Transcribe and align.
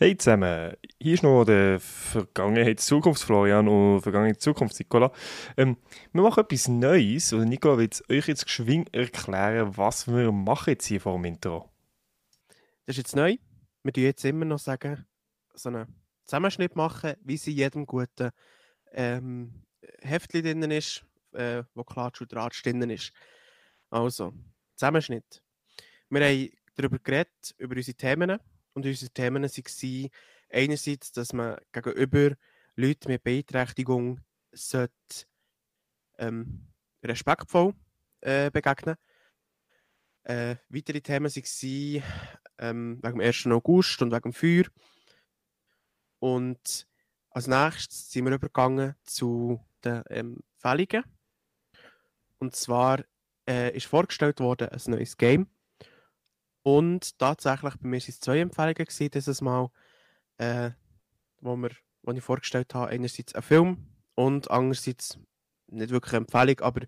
Hey 0.00 0.16
zusammen, 0.16 0.76
hier 1.00 1.14
ist 1.14 1.24
noch 1.24 1.44
der 1.44 1.80
Vergangenheits-Zukunfts-Florian 1.80 3.66
und 3.66 4.00
Vergangenheits-Zukunfts-Nicola. 4.02 5.10
Ähm, 5.56 5.76
wir 6.12 6.22
machen 6.22 6.44
etwas 6.44 6.68
Neues 6.68 7.32
und 7.32 7.48
Nicola 7.48 7.78
wird 7.78 8.08
euch 8.08 8.28
jetzt 8.28 8.44
geschwind 8.44 8.94
erklären, 8.94 9.76
was 9.76 10.06
wir 10.06 10.30
machen 10.30 10.70
jetzt 10.70 10.86
hier 10.86 11.00
vor 11.00 11.14
dem 11.14 11.24
Intro. 11.24 11.68
Das 12.86 12.94
ist 12.94 12.98
jetzt 12.98 13.16
neu. 13.16 13.38
Wir 13.82 13.92
tun 13.92 14.04
jetzt 14.04 14.24
immer 14.24 14.44
noch 14.44 14.60
sagen, 14.60 15.04
so 15.54 15.68
einen 15.68 15.92
Zusammenschnitt 16.26 16.76
machen, 16.76 17.14
wie 17.24 17.36
sie 17.36 17.50
jedem 17.50 17.84
guten 17.84 18.30
ähm, 18.92 19.64
Heftchen 20.00 20.44
drin 20.44 20.70
ist, 20.70 21.04
äh, 21.32 21.64
wo 21.74 21.82
Klatsch 21.82 22.20
und 22.20 22.30
Tratsch 22.30 22.62
drin 22.62 22.88
ist. 22.88 23.10
Also, 23.90 24.32
Zusammenschnitt. 24.76 25.42
Wir 26.08 26.24
haben 26.24 26.50
darüber 26.76 27.00
geredet, 27.00 27.52
über 27.58 27.74
unsere 27.74 27.96
Themen 27.96 28.38
und 28.78 28.86
unsere 28.86 29.10
Themen 29.10 29.42
waren 29.42 30.10
einerseits, 30.50 31.10
dass 31.10 31.32
man 31.32 31.58
gegenüber 31.72 32.36
Leuten 32.76 33.08
mit 33.08 33.24
Beeinträchtigung 33.24 34.20
ähm, 36.18 36.68
respektvoll 37.02 37.74
äh, 38.20 38.50
begegnen 38.50 38.96
äh, 40.22 40.56
Weitere 40.68 41.00
Themen 41.00 41.28
waren 41.28 42.02
ähm, 42.58 43.00
wegen 43.02 43.18
dem 43.18 43.20
1. 43.20 43.46
August 43.48 44.00
und 44.00 44.12
wegen 44.12 44.30
dem 44.30 44.32
Feuer. 44.32 44.64
Und 46.20 46.86
als 47.30 47.46
nächstes 47.48 48.12
sind 48.12 48.26
wir 48.26 48.34
übergegangen 48.34 48.94
zu 49.02 49.60
den 49.84 50.04
Empfehlungen. 50.06 51.04
Und 52.38 52.54
zwar 52.54 53.02
äh, 53.48 53.76
ist 53.76 53.86
vorgestellt 53.86 54.38
worden 54.38 54.68
ein 54.68 54.80
neues 54.86 55.16
Game. 55.16 55.48
Und 56.62 57.18
tatsächlich, 57.18 57.74
bei 57.76 57.88
mir 57.88 58.00
waren 58.00 58.08
es 58.08 58.20
zwei 58.20 58.40
Empfehlungen 58.40 58.74
gewesen, 58.74 59.10
dieses 59.10 59.40
Mal, 59.40 59.70
äh, 60.38 60.70
wo, 61.40 61.56
wir, 61.56 61.70
wo 62.02 62.12
ich 62.12 62.22
vorgestellt 62.22 62.74
habe. 62.74 62.90
Einerseits 62.90 63.34
ein 63.34 63.42
Film 63.42 63.86
und 64.14 64.50
andererseits 64.50 65.18
nicht 65.68 65.90
wirklich 65.90 66.14
eine 66.14 66.24
Empfehlung, 66.24 66.60
aber 66.60 66.86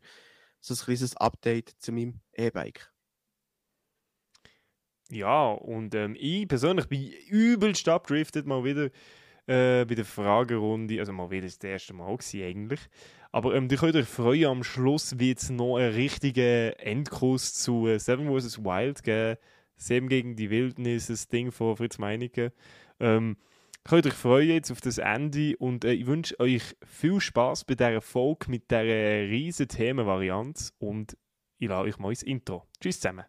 so 0.60 0.74
ein 0.74 0.78
kleines 0.78 1.16
Update 1.16 1.70
zu 1.78 1.92
meinem 1.92 2.20
E-Bike. 2.32 2.92
Ja, 5.10 5.50
und 5.52 5.94
ähm, 5.94 6.16
ich 6.18 6.46
persönlich 6.46 6.86
bin 6.86 7.10
übelst 7.28 7.88
abgedriftet 7.88 8.46
mal 8.46 8.62
wieder 8.62 8.90
äh, 9.46 9.84
bei 9.84 9.96
der 9.96 10.04
Fragerunde. 10.04 11.00
Also 11.00 11.12
mal 11.12 11.30
wieder 11.30 11.46
das 11.46 11.56
erste 11.56 11.94
Mal 11.94 12.16
gewesen, 12.16 12.42
eigentlich. 12.42 12.80
Aber 13.32 13.54
ähm, 13.54 13.68
ihr 13.70 13.76
könnt 13.76 13.96
euch 13.96 14.06
freuen, 14.06 14.46
am 14.46 14.64
Schluss 14.64 15.18
wird 15.18 15.38
es 15.38 15.50
noch 15.50 15.76
einen 15.76 15.94
richtigen 15.94 16.72
Endkurs 16.74 17.54
zu 17.54 17.88
äh, 17.88 17.98
Seven 17.98 18.28
vs. 18.28 18.62
Wild 18.62 19.02
geben. 19.02 19.38
Sam 19.80 20.08
gegen 20.08 20.36
die 20.36 20.50
Wildnis, 20.50 21.06
das 21.06 21.28
Ding 21.28 21.50
von 21.52 21.74
Fritz 21.74 21.98
Meinecke. 21.98 22.52
Ähm, 23.00 23.38
könnt 23.82 24.06
euch 24.06 24.12
freuen 24.12 24.50
jetzt 24.50 24.70
auf 24.70 24.82
das 24.82 24.98
Ende 24.98 25.56
und 25.56 25.86
äh, 25.86 25.92
ich 25.92 26.06
wünsche 26.06 26.38
euch 26.38 26.76
viel 26.86 27.18
Spaß 27.18 27.64
bei 27.64 27.74
dieser 27.74 28.02
Folge 28.02 28.50
mit 28.50 28.70
dieser 28.70 28.82
riesen 28.82 29.68
Themenvarianz 29.68 30.74
und 30.78 31.16
ich 31.58 31.68
lasse 31.68 31.84
euch 31.84 31.98
mal 31.98 32.10
ins 32.10 32.22
Intro. 32.22 32.66
Tschüss 32.78 33.00
zusammen. 33.00 33.24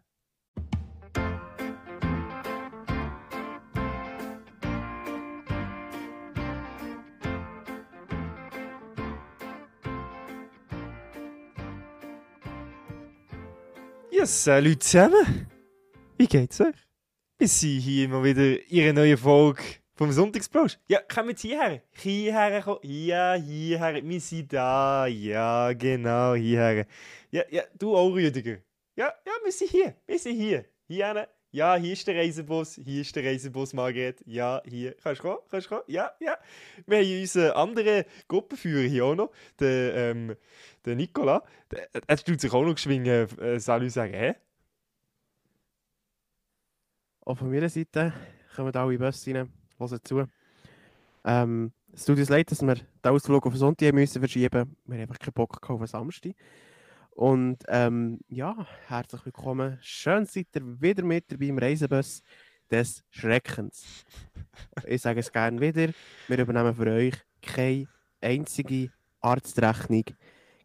Ja, 14.10 14.26
salut 14.26 14.82
zusammen! 14.82 15.51
Wie 16.22 16.28
geht's 16.28 16.60
euch? 16.60 16.76
Wir 17.36 17.48
sind 17.48 17.80
hier 17.80 18.04
immer 18.04 18.22
wieder 18.22 18.56
in 18.70 18.82
einer 18.84 18.92
neuen 18.92 19.18
Folge 19.18 19.60
vom 19.96 20.12
Sonntagsplausch. 20.12 20.78
Ja, 20.86 21.00
kommen 21.00 21.30
jetzt 21.30 21.40
hierher. 21.40 21.82
Hierher 21.90 22.62
kommen. 22.62 22.78
Ja, 22.84 23.34
hierher. 23.34 24.00
Wir 24.04 24.20
sind 24.20 24.52
da. 24.52 25.04
Ja, 25.08 25.72
genau, 25.72 26.34
hierher. 26.34 26.86
Ja, 27.32 27.42
ja, 27.50 27.62
du 27.76 27.96
auch, 27.96 28.12
Rüdiger. 28.12 28.58
Ja, 28.94 29.12
ja, 29.26 29.32
wir 29.42 29.50
sind 29.50 29.72
hier. 29.72 29.96
Wir 30.06 30.16
sind 30.20 30.36
hier. 30.36 30.64
Hier 30.86 31.28
Ja, 31.50 31.74
hier 31.74 31.92
ist 31.92 32.06
der 32.06 32.14
Reisebus. 32.14 32.76
Hier 32.76 33.00
ist 33.00 33.16
der 33.16 33.24
Reisebus, 33.24 33.72
Margret. 33.72 34.22
Ja, 34.24 34.62
hier. 34.64 34.94
Kannst 35.02 35.24
du 35.24 35.28
kommen? 35.28 35.40
Kannst 35.50 35.66
du 35.66 35.70
kommen? 35.70 35.84
Ja, 35.88 36.12
ja. 36.20 36.38
Wir 36.86 36.98
haben 36.98 37.20
unseren 37.20 37.50
anderen 37.50 38.04
Gruppenführer 38.28 38.86
hier 38.86 39.06
auch 39.06 39.16
noch. 39.16 39.32
Den, 39.58 39.92
ähm, 39.96 40.36
den 40.86 40.98
Nicola. 40.98 41.42
Der, 41.68 41.88
er 42.06 42.16
tut 42.16 42.40
sich 42.40 42.52
auch 42.52 42.62
noch 42.62 42.76
geschwingen, 42.76 43.28
äh, 43.40 43.58
soll 43.58 43.86
ich 43.86 43.92
sagen, 43.92 44.14
hä? 44.14 44.36
Auch 47.24 47.38
von 47.38 47.50
meiner 47.50 47.68
Seite 47.68 48.12
kommen 48.56 48.74
alle 48.74 48.98
Busse 48.98 49.32
rein, 49.32 49.48
hören 49.78 50.00
zu. 50.02 50.26
Ähm, 51.24 51.72
es 51.92 52.04
tut 52.04 52.18
uns 52.18 52.28
leid, 52.28 52.50
dass 52.50 52.62
wir 52.62 52.74
den 52.74 53.12
Ausflug 53.12 53.46
auf 53.46 53.56
Sonntag 53.56 53.94
müssen 53.94 54.20
verschieben 54.20 54.58
müssen. 54.58 54.76
Wir 54.86 54.94
haben 54.94 55.02
einfach 55.02 55.18
keinen 55.20 55.34
Bock 55.34 55.70
auf 55.70 55.86
Samstag. 55.86 56.32
Und 57.10 57.58
ähm, 57.68 58.18
ja, 58.28 58.66
herzlich 58.88 59.24
willkommen. 59.24 59.78
Schön 59.82 60.26
seid 60.26 60.48
ihr 60.56 60.80
wieder 60.80 61.04
mit 61.04 61.30
dabei 61.30 61.46
im 61.46 61.58
Reisebus 61.58 62.24
des 62.68 63.04
Schreckens. 63.10 64.04
Ich 64.84 65.02
sage 65.02 65.20
es 65.20 65.30
gerne 65.30 65.60
wieder. 65.60 65.92
Wir 66.26 66.38
übernehmen 66.40 66.74
für 66.74 66.90
euch 66.90 67.14
keine 67.40 67.86
einzige 68.20 68.90
Arztrechnung, 69.20 70.06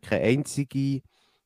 keine 0.02 0.24
einzige 0.24 1.04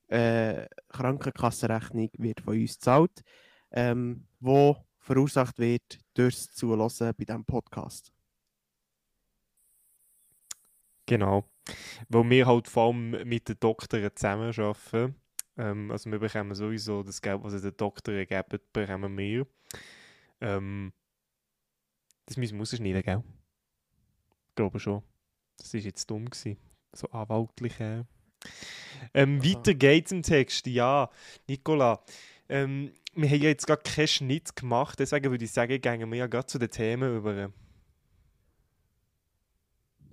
äh, 0.08 0.68
Krankenkassenrechnung 0.88 2.12
wird 2.18 2.40
von 2.40 2.54
uns 2.54 2.76
gezahlt, 2.76 3.24
ähm, 3.72 4.24
wo 4.40 4.78
verursacht 5.12 5.60
wird 5.60 6.00
durchs 6.14 6.52
Zulassen 6.54 7.14
bei 7.18 7.26
diesem 7.26 7.44
Podcast. 7.44 8.14
Genau. 11.06 11.44
Weil 12.08 12.30
wir 12.30 12.46
halt 12.48 12.70
vor 12.70 12.88
allem 12.88 13.28
mit 13.28 13.50
den 13.50 13.60
Doktoren 13.60 14.10
zusammenarbeiten. 14.16 15.16
Ähm, 15.58 15.92
also 15.92 16.10
wir 16.10 16.20
bekommen 16.20 16.56
sowieso 16.56 17.04
das 17.04 17.22
Geld, 17.22 17.44
was 17.44 17.62
den 17.62 17.76
Doktoren 17.76 18.26
geben, 18.26 18.60
bekommen 18.72 19.18
wir. 19.18 19.46
Ähm, 20.40 20.94
das 22.26 22.38
müssen 22.38 22.56
wir 22.56 22.62
rausschneiden, 22.62 23.04
gell? 23.04 23.24
Ich 24.48 24.56
glaube 24.56 24.80
schon. 24.80 25.04
Das 25.58 25.74
war 25.74 25.82
jetzt 25.82 26.10
dumm 26.10 26.30
gewesen. 26.30 26.58
So 26.94 27.10
anwaltlich. 27.10 27.78
Äh. 27.82 28.06
Ähm, 29.14 29.44
weiter 29.44 29.74
geht's 29.74 30.14
im 30.14 30.24
Text. 30.24 30.68
Ja, 30.68 31.10
Nicola. 31.48 32.02
Ähm, 32.48 32.94
wir 33.14 33.30
haben 33.30 33.42
ja 33.42 33.50
jetzt 33.50 33.68
gar 33.68 33.78
keinen 33.78 34.08
Schnitt 34.08 34.56
gemacht, 34.56 35.00
deswegen 35.00 35.32
würde 35.32 35.44
ich 35.44 35.52
sagen, 35.52 35.82
gehen 35.82 36.12
wir 36.12 36.18
ja 36.18 36.28
gerade 36.28 36.48
zu 36.48 36.60
den 36.60 36.70
Themen 36.70 37.18
über. 37.18 37.52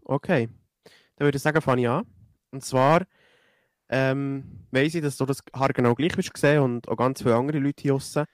Okay, 0.05 0.49
dann 1.17 1.27
würde 1.27 1.37
ich 1.37 1.43
sagen, 1.43 1.61
fange 1.61 1.83
ich 1.83 1.89
an. 1.89 2.07
Und 2.51 2.65
zwar 2.65 3.07
ähm, 3.89 4.67
weiss 4.71 4.95
ich, 4.95 5.03
dass 5.03 5.17
du 5.17 5.27
das 5.27 5.43
haargenau 5.55 5.95
gleich 5.95 6.17
hast 6.17 6.33
gesehen 6.33 6.63
und 6.63 6.89
auch 6.89 6.97
ganz 6.97 7.23
viele 7.23 7.37
andere 7.37 7.59
Leute 7.59 7.83
hier 7.83 7.93
draussen. 7.93 8.25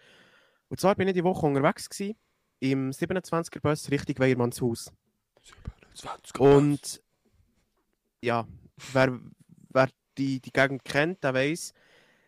Und 0.69 0.81
zwar 0.81 0.95
bin 0.95 1.09
ich 1.09 1.15
die 1.15 1.25
Woche 1.25 1.47
unterwegs 1.47 1.89
gewesen, 1.89 2.17
im 2.61 2.91
27er 2.91 3.61
Bus 3.61 3.91
Richtung 3.91 4.19
Weiermannshaus. 4.19 4.93
27er 5.95 6.39
Und 6.39 7.03
ja, 8.23 8.47
wer, 8.93 9.21
wer 9.69 9.89
die, 10.17 10.41
die 10.41 10.53
Gegend 10.53 10.85
kennt, 10.85 11.23
der 11.23 11.35
weiss, 11.35 11.75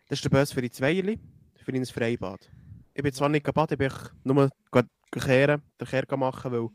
das 0.07 0.19
ist 0.19 0.25
der 0.25 0.29
Bus 0.29 0.51
für 0.51 0.61
die 0.61 0.71
Zweierli 0.71 1.19
für 1.67 1.75
ein 1.75 1.85
Freibad. 1.85 2.49
Ich 2.93 3.03
bin 3.03 3.11
zwar 3.11 3.27
nicht 3.27 3.45
gebadet, 3.45 3.73
ich 3.73 3.77
bin 3.77 3.91
nur 4.23 4.49
kehren, 5.11 5.61
den 5.79 5.87
Kehr 5.87 6.17
machen, 6.17 6.51
weil 6.51 6.69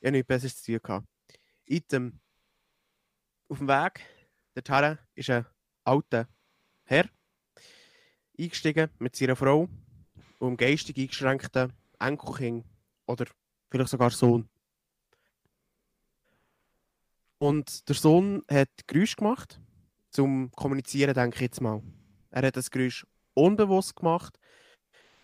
ich 0.00 0.10
nichts 0.10 0.26
Besseres 0.26 0.62
zu 0.62 0.78
tun 0.78 0.94
hatte. 0.94 1.06
Item. 1.66 2.18
Auf 3.48 3.58
dem 3.58 3.68
Weg 3.68 4.00
dorthin 4.54 4.98
ist 5.14 5.28
ein 5.28 5.44
alter 5.84 6.28
Herr 6.84 7.10
eingestiegen 8.38 8.88
mit 8.98 9.14
seiner 9.16 9.36
Frau 9.36 9.68
und 10.38 10.46
einem 10.48 10.56
geistig 10.56 10.96
eingeschränkten 10.96 11.74
Enkelkind 11.98 12.64
oder 13.06 13.26
vielleicht 13.70 13.90
sogar 13.90 14.10
Sohn. 14.10 14.48
Und 17.38 17.86
der 17.86 17.96
Sohn 17.96 18.42
hat 18.50 18.70
Geräusch 18.86 19.14
gemacht, 19.14 19.60
zum 20.10 20.50
Kommunizieren, 20.52 21.12
denke 21.12 21.36
ich 21.36 21.42
jetzt 21.42 21.60
mal. 21.60 21.82
Er 22.30 22.46
hat 22.46 22.56
das 22.56 22.70
Geräusch 22.70 23.06
unbewusst 23.36 23.96
gemacht, 23.96 24.38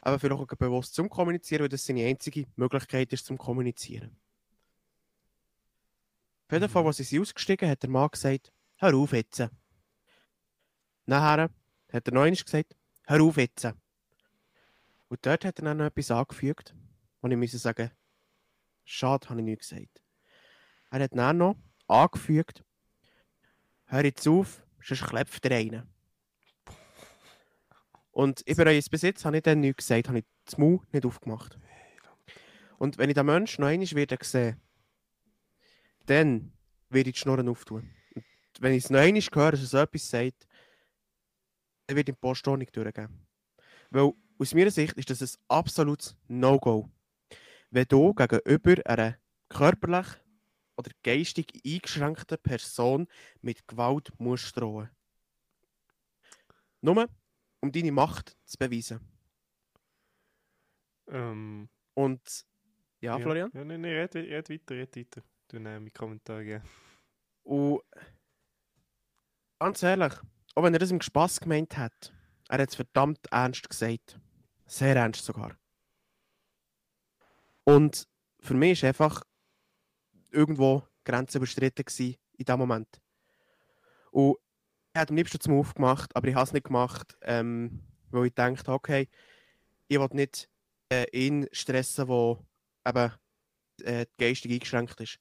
aber 0.00 0.18
vielleicht 0.18 0.40
auch 0.40 0.56
bewusst 0.56 0.94
zum 0.94 1.08
Kommunizieren, 1.08 1.62
weil 1.62 1.68
das 1.68 1.86
seine 1.86 2.06
einzige 2.06 2.46
Möglichkeit 2.56 3.12
ist 3.12 3.26
zum 3.26 3.38
Kommunizieren. 3.38 4.16
Auf 6.46 6.52
jeden 6.52 6.68
Fall, 6.68 6.82
mhm. 6.82 6.88
als 6.88 6.96
sie 6.98 7.20
ausgestiegen 7.20 7.68
hat 7.68 7.82
der 7.82 7.90
Mann 7.90 8.10
gesagt, 8.10 8.52
hör 8.76 8.94
auf 8.94 9.12
jetzt. 9.12 9.48
Nachher 11.06 11.50
hat 11.92 12.08
er 12.08 12.12
noch 12.12 12.22
einmal 12.22 12.42
gesagt, 12.42 12.76
hör 13.06 13.22
auf 13.22 13.36
jetzt. 13.36 13.64
Und 15.08 15.26
dort 15.26 15.44
hat 15.44 15.58
er 15.58 15.64
dann 15.64 15.78
noch 15.78 15.86
etwas 15.86 16.10
angefügt, 16.10 16.74
wo 17.20 17.28
ich 17.28 17.36
muss 17.36 17.52
sagen, 17.52 17.90
schade, 18.84 19.28
habe 19.28 19.40
ich 19.40 19.44
nicht 19.46 19.60
gesagt. 19.60 20.02
Er 20.90 21.00
hat 21.00 21.16
dann 21.16 21.38
noch 21.38 21.56
angefügt, 21.86 22.64
hör 23.86 24.04
jetzt 24.04 24.26
auf, 24.28 24.62
sonst 24.82 25.04
klepft 25.04 25.44
er 25.46 25.56
einen. 25.56 25.88
Und 28.12 28.42
ich 28.44 28.56
bereue 28.56 28.78
es 28.78 28.90
bis 28.90 29.02
jetzt, 29.02 29.24
habe 29.24 29.38
ich 29.38 29.42
dann 29.42 29.60
nichts 29.60 29.88
gesagt, 29.88 30.08
habe 30.08 30.18
ich 30.18 30.24
das 30.44 30.58
Maul 30.58 30.80
nicht 30.92 31.06
aufgemacht. 31.06 31.58
Und 32.78 32.98
wenn 32.98 33.08
ich 33.08 33.14
den 33.14 33.26
Menschen 33.26 33.62
noch 33.62 33.68
einmal 33.68 33.90
wieder 33.90 34.18
sehe, 34.20 34.58
dann 36.06 36.52
werde 36.90 37.08
ich 37.08 37.14
die 37.14 37.20
Schnurren 37.20 37.48
auftun. 37.48 37.90
Und 38.14 38.60
wenn 38.60 38.74
ich 38.74 38.84
es 38.84 38.90
noch 38.90 39.00
einmal 39.00 39.22
höre, 39.22 39.52
dass 39.52 39.60
er 39.60 39.66
so 39.66 39.78
etwas 39.78 40.10
sagt, 40.10 40.46
dann 41.86 41.96
wird 41.96 42.08
die 42.08 42.12
Post 42.12 42.46
auch 42.48 42.56
nicht 42.56 42.76
durchgehen. 42.76 43.26
Weil 43.90 44.12
aus 44.38 44.54
meiner 44.54 44.70
Sicht 44.70 44.94
ist 44.94 45.10
das 45.10 45.22
ein 45.22 45.42
absolutes 45.48 46.14
No-Go. 46.28 46.90
Wenn 47.70 47.86
du 47.88 48.12
gegenüber 48.12 48.74
einer 48.84 49.16
körperlich 49.48 50.06
oder 50.76 50.90
geistig 51.02 51.52
eingeschränkten 51.64 52.38
Person 52.38 53.06
mit 53.40 53.66
Gewalt 53.66 54.12
musst 54.18 54.56
drohen. 54.56 54.90
Nur 56.80 57.08
um 57.62 57.72
deine 57.72 57.92
Macht 57.92 58.36
zu 58.44 58.58
beweisen. 58.58 59.00
Ähm, 61.08 61.68
Und 61.94 62.46
ja, 63.00 63.18
Florian? 63.18 63.50
Ja, 63.54 63.64
nein, 63.64 63.80
nein, 63.80 63.92
red, 63.92 64.14
red 64.14 64.50
weiter, 64.50 64.74
red 64.74 64.96
weiter. 64.96 65.22
Du 65.48 65.58
nimmst 65.58 65.80
meinen 65.80 65.92
Kommentar 65.92 66.42
geben. 66.42 66.64
Und 67.44 67.82
ganz 69.58 69.82
ehrlich, 69.82 70.12
auch 70.54 70.62
wenn 70.62 70.74
er 70.74 70.78
das 70.78 70.90
im 70.90 71.00
Spass 71.00 71.40
gemeint 71.40 71.76
hat, 71.76 72.12
er 72.48 72.58
hat 72.62 72.68
es 72.68 72.76
verdammt 72.76 73.26
ernst 73.30 73.68
gesagt. 73.68 74.18
Sehr 74.66 74.96
ernst 74.96 75.24
sogar. 75.24 75.56
Und 77.64 78.08
für 78.40 78.54
mich 78.54 78.82
war 78.82 78.88
einfach 78.88 79.22
irgendwo 80.30 80.86
Grenzen 81.04 81.38
überschritten 81.38 81.84
in 82.38 82.44
dem 82.44 82.58
Moment. 82.58 83.00
Und 84.10 84.36
hätte 84.94 85.10
am 85.10 85.16
liebsten 85.16 85.40
zum 85.40 85.54
Move 85.54 85.72
gemacht, 85.74 86.14
aber 86.14 86.28
ich 86.28 86.34
habe 86.34 86.44
es 86.44 86.52
nicht 86.52 86.66
gemacht, 86.66 87.16
ähm, 87.22 87.80
weil 88.10 88.26
ich 88.26 88.34
dachte, 88.34 88.72
okay, 88.72 89.08
ich 89.88 89.98
will 89.98 90.08
nicht 90.12 90.48
äh, 90.90 91.06
ihn 91.12 91.48
stressen, 91.52 92.06
der 92.06 92.38
eben 92.86 93.12
äh, 93.82 94.06
geistig 94.18 94.52
eingeschränkt 94.52 95.00
ist. 95.00 95.18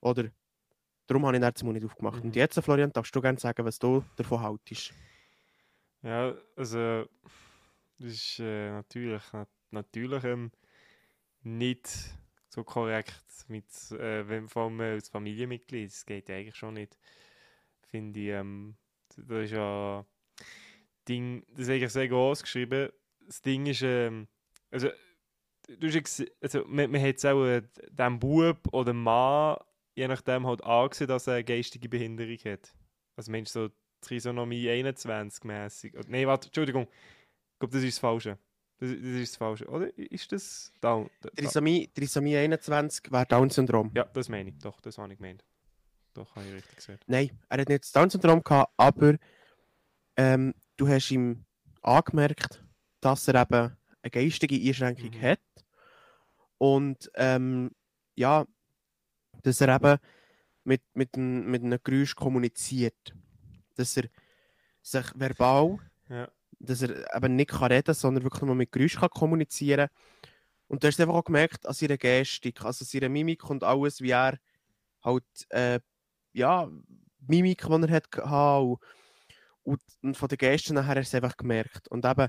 Oder 0.00 0.30
darum 1.06 1.26
habe 1.26 1.36
ich 1.36 1.42
den 1.42 1.66
Mund 1.66 1.78
nicht 1.78 1.86
aufgemacht. 1.86 2.20
Mhm. 2.20 2.26
Und 2.26 2.36
jetzt, 2.36 2.60
Florian, 2.60 2.92
darfst 2.92 3.14
du 3.14 3.20
gerne 3.20 3.38
sagen, 3.38 3.64
was 3.64 3.78
du 3.78 4.04
davon 4.16 4.40
haltest. 4.40 4.92
Ja, 6.02 6.34
also, 6.54 7.06
das 7.98 8.06
ist 8.06 8.38
äh, 8.38 8.70
natürlich, 8.70 9.22
nat 9.32 9.48
natürlich 9.70 10.24
ähm, 10.24 10.52
nicht 11.42 11.88
so 12.48 12.62
korrekt 12.64 13.24
mit, 13.48 13.66
äh, 13.92 14.28
wenn 14.28 14.48
vor 14.48 14.64
allem 14.64 14.80
äh, 14.80 14.92
als 14.92 15.08
Familienmitglied, 15.08 15.90
das 15.90 16.06
geht 16.06 16.28
ja 16.28 16.36
eigentlich 16.36 16.56
schon 16.56 16.74
nicht, 16.74 16.96
finde 17.96 18.20
ich, 18.20 18.28
ähm, 18.28 18.76
das 19.16 19.44
ist 19.44 19.52
ja, 19.52 20.04
Ding, 21.08 21.44
das 21.50 21.60
ist 21.60 21.70
eigentlich 21.70 21.92
sehr 21.92 22.08
groß 22.08 22.42
geschrieben, 22.42 22.90
das 23.24 23.40
Ding 23.40 23.66
ist, 23.66 23.82
ähm, 23.82 24.28
also, 24.70 24.88
du 25.68 25.88
hast 25.88 26.24
also, 26.40 26.64
man, 26.66 26.90
man 26.90 27.00
hat 27.00 27.16
es 27.16 27.24
auch 27.24 27.44
äh, 27.44 27.62
dem 27.90 28.18
Bub 28.18 28.58
oder 28.72 28.92
Mann, 28.92 29.56
je 29.94 30.08
nachdem 30.08 30.46
halt 30.46 30.62
angesehen, 30.62 31.08
dass 31.08 31.26
er 31.26 31.34
eine 31.34 31.44
geistige 31.44 31.88
Behinderung 31.88 32.38
hat. 32.44 32.74
Also, 33.16 33.30
Mensch, 33.30 33.48
so 33.48 33.70
Trisomie 34.02 34.68
21 34.68 35.44
mäßig. 35.44 35.94
Nein, 36.08 36.26
warte, 36.26 36.48
Entschuldigung. 36.48 36.82
Ich 36.84 37.58
glaube, 37.60 37.72
das 37.72 37.82
ist 37.82 37.96
das 37.96 38.00
Falsche. 38.00 38.38
Das, 38.78 38.90
das 38.90 38.98
ist 38.98 39.32
das 39.32 39.36
Falsche, 39.38 39.66
oder? 39.68 39.96
Ist 39.96 40.30
das 40.30 40.70
Down? 40.82 41.08
Trisomie, 41.34 41.88
Trisomie 41.94 42.36
21 42.36 43.10
wäre 43.10 43.24
Down-Syndrom. 43.24 43.90
Ja, 43.94 44.04
das 44.04 44.28
meine 44.28 44.50
ich. 44.50 44.58
Doch, 44.58 44.82
das 44.82 44.98
habe 44.98 45.12
ich 45.14 45.18
gemeint. 45.18 45.42
Doch, 46.16 46.34
habe 46.34 46.46
ich 46.46 46.54
richtig 46.54 46.76
gesagt. 46.76 47.04
Nein, 47.06 47.30
er 47.48 47.60
hat 47.60 47.68
nicht 47.68 47.84
das 47.84 47.92
Down-Syndrom 47.92 48.42
gehabt, 48.42 48.72
aber 48.76 49.16
ähm, 50.16 50.54
du 50.76 50.88
hast 50.88 51.10
ihm 51.10 51.44
angemerkt, 51.82 52.64
dass 53.00 53.28
er 53.28 53.42
eben 53.42 53.76
eine 54.02 54.10
geistige 54.10 54.56
Einschränkung 54.56 55.10
Mhm. 55.10 55.22
hat. 55.22 55.40
Und 56.58 57.10
ähm, 57.14 57.70
ja, 58.14 58.46
dass 59.42 59.60
er 59.60 59.76
eben 59.76 59.98
mit, 60.64 60.82
mit, 60.94 61.16
ein, 61.16 61.46
mit 61.46 61.62
einem 61.62 61.78
Geräusch 61.84 62.14
kommuniziert. 62.16 63.14
Dass 63.74 63.96
er 63.96 64.04
sich 64.82 65.06
verbal, 65.14 65.78
Ja. 66.08 66.28
dass 66.58 66.80
er 66.82 67.14
eben 67.14 67.36
nicht 67.36 67.50
kann 67.50 67.70
reden 67.72 67.94
sondern 67.94 68.24
wirklich 68.24 68.42
nur 68.42 68.54
mit 68.54 68.72
Geräusch 68.72 68.96
kann 68.98 69.10
kommunizieren 69.10 69.88
Und 70.66 70.82
du 70.82 70.88
hast 70.88 70.98
einfach 70.98 71.14
auch 71.14 71.24
gemerkt 71.24 71.66
an 71.66 71.74
seiner 71.74 71.98
Gestik, 71.98 72.64
also 72.64 72.84
seiner 72.86 73.10
Mimik 73.10 73.48
und 73.50 73.62
alles, 73.62 74.00
wie 74.00 74.10
er 74.10 74.38
halt, 75.04 75.24
äh, 75.50 75.78
ja, 76.36 76.70
Mimik, 77.26 77.62
die 77.66 77.72
er 77.72 77.90
hat 77.90 78.10
gehabt 78.10 78.62
und, 78.64 78.78
und, 79.64 79.80
und 80.02 80.16
von 80.16 80.28
den 80.28 80.38
Gesten 80.38 80.74
nachher 80.74 80.96
hast 81.00 81.12
du 81.12 81.16
es 81.16 81.22
einfach 81.22 81.36
gemerkt. 81.36 81.88
Und 81.88 82.04
eben, 82.04 82.28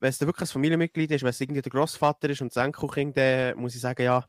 wenn 0.00 0.08
es 0.08 0.18
dann 0.18 0.28
wirklich 0.28 0.48
ein 0.48 0.52
Familienmitglied 0.52 1.10
ist, 1.12 1.22
wenn 1.22 1.30
es 1.30 1.40
irgendwie 1.40 1.62
der 1.62 1.70
Großvater 1.72 2.28
ist 2.30 2.42
und 2.42 2.54
das 2.54 2.62
Enkelkind, 2.64 3.16
dann 3.16 3.56
muss 3.58 3.74
ich 3.74 3.80
sagen, 3.80 4.02
ja, 4.02 4.26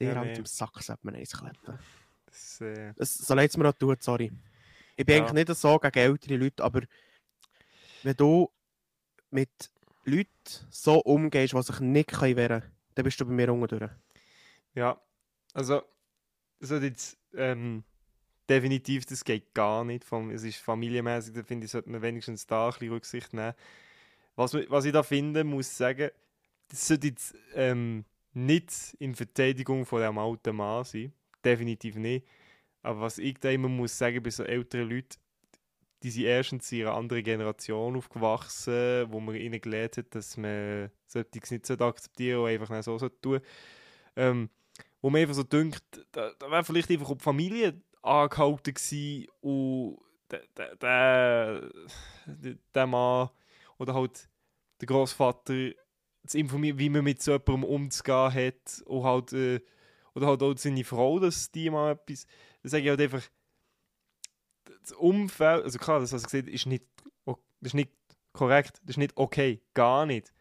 der 0.00 0.14
Ja, 0.14 0.20
halt 0.20 0.38
im 0.38 0.46
Sack 0.46 0.82
sollte 0.82 1.06
man 1.06 1.14
eins 1.14 1.32
kleppen. 1.32 1.78
Das, 2.26 2.60
äh, 2.60 2.92
Das, 2.96 3.14
so 3.14 3.34
leid 3.34 3.50
es 3.50 3.56
mir 3.56 3.68
auch 3.68 3.72
tut, 3.72 4.02
sorry. 4.02 4.32
Ich 4.96 5.06
bin 5.06 5.16
Ja. 5.16 5.24
eigentlich 5.24 5.46
nicht 5.48 5.58
so 5.58 5.78
gegen 5.78 5.98
ältere 5.98 6.36
Leute, 6.36 6.64
aber 6.64 6.82
wenn 8.02 8.16
du 8.16 8.50
mit 9.30 9.50
Leuten 10.04 10.30
so 10.70 10.98
umgehst, 11.00 11.54
die 11.54 11.62
sich 11.62 11.80
nicht 11.80 12.20
wehren 12.20 12.36
können, 12.60 12.72
dann 12.94 13.04
bist 13.04 13.20
du 13.20 13.26
bei 13.26 13.32
mir 13.32 13.52
unten 13.52 13.78
durch. 13.78 13.90
ja, 14.74 15.00
also, 15.54 15.82
so 16.60 16.76
jetzt, 16.76 17.16
ähm, 17.34 17.84
definitiv, 18.48 19.06
das 19.06 19.24
geht 19.24 19.54
gar 19.54 19.84
nicht. 19.84 20.04
Vom, 20.04 20.30
es 20.30 20.42
ist 20.42 20.56
familienmäßig, 20.56 21.34
da 21.34 21.42
finde 21.42 21.66
ich, 21.66 21.70
sollte 21.70 21.90
man 21.90 22.02
wenigstens 22.02 22.46
da 22.46 22.66
ein 22.66 22.72
bisschen 22.72 22.92
Rücksicht 22.92 23.32
nehmen. 23.32 23.54
Was, 24.36 24.54
was 24.54 24.84
ich 24.84 24.92
da 24.92 25.02
finde, 25.02 25.44
muss 25.44 25.70
ich 25.70 25.76
sagen, 25.76 26.10
das 26.68 26.88
sollte 26.88 27.08
jetzt 27.08 27.34
ähm, 27.54 28.04
nicht 28.32 28.96
in 28.98 29.14
Verteidigung 29.14 29.86
von 29.86 30.00
dem 30.00 30.18
alten 30.18 30.56
Mann 30.56 30.84
sein. 30.84 31.12
Definitiv 31.44 31.96
nicht. 31.96 32.26
Aber 32.82 33.02
was 33.02 33.18
ich 33.18 33.38
da 33.38 33.50
immer 33.50 33.68
muss 33.68 33.96
sagen, 33.96 34.22
bei 34.22 34.30
so 34.30 34.42
älteren 34.42 34.90
Leuten, 34.90 35.16
die 36.02 36.10
sind 36.10 36.24
erstens 36.24 36.70
in 36.72 36.82
einer 36.82 36.96
anderen 36.96 37.22
Generation 37.22 37.96
aufgewachsen, 37.96 39.10
wo 39.10 39.20
man 39.20 39.36
ihnen 39.36 39.60
gelernt 39.60 39.96
hat, 39.96 40.14
dass 40.14 40.36
man 40.36 40.90
solche 41.06 41.28
nicht 41.50 41.80
akzeptieren 41.80 42.40
und 42.40 42.48
einfach 42.48 42.68
nicht 42.68 42.84
so 42.84 42.98
sollte 42.98 43.20
tun 43.20 43.40
ähm, 44.16 44.50
Wo 45.04 45.10
man 45.10 45.20
einfach 45.20 45.34
so 45.34 45.42
denkt, 45.42 45.84
da, 46.12 46.32
da 46.38 46.50
wäre 46.50 46.64
vielleicht 46.64 46.90
einfach 46.90 47.10
auch 47.10 47.18
die 47.18 47.22
Familie 47.24 47.78
angehalten 48.00 48.72
gewesen 48.72 49.26
und 49.42 49.98
der, 50.30 50.46
der, 50.56 50.76
der, 50.76 51.70
der, 52.74 52.86
Mann 52.86 53.28
oder 53.76 53.92
halt 53.92 54.30
der 54.80 54.86
Großvater 54.86 55.72
zu 56.26 56.38
informieren, 56.38 56.78
wie 56.78 56.88
man 56.88 57.04
mit 57.04 57.20
so 57.20 57.32
jemandem 57.32 57.64
umzugehen 57.64 58.32
hat 58.32 58.82
und 58.86 59.02
halt, 59.02 59.34
äh, 59.34 59.60
oder 60.14 60.26
halt 60.26 60.42
auch 60.42 60.56
seine 60.56 60.84
Frau, 60.84 61.18
dass 61.18 61.50
die 61.50 61.68
mal 61.68 61.92
etwas, 61.92 62.26
dann 62.62 62.70
sage 62.70 62.84
ich 62.84 62.88
halt 62.88 63.00
einfach, 63.02 63.28
das 64.80 64.92
Umfeld, 64.92 65.64
also 65.64 65.78
klar, 65.78 66.00
das, 66.00 66.14
was 66.14 66.24
ich 66.24 66.32
habe, 66.32 66.50
ist 66.50 66.64
nicht, 66.64 66.86
das 67.26 67.36
ist 67.60 67.74
nicht 67.74 67.92
korrekt, 68.32 68.80
das 68.84 68.92
ist 68.92 68.96
nicht 68.96 69.18
okay, 69.18 69.60
gar 69.74 70.06
nicht. 70.06 70.32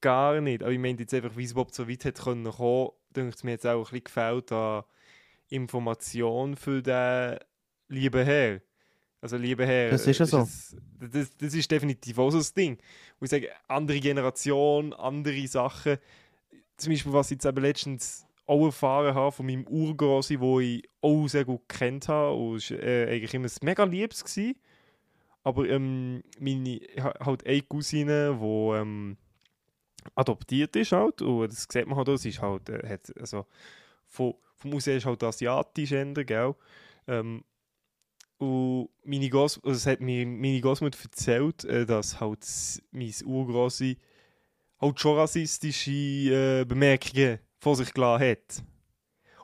Gar 0.00 0.40
nicht, 0.40 0.62
aber 0.62 0.72
ich 0.72 0.78
meine 0.78 0.98
jetzt 1.00 1.12
einfach, 1.12 1.36
wie 1.36 1.44
es 1.44 1.52
überhaupt 1.52 1.74
so 1.74 1.86
weit 1.86 2.02
können 2.16 2.50
kommen, 2.50 2.92
es 3.26 3.42
mir 3.44 3.52
jetzt 3.52 3.66
auch 3.66 3.78
ein 3.78 3.82
bisschen 3.82 4.04
gefällt 4.04 4.52
an 4.52 4.84
Information 5.48 6.56
für 6.56 6.82
den 6.82 7.38
lieben 7.88 8.24
Herr. 8.24 8.60
Also 9.20 9.36
liebe 9.36 9.66
Herr, 9.66 9.90
Das 9.90 10.06
ist 10.06 10.18
ja 10.20 10.26
so. 10.26 10.40
es- 10.40 10.76
das, 11.00 11.36
das 11.36 11.54
ist 11.54 11.70
definitiv 11.70 12.18
auch 12.18 12.30
so 12.30 12.38
das 12.38 12.54
Ding. 12.54 12.78
Wo 13.18 13.24
ich 13.24 13.30
sage, 13.30 13.48
andere 13.66 13.98
Generation, 14.00 14.92
andere 14.92 15.46
Sachen. 15.48 15.98
Zum 16.76 16.92
Beispiel, 16.92 17.12
was 17.12 17.30
ich 17.30 17.36
jetzt 17.36 17.46
eben 17.46 17.62
letztens 17.62 18.26
auch 18.46 18.64
erfahren 18.66 19.14
habe 19.14 19.32
von 19.32 19.46
meinem 19.46 19.66
Urgrosi, 19.66 20.38
wo 20.40 20.60
ich 20.60 20.88
auch 21.00 21.26
sehr 21.28 21.44
gut 21.44 21.68
kennt 21.68 22.08
habe. 22.08 22.34
Und 22.36 22.70
war 22.70 22.78
äh, 22.82 23.06
eigentlich 23.10 23.34
immer 23.34 23.48
mega 23.62 23.84
Liebes. 23.84 24.24
Gewesen. 24.24 24.54
Aber 25.42 25.68
ähm, 25.68 26.22
meine, 26.38 26.80
halt 27.20 27.46
eine 27.46 27.62
Cousine, 27.62 28.38
die 28.40 28.46
ähm, 28.76 29.16
adoptiert 30.14 30.74
ist 30.76 30.92
halt. 30.92 31.22
Und 31.22 31.52
das 31.52 31.66
sieht 31.70 31.86
man 31.86 31.96
halt 31.96 32.08
auch, 32.08 32.16
sie 32.16 32.30
ist 32.30 32.42
halt, 32.42 32.68
äh, 32.68 32.88
hat, 32.88 33.12
also, 33.18 33.46
von, 34.06 34.34
vom 34.56 34.74
Aussehen 34.74 34.98
ist 34.98 35.06
halt 35.06 35.22
asiatisch, 35.22 35.90
gell. 35.90 36.54
Ähm, 37.06 37.44
und 38.38 38.90
meine 39.04 39.28
Gross 39.28 39.60
also 39.64 39.76
es 39.76 39.86
hat 39.86 40.00
mir 40.00 40.24
meine 40.24 40.60
Großmutter 40.60 40.98
erzählt, 41.02 41.64
äh, 41.64 41.84
dass 41.84 42.20
halt 42.20 42.46
mein 42.92 43.12
Urgrossi 43.24 43.98
halt 44.80 45.00
schon 45.00 45.16
rassistische 45.16 45.90
äh, 45.90 46.64
Bemerkungen 46.64 47.40
vor 47.58 47.74
sich 47.74 47.92
gelassen 47.92 48.24
hat. 48.28 48.64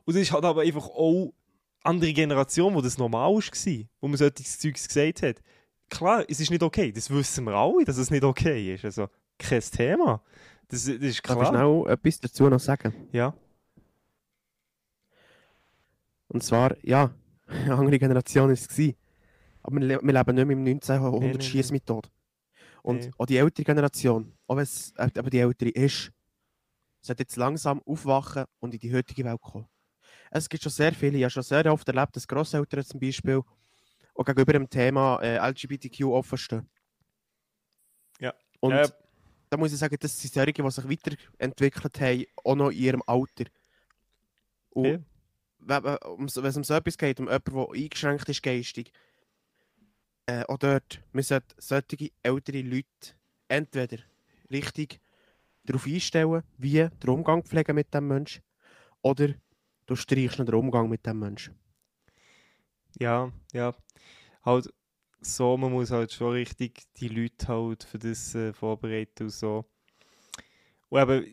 Und 0.05 0.15
das 0.15 0.23
ist 0.23 0.33
halt 0.33 0.45
aber 0.45 0.63
einfach 0.63 0.87
auch 0.87 1.33
andere 1.83 2.13
Generation, 2.13 2.75
wo 2.75 2.81
das 2.81 2.99
normal 2.99 3.35
war, 3.35 3.85
wo 4.01 4.09
man 4.09 4.17
solches 4.17 4.59
Zeugs 4.59 4.87
gesagt 4.87 5.23
hat. 5.23 5.43
Klar, 5.91 6.25
es 6.29 6.41
ist 6.41 6.51
nicht 6.51 6.63
okay, 6.63 6.93
das 6.93 7.11
wissen 7.11 7.45
wir 7.45 7.55
alle, 7.55 7.85
dass 7.85 7.99
es 7.99 8.11
nicht 8.11 8.25
okay 8.25 8.75
ist. 8.75 8.85
Also, 8.85 9.09
kein 9.39 9.61
Thema. 9.61 10.23
Das, 10.69 10.85
das 10.85 10.95
ist 10.95 11.03
Darf 11.03 11.13
ich 11.13 11.23
klar. 11.23 11.47
schnell 11.47 11.93
etwas 11.93 12.21
dazu 12.21 12.49
noch 12.49 12.61
sagen? 12.61 13.09
Ja. 13.13 13.35
Und 16.29 16.43
zwar, 16.43 16.77
ja, 16.85 17.15
eine 17.47 17.75
andere 17.77 17.99
Generation 17.99 18.49
war 18.49 18.53
es. 18.53 18.69
Aber 19.63 19.77
wir, 19.81 20.01
wir 20.03 20.13
leben 20.13 20.35
nicht 20.37 20.47
mehr 20.47 20.57
im 20.57 20.67
1900 20.67 21.21
Nee, 21.23 21.33
nee. 21.37 21.41
Schießmethode. 21.43 22.09
Und 22.83 23.01
Nee. 23.01 23.11
auch 23.17 23.27
die 23.27 23.37
ältere 23.39 23.65
Generation, 23.65 24.37
auch 24.47 24.57
wenn 24.57 24.63
es 24.63 24.93
äh, 24.97 25.09
aber 25.17 25.31
die 25.31 25.39
ältere 25.39 25.71
ist, 25.71 26.11
sollte 27.01 27.23
jetzt 27.23 27.37
langsam 27.37 27.81
aufwachen 27.87 28.45
und 28.61 28.75
in 28.75 28.81
die 28.81 28.95
heutige 28.95 29.25
Welt 29.25 29.41
kommen. 29.41 29.67
Es 30.31 30.49
gibt 30.49 30.63
schon 30.63 30.73
sehr 30.73 30.93
viele, 30.93 31.17
ich 31.19 31.25
habe 31.25 31.31
schon 31.31 31.43
sehr 31.43 31.73
oft 31.73 31.87
erlebt, 31.89 32.17
dass 32.17 32.27
Grosseltern 32.29 32.85
zum 32.85 33.01
Beispiel 33.01 33.41
auch 34.15 34.25
gegenüber 34.25 34.53
dem 34.53 34.69
Thema 34.69 35.19
äh, 35.23 35.37
LGBTQ 35.51 36.05
offen 36.05 36.39
stehen. 36.39 36.69
Ja. 38.21 38.35
Und 38.61 38.73
Äh, 38.73 38.89
da 39.55 39.59
muss 39.59 39.73
ich 39.73 39.79
sagen, 39.79 39.97
das 40.01 40.21
sind 40.21 40.35
solche, 40.35 40.53
die 40.53 40.71
sich 40.71 40.89
weiterentwickelt 40.89 42.01
haben, 42.01 42.25
auch 42.43 42.57
noch 42.57 42.71
in 42.71 42.79
ihrem 42.79 43.03
Alter. 43.07 43.45
Und 44.71 44.87
Ja. 44.87 44.99
wenn, 45.61 46.27
es 46.27 46.57
um 46.57 46.65
so 46.65 46.75
etwas 46.75 46.99
geht, 46.99 47.21
um 47.21 47.27
jemanden, 47.27 47.55
der 47.55 47.69
eingeschränkt 47.71 48.29
ist 48.29 48.43
geistig, 48.43 48.91
äh, 50.27 50.43
auch 50.49 50.59
dort, 50.59 51.01
man 51.13 51.23
sollte 51.23 51.55
solche 51.59 52.11
ältere 52.25 52.63
Leute 52.63 53.15
entweder 53.47 53.99
richtig 54.51 55.01
darauf 55.63 55.87
einstellen, 55.87 56.43
wie 56.59 56.89
der 56.89 57.09
Umgang 57.09 57.45
pflegen 57.45 57.77
mit 57.77 57.95
dem 57.95 58.09
Menschen, 58.09 58.43
oder 59.03 59.35
du 59.87 59.95
streichst 59.95 60.41
den 60.41 60.53
Umgang 60.53 60.89
mit 60.89 61.07
dem 61.07 61.21
Menschen. 61.21 61.55
Ja, 62.99 63.31
ja. 63.53 63.73
Halt 64.45 64.75
so, 65.27 65.57
man 65.57 65.73
muss 65.73 65.91
halt 65.91 66.13
schon 66.13 66.33
richtig 66.33 66.83
die 66.97 67.09
Leute 67.09 67.49
halt 67.49 67.85
für 67.85 67.99
das 67.99 68.35
äh, 68.35 68.53
vorbereiten 68.53 69.25
und 69.25 69.31
so. 69.31 69.65
Und 70.89 71.01
eben, 71.01 71.27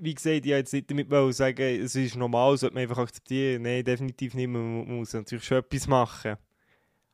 wie 0.00 0.14
gesagt, 0.14 0.36
ich 0.36 0.44
jetzt 0.46 0.72
nicht 0.72 0.90
damit 0.90 1.08
sagen, 1.34 1.62
es 1.62 1.94
ist 1.94 2.16
normal, 2.16 2.56
sollte 2.56 2.74
man 2.74 2.82
einfach 2.82 2.98
akzeptieren. 2.98 3.62
Nein, 3.62 3.84
definitiv 3.84 4.34
nicht. 4.34 4.48
Man 4.48 4.62
mu- 4.62 4.84
muss 4.84 5.12
natürlich 5.12 5.44
schon 5.44 5.58
etwas 5.58 5.86
machen. 5.86 6.36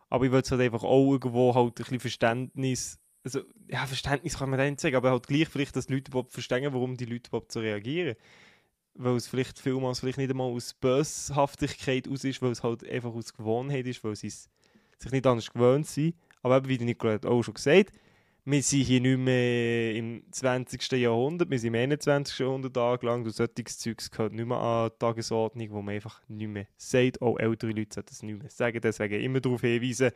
Aber 0.08 0.24
ich 0.24 0.30
würde 0.30 0.48
halt 0.48 0.60
einfach 0.60 0.84
auch 0.84 1.12
irgendwo 1.12 1.54
halt 1.54 1.70
ein 1.70 1.74
bisschen 1.74 2.00
Verständnis, 2.00 2.98
also, 3.24 3.40
ja, 3.68 3.86
Verständnis 3.86 4.38
kann 4.38 4.50
man 4.50 4.58
dann 4.58 4.76
sagen, 4.76 4.96
aber 4.96 5.10
halt 5.10 5.26
gleich 5.26 5.48
vielleicht, 5.48 5.74
dass 5.76 5.86
die 5.86 5.94
Leute 5.94 6.10
überhaupt 6.10 6.32
verstehen, 6.32 6.72
warum 6.72 6.96
die 6.96 7.06
Leute 7.06 7.28
überhaupt 7.28 7.52
so 7.52 7.60
reagieren. 7.60 8.16
Weil 8.94 9.16
es 9.16 9.26
vielleicht 9.26 9.58
vielmals 9.58 10.00
vielleicht 10.00 10.18
nicht 10.18 10.30
einmal 10.30 10.52
aus 10.52 10.74
Böshaftigkeit 10.74 12.06
aus 12.06 12.22
ist, 12.22 12.42
weil 12.42 12.52
es 12.52 12.62
halt 12.62 12.88
einfach 12.88 13.12
aus 13.12 13.32
Gewohnheit 13.32 13.86
ist, 13.86 14.04
weil 14.04 14.14
sie 14.14 14.28
es 14.28 14.48
sich 14.98 15.12
nicht 15.12 15.26
anders 15.26 15.50
gewöhnt 15.52 15.86
sind. 15.86 16.14
Aber 16.42 16.58
eben, 16.58 16.68
wie 16.68 16.78
der 16.78 16.86
Nicola 16.86 17.14
hat 17.14 17.26
auch 17.26 17.42
schon 17.42 17.54
gesagt, 17.54 17.92
wir 18.46 18.62
sind 18.62 18.82
hier 18.82 19.00
nicht 19.00 19.18
mehr 19.18 19.94
im 19.94 20.22
20. 20.30 20.92
Jahrhundert, 20.92 21.48
wir 21.50 21.58
sind 21.58 21.68
im 21.74 21.80
21. 21.80 22.38
Jahrhundert 22.40 22.76
angelangt 22.76 23.24
und 23.26 23.32
solches 23.34 23.78
Zeugs 23.78 24.10
gehört 24.10 24.34
nicht 24.34 24.46
mehr 24.46 24.58
an 24.58 24.90
die 24.90 24.98
Tagesordnung, 24.98 25.70
wo 25.70 25.80
man 25.80 25.94
einfach 25.94 26.20
nicht 26.28 26.48
mehr 26.48 26.66
sagt. 26.76 27.22
Auch 27.22 27.38
ältere 27.38 27.70
Leute 27.70 27.94
sollten 27.94 28.10
es 28.12 28.22
nicht 28.22 28.38
mehr 28.38 28.50
sagen. 28.50 28.78
Deswegen 28.82 29.20
immer 29.22 29.40
darauf 29.40 29.62
hinweisen, 29.62 30.10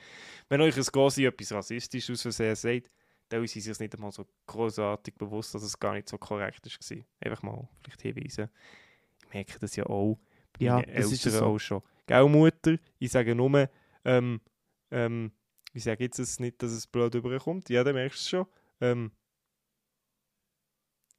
wenn 0.50 0.61
euch 0.61 0.76
ein 0.76 0.82
Grossi 0.82 1.25
etwas 1.25 1.52
rassistisch 1.52 2.11
aus 2.11 2.20
Versehen 2.20 2.54
sagt, 2.54 2.90
dann 3.30 3.40
sind 3.40 3.49
sie 3.49 3.61
sich 3.61 3.78
nicht 3.80 3.94
einmal 3.94 4.12
so 4.12 4.26
großartig 4.47 5.14
bewusst, 5.14 5.54
dass 5.54 5.62
es 5.62 5.78
gar 5.78 5.94
nicht 5.94 6.08
so 6.08 6.18
korrekt 6.18 6.66
war. 6.66 6.99
Einfach 7.20 7.42
mal 7.42 7.68
vielleicht 7.82 8.02
hinweisen. 8.02 8.50
Ich 9.26 9.32
merke 9.35 9.58
das 9.58 9.75
ja 9.76 9.87
auch 9.87 10.18
bei 10.58 10.66
Ja, 10.66 10.75
meinen 10.76 10.88
Eltern 10.90 11.32
so. 11.32 11.44
auch 11.44 11.58
schon. 11.58 11.82
Gell, 12.06 12.28
Mutter? 12.28 12.76
Ich 12.99 13.11
sage 13.11 13.35
nur, 13.35 13.68
ähm, 14.04 14.40
ähm, 14.90 15.33
ich 15.73 15.85
sage 15.85 16.04
jetzt 16.04 16.18
es 16.18 16.40
nicht, 16.40 16.62
dass 16.62 16.73
es 16.73 16.87
blöd 16.87 17.14
überkommt. 17.14 17.68
Ja, 17.68 17.85
dann 17.85 17.95
merkst 17.95 18.18
du 18.18 18.23
es 18.23 18.28
schon. 18.28 18.47
Ähm, 18.80 19.12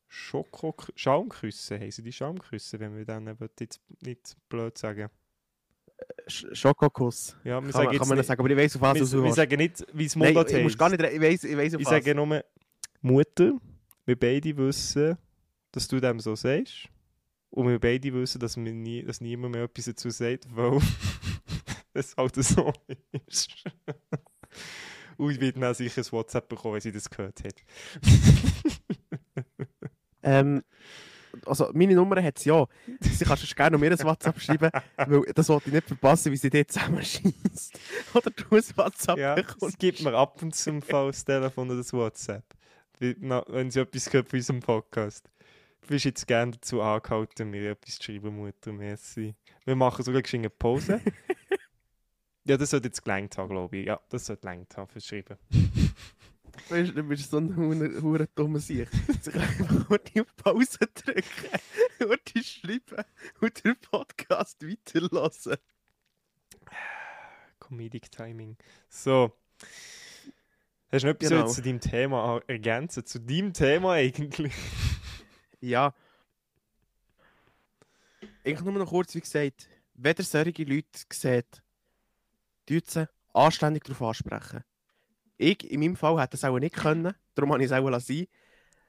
Schoko 0.07 0.75
Schaumküsse, 0.95 1.79
sie 1.91 2.01
die 2.01 2.11
Schaumküsse, 2.11 2.79
wenn 2.79 2.97
wir 2.97 3.05
dann 3.05 3.37
jetzt 3.59 3.79
nicht 4.01 4.35
blöd 4.49 4.77
sagen. 4.77 5.09
Sch 6.27 6.45
Schokokuss. 6.53 7.35
Ja, 7.43 7.61
wir 7.63 7.71
Kann, 7.71 7.83
sagen 7.83 7.97
kann 7.97 8.07
man 8.07 8.17
nicht, 8.17 8.27
sagen, 8.27 8.39
aber 8.39 8.49
ich 8.49 8.57
weiss, 8.57 8.75
auf 8.75 8.81
was 8.81 8.97
du 8.99 9.05
wir, 9.05 9.17
wir 9.19 9.23
willst. 9.23 9.35
sagen 9.35 9.57
nicht, 9.57 9.85
wie 9.93 10.05
es 10.05 10.15
Mundart 10.15 10.51
ich 10.51 10.63
muss 10.63 10.77
gar 10.77 10.89
nicht, 10.89 11.01
ich 11.01 11.21
weiss, 11.21 11.43
ich 11.43 11.57
weiss 11.57 11.75
auf 11.75 11.81
Ich 11.81 11.85
was. 11.87 11.91
sage 11.91 12.15
nur, 12.15 12.43
Mutter, 13.01 13.53
wir 14.05 14.19
beide 14.19 14.55
wissen, 14.57 15.17
dass 15.71 15.87
du 15.87 15.99
dem 15.99 16.19
so 16.19 16.35
sagst. 16.35 16.89
Und 17.51 17.67
wir 17.67 17.79
beide 17.79 18.13
wissen, 18.13 18.39
dass, 18.39 18.57
wir 18.57 18.71
nie, 18.71 19.03
dass 19.03 19.21
niemand 19.21 19.53
mehr 19.53 19.63
etwas 19.63 19.85
dazu 19.85 20.09
sagt, 20.09 20.47
weil 20.55 20.79
es 21.93 22.15
halt 22.17 22.35
so 22.35 22.73
ist. 23.27 23.49
Und 25.17 25.31
ich 25.31 25.41
werde 25.41 25.59
dann 25.59 25.73
sicher 25.73 26.01
ein 26.01 26.11
WhatsApp 26.11 26.47
bekommen, 26.47 26.75
wenn 26.75 26.81
sie 26.81 26.91
das 26.91 27.09
gehört 27.09 27.43
hat. 27.43 27.55
Ähm, 30.21 30.63
also, 31.45 31.69
meine 31.73 31.95
Nummer 31.95 32.21
hat 32.21 32.39
sie 32.39 32.49
ja. 32.49 32.65
Sie 33.01 33.25
kannst 33.25 33.43
sonst 33.43 33.55
gerne 33.55 33.71
noch 33.71 33.79
mir 33.79 33.91
ein 33.91 34.03
WhatsApp 34.03 34.39
schreiben, 34.39 34.69
weil 34.97 35.21
das 35.33 35.49
wollte 35.49 35.67
ich 35.67 35.73
nicht 35.73 35.87
verpassen, 35.87 36.31
wie 36.31 36.37
sie 36.37 36.49
dort 36.49 36.71
zusammenschießt. 36.71 37.79
Oder 38.13 38.31
du 38.31 38.55
ein 38.55 38.63
WhatsApp 38.75 39.17
ja, 39.17 39.35
bekommst. 39.35 39.63
es 39.63 39.77
gibt 39.77 40.01
mir 40.01 40.13
ab 40.13 40.41
und 40.41 40.55
zu 40.55 40.81
Fall 40.81 41.07
das 41.07 41.23
Telefon 41.23 41.67
oder 41.69 41.77
das 41.77 41.93
WhatsApp. 41.93 42.43
Wenn 42.99 43.71
sie 43.71 43.79
etwas 43.79 44.09
gehört 44.09 44.29
von 44.29 44.39
unserem 44.39 44.59
Podcast. 44.59 45.29
Du 45.81 45.87
bist 45.87 46.05
jetzt 46.05 46.27
gerne 46.27 46.51
dazu 46.51 46.81
angehalten, 46.81 47.49
mir 47.49 47.71
etwas 47.71 47.95
zu 47.95 48.03
schreiben, 48.03 48.35
Mutter, 48.35 48.73
merci. 48.73 49.33
Wir 49.65 49.75
machen 49.75 50.03
sogar 50.03 50.21
eine 50.31 50.49
Pause. 50.49 50.99
Ja, 52.45 52.57
das 52.57 52.69
sollte 52.71 52.87
jetzt 52.87 53.03
gelangt 53.03 53.37
haben, 53.37 53.49
glaube 53.49 53.77
ich. 53.77 53.85
Ja, 53.87 53.99
das 54.09 54.25
sollte 54.25 54.41
gelangt 54.41 54.75
haben 54.77 54.87
fürs 54.87 55.05
Schreiben. 55.05 55.37
Weißt 56.69 56.89
du, 56.89 56.93
du 56.95 57.03
bist 57.03 57.29
so 57.31 57.37
ein 57.37 57.55
hure- 57.55 58.27
dummer 58.35 58.59
Sieg. 58.59 58.89
Sie 59.21 59.31
kann 59.31 59.41
einfach 59.41 59.89
nur 59.89 59.97
die 59.99 60.23
Pause 60.23 60.79
drücken, 60.93 61.59
nur 61.99 62.17
die 62.17 62.43
schreiben 62.43 63.03
und 63.39 63.63
den 63.63 63.75
Podcast 63.77 64.61
weiterlassen. 64.67 65.55
Comedic 67.59 68.11
Timing. 68.11 68.57
So. 68.89 69.31
Hast 70.91 71.03
du 71.03 71.07
noch 71.07 71.13
etwas 71.15 71.29
Genau. 71.29 71.47
zu 71.47 71.61
deinem 71.61 71.79
Thema 71.79 72.41
ergänzen? 72.47 73.05
Zu 73.05 73.19
deinem 73.19 73.53
Thema 73.53 73.93
eigentlich? 73.93 74.53
Ja. 75.61 75.93
Eigentlich 78.45 78.61
nur 78.61 78.73
noch 78.73 78.89
kurz, 78.89 79.13
wie 79.13 79.19
gesagt, 79.19 79.67
wenn 79.93 80.15
ihr 80.17 80.23
solche 80.23 80.63
Leute 80.63 80.87
seht, 81.11 81.61
sie 82.69 83.07
anständig 83.33 83.83
darauf 83.83 84.01
ansprechen. 84.01 84.63
Ich, 85.37 85.69
in 85.69 85.79
meinem 85.79 85.95
Fall, 85.95 86.21
hätte 86.21 86.35
es 86.37 86.43
auch 86.43 86.59
nicht 86.59 86.75
können, 86.75 87.13
darum 87.35 87.51
habe 87.53 87.63
ich 87.63 87.71
es 87.71 87.77
auch 87.77 87.87
lassen, 87.89 88.27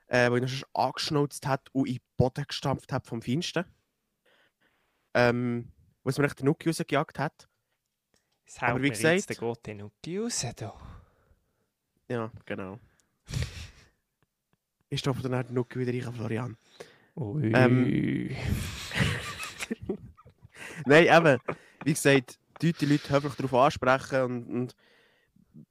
äh, 0.08 0.30
weil 0.30 0.38
ich 0.38 0.42
ihn 0.42 0.48
sonst 0.48 0.66
angeschnauzt 0.74 1.46
hat 1.46 1.68
und 1.72 1.86
in 1.86 1.94
den 1.94 2.02
Boden 2.16 2.44
gestampft 2.46 2.92
hat 2.92 3.06
vom 3.06 3.22
Feinsten. 3.22 3.64
Ähm, 5.14 5.72
was 6.02 6.18
mir 6.18 6.24
echt 6.26 6.38
den 6.40 6.46
Nuki 6.46 6.68
rausgejagt 6.68 7.18
hat. 7.18 7.48
Das 8.46 8.58
Aber 8.62 8.82
wie 8.82 8.88
mir 8.90 8.96
jetzt 8.96 9.28
gesagt- 9.28 9.66
der 9.66 9.74
Nuki 9.76 10.18
raus, 10.18 10.46
da. 10.56 10.74
Ja, 12.08 12.30
genau. 12.46 12.78
Ich 14.92 14.98
stopfe 14.98 15.22
dann 15.22 15.46
den 15.46 15.54
Nuki 15.54 15.78
wieder 15.78 15.92
rein, 16.04 16.12
Florian. 16.12 16.56
Ui. 17.14 17.52
Ähm, 17.54 18.30
Nein, 20.86 21.06
eben, 21.06 21.40
wie 21.84 21.92
gesagt, 21.92 22.40
die 22.62 22.86
Leute 22.86 23.10
höflich 23.10 23.34
darauf 23.34 23.54
ansprechen 23.54 24.22
und, 24.22 24.46
und 24.46 24.76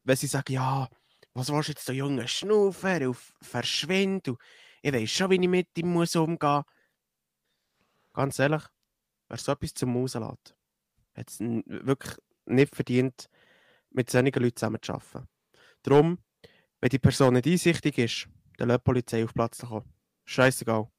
wenn 0.04 0.16
sie 0.16 0.28
sagen, 0.28 0.54
ja, 0.54 0.90
was 1.34 1.52
willst 1.52 1.70
du 1.70 1.72
jetzt 1.72 1.86
so 1.86 1.94
junge 1.94 2.28
Schnaufen, 2.28 3.08
auf 3.08 3.34
verschwind, 3.42 4.28
und 4.28 4.40
ich 4.82 4.94
weiß 4.94 5.10
schon, 5.10 5.32
wie 5.32 5.36
ich 5.36 5.48
mit 5.48 5.68
ihm 5.78 5.94
muss 5.94 6.16
umgehen. 6.16 6.64
Ganz 8.14 8.40
ehrlich, 8.40 8.64
wer 9.28 9.38
so 9.38 9.52
etwas 9.52 9.74
zum 9.74 9.96
Rauslässt, 9.96 10.56
hat 11.14 11.30
es 11.30 11.40
wirklich 11.40 12.16
nicht 12.46 12.76
verdient, 12.76 13.30
mit 13.92 14.10
solchen 14.10 14.42
Leuten 14.42 14.56
zusammenzuarbeiten. 14.56 15.28
Darum, 15.84 16.20
wenn 16.82 16.90
die 16.90 17.00
Person 17.00 17.34
nicht 17.34 17.48
einsichtig 17.48 17.98
ist, 17.98 18.28
dann 18.58 18.70
lässt 18.70 18.80
die 18.80 18.84
Polizei 18.84 19.24
auf 19.24 19.34
Platz 19.34 19.60
kommen. 19.60 19.92
Scheißegal. 20.26 20.90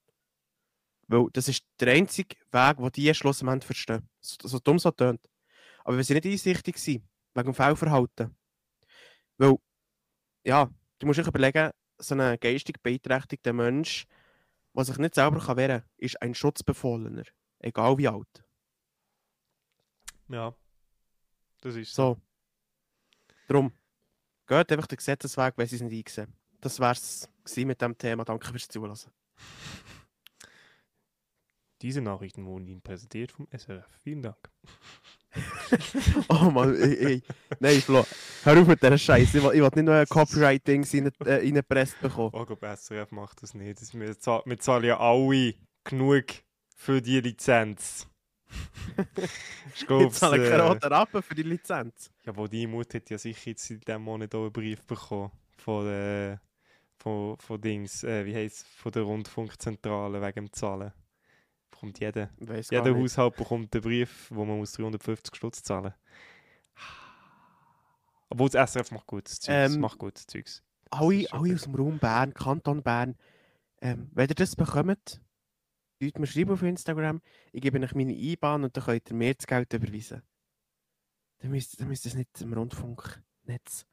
Weil 1.09 1.27
das 1.33 1.49
ist 1.49 1.65
der 1.81 1.93
einzige 1.93 2.37
Weg, 2.53 2.77
den 2.77 2.93
die 2.93 3.15
schlussendlich 3.15 3.65
verstehen. 3.65 4.09
So, 4.21 4.49
so 4.49 4.59
dumm 4.59 4.79
so 4.79 4.91
tönt. 4.91 5.21
Aber 5.85 5.97
wenn 5.97 6.05
sie 6.05 6.15
nicht 6.15 6.27
einsichtig 6.27 6.79
sind, 6.79 7.05
wegen 7.35 7.53
dem 7.53 7.55
Fehlverhalten. 7.55 8.37
Weil, 9.39 9.57
ja, 10.45 10.71
du 10.99 11.07
musst 11.07 11.19
dich 11.19 11.27
überlegen, 11.27 11.71
so 11.99 12.15
ein 12.15 12.39
geistig 12.41 12.83
beeinträchtigter 12.83 13.53
Mensch, 13.53 14.07
der 14.75 14.85
sich 14.85 14.99
nicht 14.99 15.15
selber 15.15 15.41
kann 15.41 15.57
wehren 15.57 15.81
kann, 15.81 15.91
ist 15.97 16.21
ein 16.23 16.35
Schutzbefohlener. 16.35 17.25
Egal 17.59 17.99
wie 17.99 18.09
alt. 18.09 18.45
Ja. 20.29 20.55
Das 21.61 21.77
ist 21.77 21.95
so. 21.95 22.15
So. 22.15 22.21
Drum. 23.49 23.73
Geht 24.47 24.73
einfach 24.73 24.87
den 24.87 24.97
Gesetzesweg, 24.97 25.55
wenn 25.57 25.67
sie 25.67 25.77
es 25.77 25.83
nicht 25.83 26.09
einsehen. 26.09 26.35
Das 26.61 26.81
wär's 26.81 27.29
gewesen 27.45 27.67
mit 27.67 27.81
dem 27.81 27.97
Thema. 27.97 28.25
Danke 28.25 28.47
fürs 28.49 28.69
Zulassen. 28.69 29.13
Diese 31.83 32.01
Nachrichten 32.01 32.45
wurden 32.45 32.67
Ihnen 32.67 32.83
präsentiert 32.83 33.33
vom 33.33 33.49
SRF. 33.51 33.87
Vielen 34.03 34.23
Dank. 34.23 34.51
Oh 36.29 36.51
Mann, 36.51 36.75
ey, 36.77 37.07
ey. 37.07 37.23
Nein, 37.61 37.81
Flo, 37.81 38.05
hör 38.45 38.61
auf 38.61 38.67
mit 38.67 38.83
dieser 38.83 38.99
Scheiße. 38.99 39.39
Ich 39.39 39.45
will, 39.45 39.53
ich 39.55 39.61
will 39.61 39.71
nicht 39.75 39.85
noch 39.85 39.93
ein 39.93 40.07
Copyright-Ding 40.07 40.85
rein, 40.85 41.13
äh, 41.27 41.35
reingepresst 41.35 42.01
bekommen. 42.01 42.31
Oh, 42.33 42.45
glaub, 42.45 42.65
SRF 42.65 43.11
macht 43.13 43.43
das 43.43 43.55
nicht. 43.55 43.81
Das, 43.81 43.95
wir, 43.95 44.19
zahl, 44.19 44.43
wir 44.45 44.59
zahlen 44.59 44.85
ja 44.85 44.99
alle 44.99 45.55
genug 45.85 46.25
für 46.77 47.01
die 47.01 47.21
Lizenz. 47.21 48.07
ich 49.75 49.89
Ich 49.89 50.13
zahle 50.13 50.49
keinen 50.49 50.61
roten 50.67 50.93
Rappen 50.93 51.23
für 51.23 51.35
die 51.35 51.45
Lizenz. 51.45 52.11
ja, 52.27 52.37
wo 52.37 52.49
die 52.49 52.67
Mutter 52.67 52.99
hat 52.99 53.11
ja 53.11 53.19
sicher 53.19 53.51
jetzt 53.51 53.71
in 53.71 53.81
diesem 53.81 54.03
Monat 54.03 54.35
auch 54.35 54.43
einen 54.43 54.53
Brief 54.53 54.85
bekommen 54.87 55.31
von, 55.57 55.87
äh, 55.87 56.37
von, 56.99 57.39
von 57.39 57.61
Dings, 57.61 58.03
äh, 58.03 58.27
wie 58.27 58.35
heisst 58.35 58.67
von 58.67 58.91
der 58.93 59.03
Rundfunkzentrale 59.03 60.21
wegen 60.21 60.47
dem 60.47 60.53
Zahlen. 60.53 60.93
Bekommt 61.81 61.99
jeder. 61.99 62.29
Weiss 62.37 62.69
Jeder. 62.69 62.95
Haushalt 62.95 63.37
bekommt 63.37 63.75
einen 63.75 63.83
Brief, 63.83 64.31
wo 64.31 64.45
man 64.45 64.59
muss 64.59 64.73
350 64.73 65.35
Stutz 65.35 65.63
zahlen 65.63 65.95
Obwohl 68.29 68.51
das 68.51 68.73
SRF 68.73 68.91
macht 68.91 69.07
gutes 69.07 69.41
Zeugs. 69.41 69.75
Ähm, 69.75 69.81
macht 69.81 69.99
gutes 69.99 70.27
Zeugs. 70.27 70.63
alle, 70.91 71.25
alle 71.33 71.55
aus 71.55 71.63
dem 71.63 71.75
Raum 71.75 71.99
Bern, 71.99 72.35
Kanton 72.35 72.83
Bern, 72.83 73.17
ähm, 73.81 74.11
wenn 74.13 74.29
ihr 74.29 74.35
das 74.35 74.57
bekommt, 74.57 75.23
könnt 75.99 76.19
mir 76.19 76.27
schreiben 76.27 76.51
auf 76.51 76.63
Instagram, 76.63 77.23
ich 77.51 77.63
gebe 77.63 77.81
euch 77.81 77.95
meine 77.95 78.13
IBAN 78.13 78.65
und 78.65 78.77
dann 78.77 78.85
könnt 78.85 79.09
ihr 79.09 79.17
mir 79.17 79.35
das 79.35 79.47
Geld 79.47 79.73
überweisen. 79.73 80.21
Dann 81.39 81.51
müsst, 81.51 81.81
dann 81.81 81.89
müsst 81.89 82.05
ihr 82.05 82.11
es 82.11 82.15
nicht 82.15 82.43
im 82.43 82.53
Rundfunknetz 82.53 83.87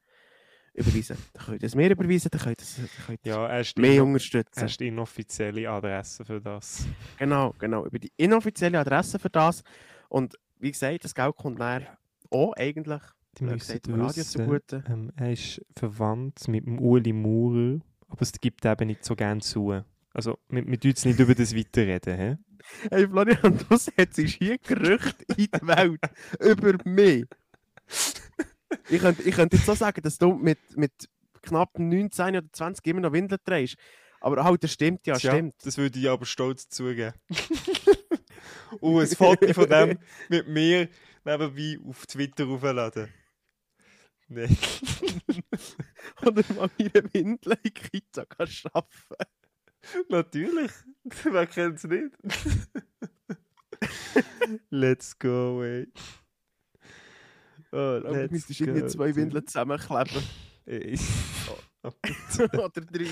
überweisen. 0.77 1.17
Dann 1.33 1.45
könnt 1.45 1.61
ihr 1.63 1.67
es 1.67 1.75
mir 1.75 1.89
überweisen, 1.91 2.29
dann 2.31 2.41
könnt 2.41 2.59
ihr 2.61 2.63
es 2.63 2.79
Ja, 3.23 3.47
er 3.47 3.65
mehr 3.77 3.91
die, 3.91 3.99
unterstützen. 3.99 4.59
er 4.59 4.65
ist 4.65 4.79
die 4.79 4.87
inoffizielle 4.87 5.69
Adresse 5.69 6.23
für 6.25 6.39
das. 6.41 6.85
Genau, 7.17 7.53
genau. 7.59 7.85
Über 7.85 7.99
die 7.99 8.11
inoffizielle 8.17 8.79
Adresse 8.79 9.19
für 9.19 9.29
das. 9.29 9.63
Und 10.09 10.35
wie 10.59 10.71
gesagt, 10.71 11.03
das 11.03 11.13
Geld 11.15 11.35
kommt 11.35 11.59
dann 11.59 11.85
auch 12.31 12.53
eigentlich, 12.53 13.01
Die 13.37 13.43
müssen 13.43 13.59
gesagt, 13.59 13.87
Radio 13.89 14.23
zugute. 14.23 14.83
ähm, 14.89 15.11
er 15.15 15.31
ist 15.33 15.61
verwandt 15.75 16.47
mit 16.47 16.65
dem 16.65 16.79
Uli 16.79 17.13
Maurer, 17.13 17.79
aber 18.09 18.21
es 18.21 18.31
gibt 18.33 18.65
eben 18.65 18.87
nicht 18.87 19.03
so 19.05 19.15
gern 19.15 19.41
zu. 19.41 19.81
Also, 20.13 20.37
wir, 20.49 20.65
wir 20.65 20.79
tun 20.79 20.89
jetzt 20.89 21.05
nicht 21.05 21.19
über 21.19 21.35
das 21.35 21.55
weiterreden. 21.55 22.17
He? 22.17 22.87
Hey 22.89 23.07
Florian, 23.07 23.57
du 23.69 23.77
setzt 23.77 24.17
hier 24.19 24.57
Gerüchte 24.57 25.23
in 25.29 25.35
die 25.35 25.49
Welt 25.61 25.99
über 26.41 26.73
mich. 26.89 27.25
Ich 28.89 28.99
könnte, 28.99 29.23
ich 29.23 29.35
könnte 29.35 29.57
jetzt 29.57 29.65
so 29.65 29.73
sagen, 29.73 30.01
dass 30.01 30.17
du 30.17 30.33
mit, 30.33 30.59
mit 30.75 30.91
knapp 31.41 31.77
19 31.77 32.35
oder 32.37 32.51
20 32.51 32.85
immer 32.87 33.01
noch 33.01 33.13
Windeln 33.13 33.39
trägst. 33.43 33.77
Aber 34.19 34.43
halt, 34.43 34.63
das 34.63 34.73
stimmt 34.73 35.05
ja, 35.05 35.15
Tja, 35.15 35.31
stimmt. 35.31 35.55
Das 35.63 35.77
würde 35.77 35.99
ich 35.99 36.09
aber 36.09 36.25
stolz 36.25 36.67
zugeben. 36.69 37.13
Und 38.81 38.99
ein 38.99 39.07
Foto 39.07 39.53
von 39.53 39.69
dem 39.69 39.99
mit 40.29 40.47
mir 40.47 40.89
nebenbei 41.23 41.79
auf 41.87 42.05
Twitter 42.05 42.47
aufladen. 42.47 43.13
Nein. 44.27 44.57
Oder 46.21 46.43
mal 46.53 46.69
meine 46.77 47.13
Windeln 47.13 47.57
in 47.63 47.73
Kita 47.73 48.25
arbeiten. 48.39 49.31
Natürlich. 50.09 50.71
Wer 51.23 51.47
kennt 51.47 51.77
es 51.77 51.83
nicht? 51.85 52.11
Let's 54.69 55.17
go 55.17 55.57
away. 55.57 55.87
Oh, 57.71 57.99
let's 58.03 58.31
müsstest 58.31 58.61
irgendwie 58.61 58.87
zwei 58.87 59.15
Windeln 59.15 59.45
zusammenkleben. 59.45 60.23
Ey. 60.65 60.97
oder 62.53 62.81
drei. 62.81 63.07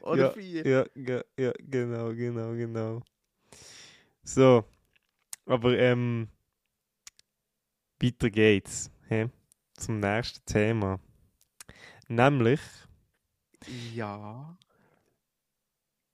Oder 0.00 0.16
ja, 0.16 0.30
vier. 0.30 0.66
Ja, 0.66 0.84
ja, 0.94 1.22
ja, 1.38 1.52
genau, 1.58 2.12
genau, 2.14 2.52
genau. 2.52 3.02
So. 4.22 4.64
Aber 5.46 5.76
ähm. 5.78 6.28
Weiter 8.02 8.30
geht's. 8.30 8.90
Hä? 9.08 9.28
Zum 9.74 10.00
nächsten 10.00 10.44
Thema. 10.46 10.98
Nämlich 12.08 12.60
Ja. 13.94 14.58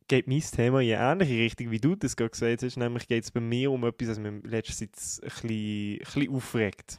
geht 0.09 0.27
mein 0.27 0.41
Thema 0.41 0.81
in 0.81 0.95
eine 0.95 1.13
ähnliche 1.23 1.43
Richtung, 1.43 1.71
wie 1.71 1.81
du 1.81 1.95
das 1.95 2.17
gerade 2.17 2.31
gesagt 2.31 2.63
hast. 2.63 2.77
Nämlich 2.77 3.09
geht 3.09 3.25
es 3.25 3.31
bei 3.31 3.41
mir 3.41 3.71
um 3.71 3.85
etwas, 3.85 4.09
das 4.09 4.19
mich 4.19 4.45
letztens 4.45 5.21
ein 5.21 5.29
bisschen, 5.29 5.51
ein 5.51 5.99
bisschen 5.99 6.35
aufregt. 6.35 6.99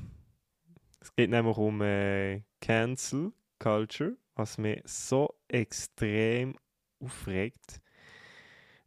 Es 1.08 1.16
geht 1.16 1.30
nämlich 1.30 1.56
um 1.56 1.82
äh, 1.82 2.42
Cancel 2.60 3.32
Culture, 3.60 4.18
was 4.36 4.58
mich 4.58 4.82
so 4.84 5.34
extrem 5.48 6.58
aufregt. 7.00 7.80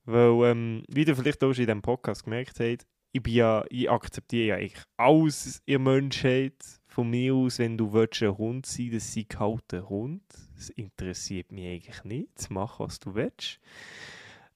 Weil, 0.05 0.51
ähm, 0.51 0.85
wie 0.89 1.05
ihr 1.05 1.17
vielleicht 1.17 1.43
auch 1.43 1.55
schon 1.55 1.63
in 1.63 1.69
diesem 1.69 1.81
Podcast 1.81 2.25
gemerkt 2.25 2.61
habt, 2.61 2.87
ich, 3.13 3.23
bin 3.23 3.33
ja, 3.33 3.65
ich 3.71 3.91
akzeptiere 3.91 4.49
ja 4.49 4.55
eigentlich 4.57 4.85
alles 4.99 5.63
in 5.65 5.73
der 5.73 5.79
Menschheit. 5.95 6.63
Von 6.89 7.09
mir 7.09 7.35
aus, 7.35 7.59
wenn 7.59 7.79
du 7.79 7.91
willst, 7.91 8.23
ein 8.23 8.37
Hund 8.37 8.67
sein 8.67 8.93
willst, 8.93 9.17
dann 9.17 9.31
sei 9.31 9.47
halt 9.47 9.75
ein 9.75 9.89
Hund. 9.89 10.23
Das 10.57 10.69
interessiert 10.69 11.53
mich 11.53 11.69
eigentlich 11.69 12.05
nicht. 12.05 12.51
Mach, 12.51 12.81
was 12.81 13.01
du 13.01 13.15
willst. 13.15 13.61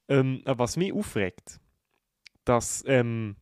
Ähm, 0.09 0.43
was 0.45 0.77
mich 0.77 0.93
aufregt, 0.93 1.61
dass 2.45 2.85
ähm, 2.87 3.37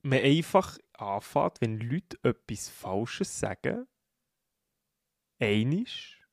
man 0.00 0.20
einfach 0.20 0.78
anfängt, 1.00 1.60
wenn 1.60 1.80
Leute 1.80 2.18
etwas 2.22 2.68
Falsches 2.68 3.38
sagen, 3.38 3.86
einisch, 5.38 6.26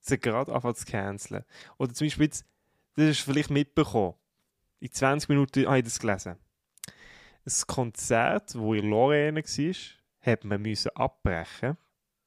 sie 0.00 0.18
gerade 0.18 0.52
anfangen 0.54 0.74
zu 0.74 0.86
canceln. 0.86 1.44
Oder 1.78 1.92
zum 1.92 2.06
Beispiel 2.06 2.26
jetzt, 2.26 2.46
das 2.94 3.18
du 3.18 3.24
vielleicht 3.24 3.50
mitbekommen, 3.50 4.14
in 4.80 4.92
20 4.92 5.28
Minuten 5.28 5.66
habe 5.66 5.78
ich 5.78 5.84
das 5.84 5.98
gelesen. 5.98 6.36
Ein 7.44 7.52
Konzert, 7.66 8.54
wo 8.58 8.74
in 8.74 8.90
Lorraine 8.90 9.42
war, 9.42 9.74
hat 10.20 10.44
man 10.44 10.62
müssen 10.62 10.90
abbrechen. 10.94 11.76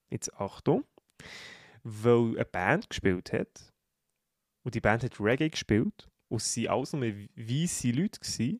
Jetzt 0.09 0.33
Achtung. 0.35 0.85
Weil 1.83 2.35
eine 2.35 2.45
Band 2.45 2.89
gespielt 2.89 3.31
hat. 3.33 3.73
Und 4.63 4.75
die 4.75 4.81
Band 4.81 5.03
hat 5.03 5.19
Reggae 5.19 5.49
gespielt. 5.49 6.09
Und 6.29 6.41
es 6.41 6.57
waren 6.57 6.67
alles 6.67 6.93
nur 6.93 7.01
weisse 7.03 7.91
Leute. 7.91 8.59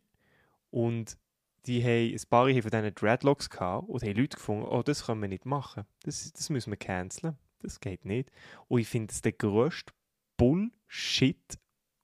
Und 0.70 1.18
die 1.66 1.84
haben, 1.84 2.14
ein 2.14 2.30
paar 2.30 2.46
von 2.46 2.72
diesen 2.72 2.96
Dreadlocks 2.96 3.50
gehabt 3.50 3.90
und 3.90 4.04
haben 4.04 4.16
Leute 4.16 4.38
gefunden, 4.38 4.66
oh, 4.66 4.84
das 4.84 5.06
können 5.06 5.22
wir 5.22 5.30
nicht 5.30 5.46
machen. 5.46 5.86
Das, 6.04 6.32
das 6.32 6.50
müssen 6.50 6.72
wir 6.72 6.78
canceln. 6.78 7.38
Das 7.62 7.80
geht 7.80 8.06
nicht. 8.06 8.32
Und 8.68 8.80
ich 8.80 8.88
finde, 8.88 9.08
das 9.08 9.18
ist 9.18 9.26
der 9.26 9.34
grösste 9.34 9.94
Bullshit 10.38 11.60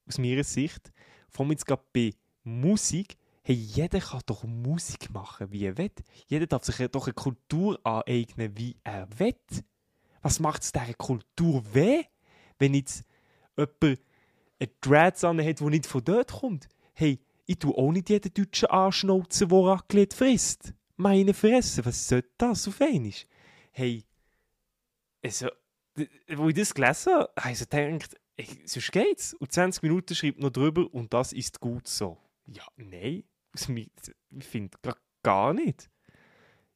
aus 0.07 0.17
meiner 0.17 0.43
Sicht. 0.43 0.91
Vor 1.29 1.45
allem 1.45 1.51
jetzt 1.51 1.65
gerade 1.65 1.83
bei 1.93 2.13
Musik. 2.43 3.17
Hey, 3.43 3.55
jeder 3.55 3.99
kann 3.99 4.21
doch 4.25 4.43
Musik 4.43 5.11
machen, 5.11 5.51
wie 5.51 5.65
er 5.65 5.77
will. 5.77 5.91
Jeder 6.27 6.47
darf 6.47 6.63
sich 6.63 6.75
doch 6.89 7.05
eine 7.05 7.13
Kultur 7.13 7.79
aneignen, 7.83 8.57
wie 8.57 8.75
er 8.83 9.07
will. 9.19 9.35
Was 10.21 10.39
macht 10.39 10.63
es 10.63 10.71
dieser 10.71 10.93
Kultur 10.95 11.63
weh, 11.73 12.03
wenn 12.57 12.73
jetzt 12.73 13.05
jemand 13.55 13.83
einen 13.83 14.71
Dreads 14.81 15.23
an 15.23 15.45
hat, 15.45 15.59
der 15.59 15.69
nicht 15.69 15.85
von 15.85 16.03
dort 16.03 16.31
kommt? 16.31 16.67
Hey, 16.93 17.19
ich 17.45 17.59
tue 17.59 17.75
auch 17.75 17.91
nicht 17.91 18.09
jeden 18.09 18.33
Deutschen 18.33 18.69
anschnauzen, 18.69 19.49
der 19.49 19.57
Raclette 19.57 20.15
frisst. 20.15 20.73
Meine 20.97 21.33
Fresse, 21.33 21.85
was 21.85 22.07
soll 22.07 22.23
das 22.37 22.67
auf 22.67 22.81
einmal? 22.81 23.11
Hey, 23.71 24.03
also, 25.23 25.47
wo 26.29 26.49
ich 26.49 26.55
das 26.55 26.73
gelesen 26.73 27.13
habe, 27.13 27.29
habe 27.37 27.53
ich 27.53 27.59
ey, 28.37 28.47
sonst 28.65 28.91
geht's. 28.91 29.33
Und 29.33 29.51
20 29.51 29.83
Minuten 29.83 30.15
schreibt 30.15 30.39
noch 30.39 30.51
drüber 30.51 30.91
und 30.93 31.13
das 31.13 31.33
ist 31.33 31.59
gut 31.59 31.87
so. 31.87 32.17
Ja, 32.47 32.63
nein. 32.77 33.23
Also, 33.53 33.73
Ich 33.73 34.45
finde 34.45 34.77
gar 35.23 35.53
nicht. 35.53 35.89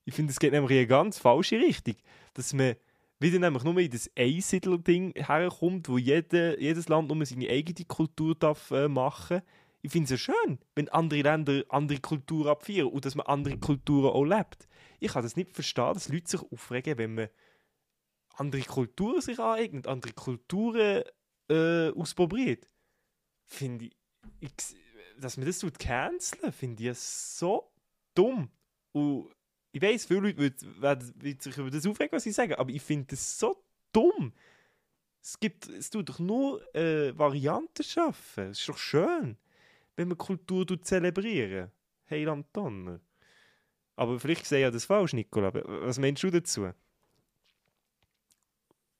Ich 0.05 0.13
finde, 0.13 0.31
es 0.31 0.39
geht 0.39 0.51
nämlich 0.51 0.71
in 0.71 0.77
eine 0.77 0.87
ganz 0.87 1.19
falsche 1.19 1.57
Richtung. 1.57 1.95
Dass 2.33 2.53
man 2.53 2.75
wieder 3.19 3.39
nämlich 3.39 3.63
nur 3.63 3.77
in 3.77 3.91
das 3.91 4.09
Einsiedler-Ding 4.17 5.13
herkommt, 5.15 5.89
wo 5.89 5.97
jede, 5.97 6.59
jedes 6.59 6.87
Land 6.87 7.09
nur 7.09 7.25
seine 7.25 7.49
eigene 7.49 7.85
Kultur 7.85 8.35
darf, 8.35 8.71
äh, 8.71 8.87
machen 8.87 9.41
Ich 9.81 9.91
finde 9.91 10.05
es 10.05 10.09
ja 10.11 10.33
schön, 10.33 10.59
wenn 10.75 10.89
andere 10.89 11.21
Länder 11.21 11.63
andere 11.69 11.99
Kulturen 11.99 12.49
abfeiern 12.49 12.87
und 12.87 13.05
dass 13.05 13.15
man 13.15 13.27
andere 13.27 13.57
Kulturen 13.57 14.11
auch 14.11 14.25
lebt. 14.25 14.67
Ich 14.99 15.13
kann 15.13 15.23
das 15.23 15.37
nicht 15.37 15.53
verstehen, 15.53 15.93
dass 15.93 16.09
Leute 16.09 16.29
sich 16.29 16.41
aufregen, 16.41 16.97
wenn 16.97 17.15
man 17.15 17.29
andere 18.35 18.61
Kulturen 18.63 19.21
sich 19.21 19.39
aneignet, 19.39 19.87
andere 19.87 20.13
Kulturen 20.13 21.03
äh, 21.49 21.89
ausprobiert. 21.91 22.67
Finde 23.45 23.85
ich, 23.85 23.95
ich, 24.41 24.51
dass 25.17 25.37
man 25.37 25.45
das 25.47 25.59
tut 25.59 25.77
finde 26.51 26.89
ich 26.91 26.99
so 26.99 27.71
dumm. 28.13 28.49
Und 28.91 29.29
ich 29.71 29.81
weiß, 29.81 30.05
viele 30.05 30.19
Leute 30.21 30.37
würden- 30.37 30.81
würden 30.81 31.39
sich 31.39 31.57
über 31.57 31.69
das 31.71 31.85
aufregen, 31.85 32.11
was 32.11 32.25
ich 32.25 32.35
sage, 32.35 32.57
aber 32.59 32.71
ich 32.71 32.81
finde 32.81 33.07
das 33.07 33.39
so 33.39 33.63
dumm. 33.93 34.33
Es 35.21 35.39
gibt, 35.39 35.67
es 35.67 35.89
tut 35.89 36.09
doch 36.09 36.19
nur 36.19 36.63
äh, 36.75 37.17
Varianten 37.17 37.83
schaffen. 37.83 38.49
Es 38.51 38.59
ist 38.59 38.69
doch 38.69 38.77
schön, 38.77 39.37
wenn 39.99 40.07
man 40.07 40.17
Kultur 40.17 40.81
zelebrieren. 40.81 41.71
Heiland 42.09 42.47
Donner. 42.53 43.01
Aber 43.97 44.17
vielleicht 44.17 44.45
sehe 44.45 44.59
ich 44.59 44.63
ja 44.63 44.71
das 44.71 44.85
falsch, 44.85 45.11
Nicola. 45.11 45.53
Was 45.53 45.99
meinst 45.99 46.23
du 46.23 46.31
dazu? 46.31 46.71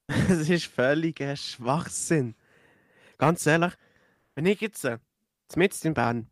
Es 0.29 0.49
ist 0.49 0.65
völliger 0.65 1.37
Schwachsinn. 1.37 2.35
Ganz 3.17 3.45
ehrlich, 3.45 3.73
wenn 4.35 4.45
ich 4.45 4.59
jetzt 4.59 4.83
äh, 4.83 4.97
mitten 5.55 5.87
in 5.87 5.93
Bern 5.93 6.29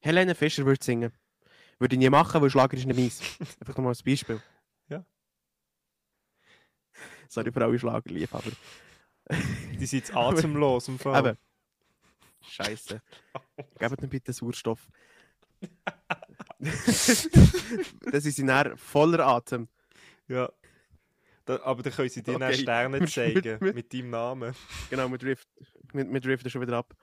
Helene 0.00 0.34
Fischer 0.34 0.66
würde 0.66 0.82
singen, 0.82 1.12
würde 1.78 1.94
ich 1.94 2.00
nie 2.00 2.10
machen, 2.10 2.42
weil 2.42 2.50
Schlager 2.50 2.76
ist 2.76 2.86
nicht 2.86 2.98
meins. 2.98 3.20
Einfach 3.60 3.76
nochmal 3.76 3.90
als 3.90 4.02
Beispiel. 4.02 4.42
Ja. 4.88 5.04
Sorry 7.28 7.52
für 7.52 7.62
alle 7.62 7.78
Schlagerliebhaber. 7.78 8.50
Die 9.78 9.86
sind 9.86 10.00
jetzt 10.00 10.16
atemlos 10.16 10.88
im 10.88 10.98
Fall. 10.98 11.26
Eben. 11.26 11.38
Scheiße. 12.48 13.00
Gebt 13.78 14.00
mir 14.02 14.08
bitte 14.08 14.32
Sauerstoff. 14.32 14.88
das 16.58 18.24
ist 18.24 18.36
sie 18.36 18.46
dann 18.46 18.76
voller 18.76 19.26
Atem. 19.26 19.68
Ja. 20.28 20.50
Da, 21.44 21.60
aber 21.62 21.82
dann 21.82 21.92
können 21.92 22.08
sie 22.08 22.22
dir 22.22 22.36
Okay. 22.36 22.54
Sterne 22.54 23.04
zeigen, 23.06 23.34
mit- 23.44 23.60
mit- 23.60 23.74
mit 23.74 23.92
deinem 23.94 24.10
Namen. 24.10 24.54
Genau, 24.90 25.08
wir, 25.10 25.18
drift, 25.18 25.48
wir, 25.92 26.08
wir 26.12 26.20
driften 26.20 26.50
schon 26.50 26.62
wieder 26.62 26.76
ab. 26.78 26.94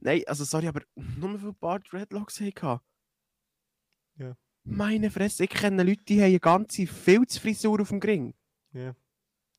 Nein, 0.00 0.22
also 0.26 0.44
sorry, 0.44 0.68
aber 0.68 0.82
nur 0.94 1.42
weil 1.42 1.52
Bart 1.54 1.90
Dreadlocks 1.90 2.40
hatten. 2.40 2.80
Ja. 4.18 4.36
Meine 4.64 5.10
Fresse, 5.10 5.44
ich 5.44 5.50
kenne 5.50 5.82
Leute, 5.82 6.04
die 6.04 6.16
haben 6.20 6.26
eine 6.26 6.40
ganze 6.40 6.86
Filzfrisur 6.86 7.80
auf 7.80 7.88
dem 7.88 8.00
Gring. 8.00 8.34
Ja. 8.72 8.94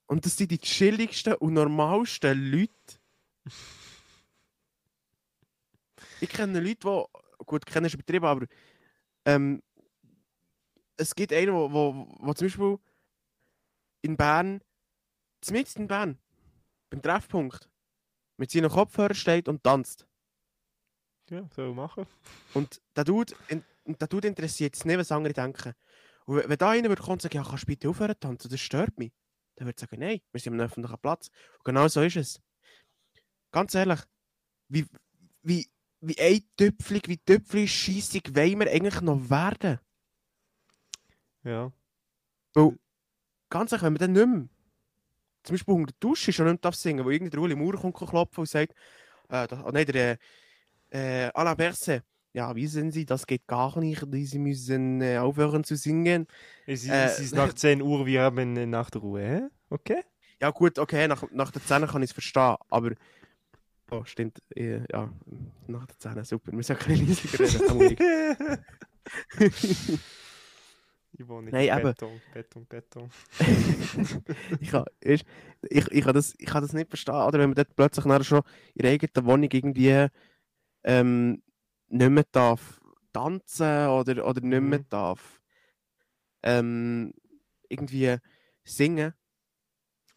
Und 0.05 0.25
das 0.25 0.37
sind 0.37 0.51
die 0.51 0.59
chilligsten 0.59 1.33
und 1.35 1.53
normalsten 1.53 2.51
Leute. 2.51 2.71
ich 6.21 6.29
kenne 6.29 6.59
Leute, 6.59 6.79
die, 6.83 7.45
gut, 7.45 7.65
kennen 7.65 7.85
ist 7.85 7.93
übertrieben, 7.93 8.25
aber 8.25 8.45
ähm, 9.25 9.61
es 10.97 11.13
gibt 11.13 11.33
einen, 11.33 11.53
wo, 11.53 11.71
wo, 11.71 12.15
wo 12.19 12.33
zum 12.33 12.47
Beispiel 12.47 12.77
in 14.01 14.17
Bern, 14.17 14.61
zumindest 15.41 15.77
in 15.77 15.87
Bern, 15.87 16.17
beim 16.89 17.01
Treffpunkt, 17.01 17.69
mit 18.37 18.51
seinen 18.51 18.69
Kopfhörern 18.69 19.15
steht 19.15 19.47
und 19.47 19.63
tanzt. 19.63 20.07
Ja, 21.29 21.47
soll 21.53 21.73
machen. 21.73 22.07
Und 22.53 22.81
der 22.95 23.03
Dude, 23.03 23.33
in, 23.49 23.63
der 23.85 24.07
Dude 24.07 24.27
interessiert 24.27 24.75
es 24.75 24.85
nicht, 24.85 24.97
was 24.97 25.11
andere 25.11 25.33
denken. 25.33 25.73
Und 26.25 26.47
wenn- 26.47 26.57
da 26.57 26.69
einer 26.71 26.89
würde 26.89 27.01
kommen 27.01 27.13
und 27.13 27.21
sagen, 27.21 27.35
ja, 27.35 27.43
kannst 27.43 27.63
du 27.63 27.67
bitte 27.67 27.89
aufhören 27.89 28.13
zu 28.13 28.19
tanzen, 28.19 28.49
das 28.49 28.59
stört 28.61 28.97
mich, 28.97 29.11
dann 29.55 29.67
würde 29.67 29.75
ich 29.75 29.81
sagen, 29.81 29.99
nein, 29.99 30.21
wir 30.31 30.39
sind 30.39 30.53
am 30.53 30.59
öffentlichen 30.61 30.99
Platz. 30.99 31.29
Und 31.57 31.65
genau 31.65 31.87
so 31.87 32.01
ist 32.01 32.15
es. 32.15 32.41
Ganz 33.51 33.73
ehrlich, 33.75 33.99
wie, 34.69 34.85
wie, 35.41 35.67
wie 36.01 36.19
eintüpfelig, 36.19 37.03
wie 37.07 37.17
tüpfelig 37.17 37.71
scheissig 37.71 38.35
wollen 38.35 38.59
wir 38.59 38.71
eigentlich 38.71 39.01
noch 39.01 39.29
werden? 39.29 39.79
Ja. 41.43 41.71
Ganz 43.49 43.71
ehrlich, 43.71 43.83
wenn 43.83 43.93
wir 43.93 43.99
dann 43.99 44.11
nicht 44.11 44.27
mehr, 44.27 44.47
zum 45.43 45.53
Beispiel 45.53 45.73
unter 45.73 45.93
der 45.93 45.95
Dusche 45.99 46.33
schon 46.33 46.51
nicht 46.51 46.63
mehr 46.63 46.71
singen 46.73 47.05
wo 47.05 47.09
irgendein 47.09 47.39
Uli 47.39 47.55
Maurer 47.55 47.77
kommt 47.77 47.95
klopfen 47.95 48.41
und 48.41 48.49
sagt, 48.49 48.73
äh, 49.29 49.47
da, 49.47 49.63
oh 49.65 49.71
nein, 49.71 49.85
der 49.85 50.17
äh, 50.89 51.29
Alain 51.33 51.55
Berset, 51.55 52.03
ja, 52.33 52.53
wissen 52.55 52.91
Sie, 52.91 53.05
das 53.05 53.25
geht 53.25 53.47
gar 53.47 53.79
nicht, 53.79 54.05
Sie 54.11 54.39
müssen 54.39 55.01
äh, 55.01 55.17
aufhören 55.17 55.63
zu 55.63 55.75
singen. 55.75 56.27
Es, 56.65 56.83
ist- 56.83 56.89
Äh, 56.89 57.05
es 57.05 57.19
ist 57.19 57.35
nach 57.35 57.53
10 57.53 57.81
Uhr, 57.81 58.05
wir 58.05 58.21
haben 58.23 58.37
eine 58.39 58.67
Nachtruhe, 58.67 59.21
hä? 59.21 59.41
Okay? 59.69 60.03
Ja 60.41 60.51
gut, 60.51 60.77
okay, 60.77 61.07
nach, 61.07 61.23
nach 61.31 61.51
der 61.51 61.63
10 61.63 61.87
kann 61.87 62.03
ich 62.03 62.09
es 62.09 62.13
verstehen, 62.13 62.55
aber... 62.69 62.91
Oh, 63.89 64.03
stimmt, 64.03 64.41
äh, 64.55 64.81
ja, 64.91 65.11
nach 65.67 65.85
der 65.85 65.97
10, 65.97 66.23
super, 66.25 66.51
wir 66.51 66.57
ein 66.57 66.57
bisschen 66.57 67.39
leiser 67.39 67.79
reden. 67.79 68.65
Ich 71.19 71.27
wohne 71.27 71.49
Nein, 71.49 71.69
eben. 71.69 71.81
Beton, 71.81 72.21
Beton, 72.31 72.65
Beton. 72.67 73.09
ich, 74.59 74.69
kann, 74.69 74.85
ich, 74.99 75.25
ich, 75.63 75.87
ich, 75.91 76.03
kann 76.03 76.13
das, 76.13 76.35
ich 76.37 76.45
kann 76.45 76.61
das 76.61 76.73
nicht 76.73 76.89
verstehen, 76.89 77.15
oder 77.15 77.39
wenn 77.39 77.49
man 77.49 77.55
dort 77.55 77.75
plötzlich 77.75 78.05
nachher 78.05 78.23
schon 78.23 78.41
in 78.75 78.83
der 78.83 78.91
eigenen 78.91 79.25
Wohnung 79.25 79.49
irgendwie 79.51 80.07
ähm, 80.83 81.41
nicht 81.87 82.09
mehr 82.09 82.25
darf 82.31 82.79
tanzen 83.13 83.87
oder, 83.87 84.27
oder 84.27 84.41
nicht 84.41 84.61
mehr 84.61 84.79
Mhm. 84.79 84.89
darf 84.89 85.41
ähm, 86.43 87.13
irgendwie 87.67 88.17
singen 88.63 89.13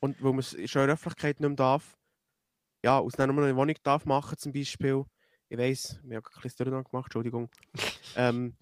und 0.00 0.22
wo 0.22 0.33
man 0.33 0.40
es 0.40 0.52
in 0.52 0.66
der 0.66 0.88
Öffentlichkeit 0.88 1.40
nicht 1.40 1.48
mehr 1.48 1.56
darf, 1.56 1.96
ja, 2.84 2.98
aus 2.98 3.14
einer 3.18 3.32
nur 3.32 3.44
eine 3.44 3.56
Wohnung 3.56 3.76
darf 3.82 4.04
machen 4.06 4.36
zum 4.38 4.52
Beispiel, 4.52 5.04
ich 5.48 5.58
weiss, 5.58 5.98
wir 6.02 6.16
haben 6.16 6.24
ein 6.24 6.42
bisschen 6.42 6.56
Durcheinander 6.58 6.88
gemacht, 6.88 7.06
Entschuldigung, 7.06 7.48
ähm, 8.16 8.56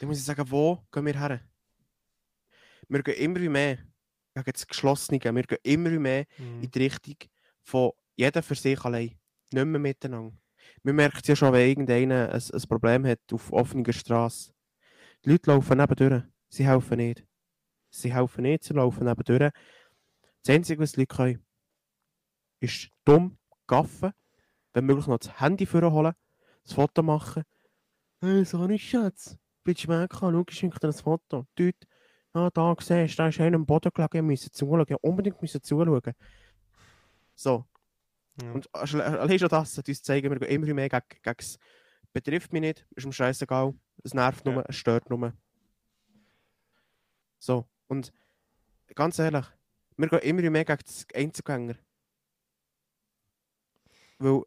dann 0.00 0.08
muss 0.08 0.18
ich 0.18 0.24
sagen, 0.24 0.48
wo 0.50 0.82
gehen 0.92 1.06
wir 1.06 1.18
her? 1.18 1.40
Wir 2.88 3.02
gehen 3.02 3.14
immer 3.16 3.50
mehr 3.50 3.76
gegen 4.34 4.52
das 4.52 4.66
Geschlossene, 4.66 5.18
wir 5.22 5.42
gehen 5.42 5.58
immer 5.62 5.90
mehr 5.90 6.26
Mhm. 6.38 6.62
in 6.62 6.70
die 6.70 6.78
Richtung 6.78 7.16
von 7.62 7.92
jeder 8.16 8.42
für 8.42 8.54
sich 8.54 8.82
allein, 8.84 9.18
nicht 9.52 9.64
mehr 9.66 9.80
miteinander. 9.80 10.36
Man 10.82 10.96
merkt 10.96 11.22
es 11.22 11.28
ja 11.28 11.36
schon, 11.36 11.52
wenn 11.52 11.68
irgendeiner 11.68 12.30
ein, 12.32 12.42
ein 12.52 12.68
Problem 12.68 13.06
hat 13.06 13.20
auf 13.32 13.52
offener 13.52 13.92
Straße. 13.92 14.52
Die 15.24 15.30
Leute 15.30 15.50
laufen 15.50 15.78
nebendurch, 15.78 16.22
sie 16.48 16.66
helfen 16.66 16.98
nicht. 16.98 17.24
Sie 17.90 18.12
helfen 18.12 18.42
nicht, 18.42 18.64
sie 18.64 18.74
laufen 18.74 19.04
nebendurch. 19.04 19.50
Das 20.42 20.54
Einzige, 20.54 20.82
was 20.82 20.92
die 20.92 21.00
Leute 21.00 21.16
können, 21.16 21.46
ist 22.64 22.90
dumm, 23.04 23.38
gaffen, 23.66 24.12
wenn 24.72 24.86
möglich 24.86 25.06
noch 25.06 25.18
das 25.18 25.40
Handy 25.40 25.66
vorholen, 25.66 26.14
das 26.64 26.72
Foto 26.72 27.02
machen. 27.02 27.44
Hey, 28.20 28.44
so 28.44 28.60
ein 28.62 28.78
Schatz, 28.78 29.36
bitte 29.62 29.88
mal 29.88 30.08
schau, 30.10 30.40
ich 30.48 30.60
dir 30.60 30.70
das 30.80 31.00
Foto. 31.02 31.46
Dort, 31.54 31.74
ja, 32.34 32.50
da 32.50 32.74
siehst 32.78 32.90
du, 32.90 33.22
da 33.22 33.28
ist 33.28 33.40
einer 33.40 33.56
am 33.56 33.66
Boden 33.66 33.90
gelegen, 33.94 34.26
müssen 34.26 34.52
zuschauen, 34.52 34.86
ja, 34.88 34.96
unbedingt 35.02 35.40
müssen 35.40 35.62
zuschauen. 35.62 36.00
So, 37.34 37.66
Ja. 38.42 38.52
und 38.52 38.68
alle- 38.74 39.04
allein 39.20 39.38
schon 39.38 39.48
das 39.48 39.78
hat 39.78 39.88
uns 39.88 40.02
zeigen, 40.02 40.30
wir 40.30 40.38
gehen 40.38 40.62
immer 40.62 40.74
mehr 40.74 40.88
gegen, 40.88 41.02
gegen 41.08 41.36
das 41.36 41.58
betrifft 42.12 42.52
mich 42.52 42.62
nicht, 42.62 42.86
ist 42.96 43.06
mir 43.06 43.12
scheißegal, 43.12 43.74
es 44.02 44.14
nervt 44.14 44.44
nur, 44.44 44.54
Ja. 44.54 44.64
es 44.68 44.76
stört 44.76 45.10
nur. 45.10 45.32
So, 47.38 47.68
und 47.88 48.12
ganz 48.94 49.18
ehrlich, 49.18 49.46
wir 49.96 50.08
gehen 50.08 50.18
immer 50.20 50.50
mehr 50.50 50.64
gegen 50.64 50.80
das 50.84 51.06
Einzelgänger. 51.14 51.74
Weil, 54.18 54.42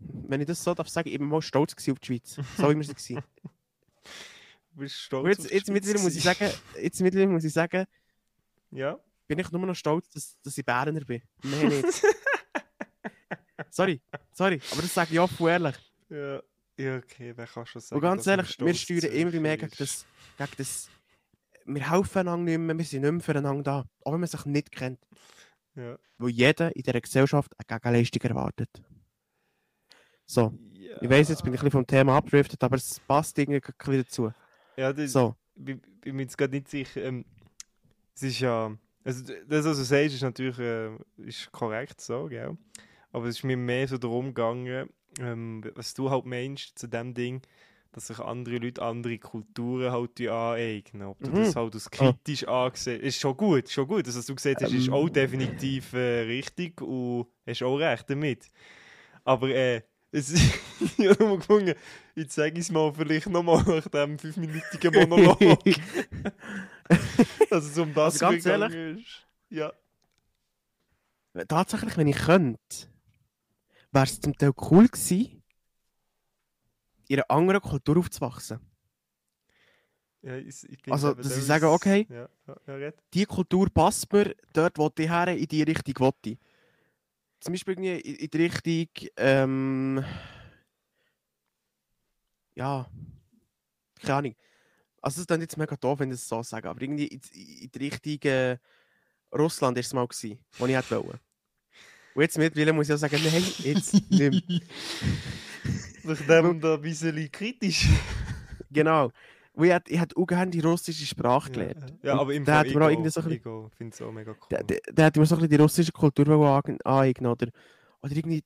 wenn 0.00 0.40
ich 0.40 0.46
das 0.46 0.62
so 0.62 0.74
darf 0.74 0.88
sagen, 0.88 1.08
ich 1.08 1.18
war 1.18 1.26
mal 1.26 1.42
stolz 1.42 1.74
auf 1.88 1.98
die 1.98 2.06
Schweiz. 2.06 2.38
So 2.56 2.70
wie 2.70 2.76
wir 2.76 2.84
sie 2.96 3.14
waren. 3.16 3.24
Du 4.72 4.80
bist 4.80 4.94
stolz 4.96 5.38
jetzt, 5.38 5.50
jetzt 5.50 5.70
mittlerweile 5.70 6.02
muss 6.04 6.16
ich 6.16 6.22
sagen, 6.22 6.50
jetzt 6.80 7.00
mittlerweile 7.00 7.30
muss 7.32 7.44
ich 7.44 7.52
sagen, 7.52 7.84
Ja? 8.70 8.98
bin 9.26 9.38
ich 9.38 9.50
nur 9.50 9.66
noch 9.66 9.74
stolz, 9.74 10.08
dass, 10.10 10.40
dass 10.40 10.56
ich 10.56 10.64
Berner 10.64 11.04
bin. 11.04 11.22
Mehr 11.42 11.64
nicht. 11.64 11.84
sorry, 13.70 14.00
sorry, 14.32 14.60
aber 14.72 14.82
das 14.82 14.94
sage 14.94 15.12
ich 15.12 15.20
offen 15.20 15.42
und 15.42 15.50
ehrlich. 15.50 15.76
Ja. 16.08 16.42
Ja, 16.78 16.96
okay, 16.98 17.32
wer 17.34 17.46
kann 17.46 17.66
schon 17.66 17.80
sagen. 17.82 17.96
Und 17.96 18.02
ganz 18.02 18.24
ehrlich, 18.28 18.56
wir 18.60 18.74
steuern 18.74 19.12
immer 19.12 19.40
mehr 19.40 19.56
gegen 19.56 19.72
das, 19.76 20.06
gegen 20.36 20.50
das. 20.58 20.88
Wir 21.66 21.90
helfen 21.90 22.18
einander 22.20 22.44
nicht 22.52 22.58
mehr, 22.58 22.78
wir 22.78 22.84
sind 22.84 23.02
nicht 23.02 23.10
mehr 23.10 23.20
füreinander 23.20 23.62
da. 23.64 23.84
Auch 24.04 24.12
wenn 24.12 24.20
man 24.20 24.28
sich 24.28 24.44
nicht 24.44 24.70
kennt. 24.70 25.00
Ja. 25.78 25.96
Weil 26.18 26.30
jeder 26.30 26.74
in 26.74 26.82
dieser 26.82 27.00
Gesellschaft 27.00 27.52
eine 27.56 27.78
Gegenleistung 27.78 28.22
erwartet. 28.22 28.70
So, 30.26 30.52
ja. 30.72 31.00
ich 31.00 31.08
weiss, 31.08 31.28
jetzt 31.28 31.44
bin 31.44 31.54
ich 31.54 31.60
ein 31.60 31.64
bisschen 31.64 31.70
vom 31.70 31.86
Thema 31.86 32.16
abgedriftet, 32.16 32.62
aber 32.64 32.76
es 32.76 33.00
passt 33.00 33.38
irgendwie 33.38 33.60
ein 33.64 33.74
bisschen 33.78 34.02
dazu. 34.02 34.32
Ja, 34.76 34.92
das, 34.92 35.12
So, 35.12 35.36
ich 35.54 35.80
bin 36.00 36.16
mir 36.16 36.22
jetzt 36.22 36.36
gerade 36.36 36.54
nicht 36.54 36.68
sicher. 36.68 37.04
Ähm, 37.04 37.24
es 38.14 38.22
ist 38.24 38.40
ja. 38.40 38.76
Also, 39.04 39.32
das, 39.46 39.64
was 39.64 39.78
du 39.78 39.84
sagst, 39.84 40.14
ist 40.16 40.22
natürlich 40.22 40.58
äh, 40.58 40.90
ist 41.18 41.50
korrekt 41.52 42.00
so, 42.00 42.26
gell? 42.26 42.58
Aber 43.12 43.26
es 43.26 43.36
ist 43.36 43.44
mir 43.44 43.56
mehr 43.56 43.86
so 43.88 43.96
darum 43.96 44.34
gegangen, 44.34 44.90
ähm, 45.20 45.64
was 45.74 45.94
du 45.94 46.10
halt 46.10 46.26
meinst 46.26 46.78
zu 46.78 46.88
dem 46.88 47.14
Ding, 47.14 47.40
dass 47.92 48.08
sich 48.08 48.18
andere 48.20 48.58
Leute 48.58 48.82
andere 48.82 49.18
Kulturen 49.18 49.90
halt 49.90 50.20
aneignen. 50.20 51.08
Ob 51.08 51.22
du 51.22 51.30
Mhm. 51.30 51.36
das 51.36 51.56
halt 51.56 51.74
als 51.74 51.90
kritisch 51.90 52.46
angesehen 52.46 53.00
ist 53.00 53.18
schon 53.20 53.36
gut, 53.36 53.68
schon 53.70 53.86
gut. 53.88 54.06
Das, 54.06 54.16
was 54.16 54.26
du 54.26 54.34
gesagt 54.34 54.60
hast, 54.62 54.72
ist 54.72 54.88
Ähm. 54.88 54.92
auch 54.92 55.08
definitiv 55.08 55.92
äh, 55.94 56.20
richtig 56.20 56.80
und 56.80 57.26
hast 57.46 57.62
auch 57.62 57.76
recht 57.76 58.08
damit. 58.10 58.50
Aber 59.24 59.48
äh, 59.48 59.82
es 60.10 60.30
ist, 60.30 60.54
ich 60.98 61.08
habe 61.08 61.24
nur 61.24 61.38
gefunden, 61.38 61.74
jetzt 62.14 62.34
sage 62.34 62.52
ich 62.54 62.60
es 62.60 62.70
mal 62.70 62.92
vielleicht 62.92 63.28
nochmal 63.28 63.62
nach 63.64 63.88
dem 63.88 64.18
fünfminütigen 64.18 64.92
Monolog, 64.94 65.38
dass 67.50 67.64
es 67.64 67.78
um 67.78 67.92
das 67.94 68.20
Also 68.20 68.36
gegangen 68.36 68.96
ist. 68.98 69.26
Ja. 69.50 69.72
tatsächlich, 71.46 71.96
wenn 71.96 72.06
ich 72.08 72.16
könnte, 72.18 72.58
wäre 73.92 74.04
es 74.04 74.20
zum 74.20 74.36
Teil 74.36 74.52
cool 74.70 74.88
gewesen, 74.88 75.37
in 77.08 77.16
einer 77.16 77.30
anderen 77.30 77.60
Kultur 77.60 77.98
aufzuwachsen. 77.98 78.60
ja 80.22 80.36
ich, 80.36 80.68
ich 80.68 80.82
bin 80.82 80.92
Also, 80.92 81.14
dass 81.14 81.28
da 81.28 81.36
ich 81.36 81.44
sage, 81.44 81.68
okay. 81.68 82.06
Ja, 82.08 82.28
ja, 82.66 82.92
die 83.14 83.24
Kultur 83.24 83.68
passt 83.70 84.12
mir, 84.12 84.34
dort 84.52 84.78
wo 84.78 84.90
ich 84.96 85.08
her, 85.08 85.28
in 85.28 85.46
die 85.46 85.62
Richtung 85.62 85.98
will 85.98 86.12
ich. 86.24 86.38
Zum 87.40 87.52
Beispiel 87.52 87.74
irgendwie 87.74 88.00
in, 88.00 88.14
in 88.16 88.30
die 88.30 88.46
Richtung, 88.46 89.08
ähm, 89.16 90.04
ja, 92.54 92.86
keine 94.02 94.14
Ahnung. 94.14 94.34
Also 95.00 95.16
es 95.16 95.20
ist 95.20 95.30
dann 95.30 95.40
jetzt 95.40 95.56
mega 95.56 95.76
doof, 95.76 96.00
wenn 96.00 96.10
ich 96.10 96.16
das 96.16 96.28
so 96.28 96.42
sage, 96.42 96.68
aber 96.68 96.82
irgendwie 96.82 97.06
in, 97.06 97.20
in 97.32 97.70
die 97.70 97.78
Richtung 97.78 98.30
äh, 98.30 98.58
Russland 99.32 99.76
war 99.76 99.80
es 99.80 99.92
mal, 99.94 100.06
gewesen, 100.06 100.38
wo 100.58 100.66
ich 100.66 100.74
hätte 100.74 101.02
wollen. 101.02 101.20
Und 102.14 102.22
jetzt 102.22 102.36
mittlerweile 102.36 102.72
muss 102.72 102.88
ich 102.88 102.94
auch 102.94 102.98
sagen, 102.98 103.20
nein, 103.22 103.44
jetzt 103.62 103.94
nicht 103.94 104.10
mehr. 104.10 104.32
Nachdem 106.04 106.60
da 106.60 106.74
ein 106.74 106.80
bisschen 106.80 107.30
kritisch. 107.32 107.86
Genau. 108.70 109.10
Ich 109.54 109.70
hätte, 109.70 109.90
ich 109.90 109.98
hätte 109.98 110.14
auch 110.18 110.26
gerne 110.26 110.50
die 110.50 110.60
russische 110.60 111.06
Sprache 111.06 111.50
gelernt. 111.50 111.94
Ja, 112.02 112.12
Und 112.12 112.18
aber 112.20 112.34
im 112.34 112.44
da 112.44 112.52
Fall 112.58 112.66
hat 112.68 112.74
man 112.74 112.82
auch 112.82 112.86
Ego, 112.88 112.92
irgendwie 112.92 113.10
so 113.10 113.20
ein 113.20 113.24
bisschen- 113.28 113.40
Ego 113.40 113.70
finde 113.76 113.94
es 113.94 114.02
auch 114.02 114.12
mega 114.12 114.30
cool. 114.32 114.46
Da, 114.50 114.58
da, 114.62 114.74
da 114.92 115.04
hätte 115.04 115.18
man 115.20 115.26
so 115.26 115.34
ein 115.34 115.38
bisschen 115.38 115.50
die 115.56 115.62
russische 115.62 115.90
Kultur 115.92 116.28
aneignen 116.84 117.30
oder, 117.32 117.48
oder 118.02 118.12
irgendwie 118.14 118.44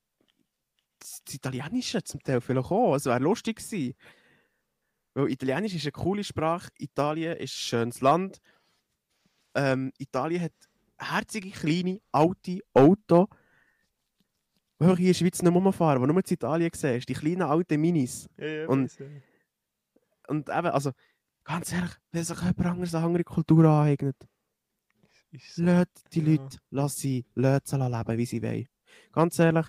das, 1.00 1.22
das 1.24 1.34
Italienische 1.34 2.04
zum 2.04 2.22
Teil 2.22 2.40
vielleicht 2.40 2.70
auch. 2.70 2.94
Es 2.94 3.04
wäre 3.06 3.18
lustig 3.18 3.56
gewesen. 3.56 3.94
Weil 5.14 5.30
Italienisch 5.30 5.74
ist 5.74 5.82
eine 5.84 5.92
coole 5.92 6.22
Sprache, 6.22 6.70
Italien 6.78 7.36
ist 7.36 7.52
ein 7.52 7.58
schönes 7.68 8.00
Land. 8.00 8.38
ähm, 9.56 9.90
Italien 9.98 10.40
hat 10.42 10.52
herzige, 10.98 11.50
kleine, 11.50 12.00
alte 12.12 12.60
Autos, 12.74 13.26
die 14.82 14.96
hier 14.96 14.98
in 14.98 15.06
der 15.06 15.14
Schweiz 15.14 15.42
nicht 15.42 15.52
rumfahren, 15.54 16.00
die 16.02 16.06
nur 16.08 16.16
in 16.16 16.32
Italien 16.32 16.70
siehst. 16.74 17.08
Die 17.08 17.14
kleinen, 17.14 17.42
alten 17.42 17.80
Minis. 17.80 18.28
Ja, 18.36 18.46
ja, 18.46 18.68
Und- 18.68 18.84
weiss, 18.84 18.98
ja. 18.98 19.06
Und 20.28 20.48
eben, 20.48 20.66
also, 20.68 20.92
ganz 21.44 21.72
ehrlich, 21.72 21.90
wenn 22.12 22.24
sich 22.24 22.38
jemand 22.38 22.66
anderes 22.66 22.94
eine 22.94 23.04
andere 23.06 23.24
Kultur 23.24 23.64
aneignet, 23.64 24.16
so. 24.20 25.62
Lasst 25.62 26.04
die 26.14 26.20
Ja. 26.20 26.26
Leute, 26.42 26.58
lass 26.70 26.96
sie, 26.96 27.24
lasst 27.34 27.68
sie 27.68 27.76
leben, 27.76 28.18
wie 28.18 28.26
sie 28.26 28.42
wollen. 28.42 28.66
Ganz 29.12 29.38
ehrlich, 29.38 29.66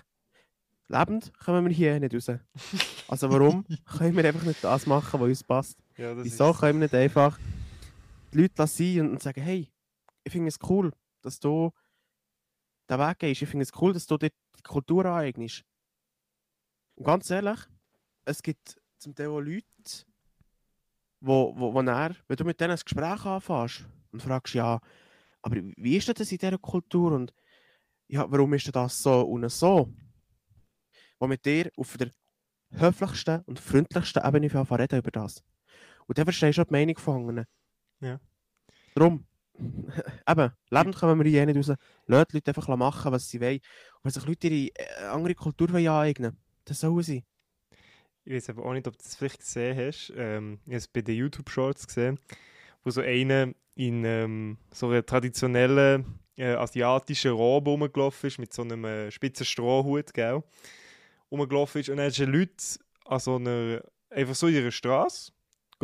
lebend 0.88 1.32
kommen 1.38 1.64
wir 1.64 1.72
hier 1.72 1.98
nicht 2.00 2.14
raus. 2.14 2.38
Also 3.08 3.30
warum 3.30 3.64
können 3.84 4.16
wir 4.16 4.24
einfach 4.24 4.44
nicht 4.44 4.64
das 4.64 4.86
machen, 4.86 5.20
was 5.20 5.28
uns 5.28 5.44
passt? 5.44 5.78
Ja, 5.98 6.16
Wieso 6.24 6.52
können 6.54 6.80
wir 6.80 6.84
nicht 6.86 6.94
einfach 6.94 7.38
die 8.32 8.38
Leute 8.42 8.54
lassen 8.56 9.00
und, 9.10 9.22
sagen, 9.22 9.42
hey, 9.42 9.70
ich 10.22 10.32
finde 10.32 10.48
es 10.48 10.58
cool, 10.68 10.90
dass 11.20 11.38
du 11.38 11.70
den 12.88 12.98
Weg 12.98 13.18
gehst. 13.18 13.42
Ich 13.42 13.48
finde 13.48 13.62
es 13.64 13.70
cool, 13.80 13.92
dass 13.92 14.06
du 14.06 14.16
die 14.16 14.30
Kultur 14.64 15.04
aneignest. 15.06 15.64
Und 16.96 17.04
ganz 17.04 17.30
ehrlich, 17.30 17.60
es 18.24 18.42
gibt 18.42 18.80
zum 18.98 19.14
Teil 19.14 19.28
auch 19.28 19.40
Leute, 19.40 19.64
wo, 21.20 21.54
wo, 21.56 21.74
wo 21.74 21.82
dann, 21.82 22.16
wenn 22.28 22.36
du 22.36 22.44
mit 22.44 22.60
denen 22.60 22.72
ein 22.72 22.78
Gespräch 22.84 23.24
anfängst 23.24 23.84
und 24.12 24.22
fragst, 24.22 24.54
ja, 24.54 24.80
aber 25.42 25.56
wie 25.76 25.96
ist 25.96 26.08
das 26.08 26.32
in 26.32 26.38
dieser 26.38 26.58
Kultur 26.58 27.12
und 27.12 27.32
ja, 28.08 28.30
warum 28.30 28.54
ist 28.54 28.74
das 28.74 29.02
so 29.02 29.22
und 29.22 29.48
so? 29.50 29.92
Wo 31.18 31.26
mit 31.26 31.44
dir 31.44 31.70
auf 31.76 31.96
der 31.96 32.10
höflichsten 32.70 33.40
und 33.42 33.58
freundlichsten 33.58 34.24
Ebene 34.24 34.50
reden 34.52 34.98
über 34.98 35.10
das. 35.10 35.42
Und 36.06 36.18
dann 36.18 36.24
verstehst 36.24 36.58
du 36.58 36.62
auch 36.62 36.66
die 36.66 36.72
Meinung 36.72 36.98
von 36.98 37.16
anderen. 37.16 37.46
Ja. 38.00 38.20
Darum, 38.94 39.26
eben, 40.28 40.50
lebend 40.70 40.96
kommen 40.96 41.22
wir 41.22 41.30
hier 41.30 41.46
nicht 41.46 41.56
raus. 41.56 41.76
Lasst 42.06 42.32
die 42.32 42.36
Leute 42.36 42.50
einfach 42.50 42.76
machen, 42.76 43.12
was 43.12 43.28
sie 43.28 43.40
wollen. 43.40 43.60
Und 43.96 44.04
wenn 44.04 44.12
sich 44.12 44.26
Leute 44.26 44.48
ihre 44.48 44.70
äh, 44.74 45.04
andere 45.06 45.34
Kultur 45.34 45.72
wollen 45.72 45.88
aneignen 45.88 46.36
dann 46.64 46.74
sollen 46.74 47.02
sie. 47.02 47.24
Ich 48.24 48.32
weiß 48.32 48.50
aber 48.50 48.64
auch 48.64 48.72
nicht, 48.72 48.86
ob 48.86 48.96
du 48.96 49.02
das 49.02 49.16
vielleicht 49.16 49.40
gesehen 49.40 49.76
hast. 49.76 50.12
Ähm, 50.16 50.58
ich 50.64 50.70
habe 50.70 50.76
es 50.76 50.88
bei 50.88 51.02
den 51.02 51.16
YouTube-Shorts 51.16 51.86
gesehen, 51.86 52.18
wo 52.82 52.90
so 52.90 53.02
einer 53.02 53.52
in 53.74 54.04
ähm, 54.04 54.56
so 54.72 54.88
einer 54.88 55.04
traditionellen 55.04 56.18
äh, 56.36 56.54
asiatischen 56.54 57.32
Robe 57.32 57.70
rumgelaufen 57.70 58.28
ist, 58.28 58.38
mit 58.38 58.52
so 58.52 58.62
einem 58.62 58.84
äh, 58.84 59.10
spitzen 59.10 59.44
Strohhut, 59.44 60.14
gell? 60.14 60.42
Rumgelaufen 61.30 61.80
ist. 61.82 61.90
Und 61.90 61.98
dann 61.98 62.06
hast 62.06 62.18
du 62.18 62.24
Leute 62.24 62.54
an 63.04 63.20
so 63.20 63.36
einer, 63.36 63.82
einfach 64.08 64.34
so 64.34 64.46
in 64.46 64.54
ihrer 64.54 64.72
Straße 64.72 65.32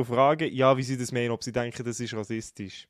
fragen, 0.03 0.51
ja, 0.51 0.75
wie 0.79 0.83
sie 0.83 0.97
das 0.97 1.13
meinen, 1.13 1.31
ob 1.31 1.45
sie 1.45 1.53
denken, 1.53 1.85
das 1.85 2.01
ist 2.01 2.15
rassistisch. 2.15 2.89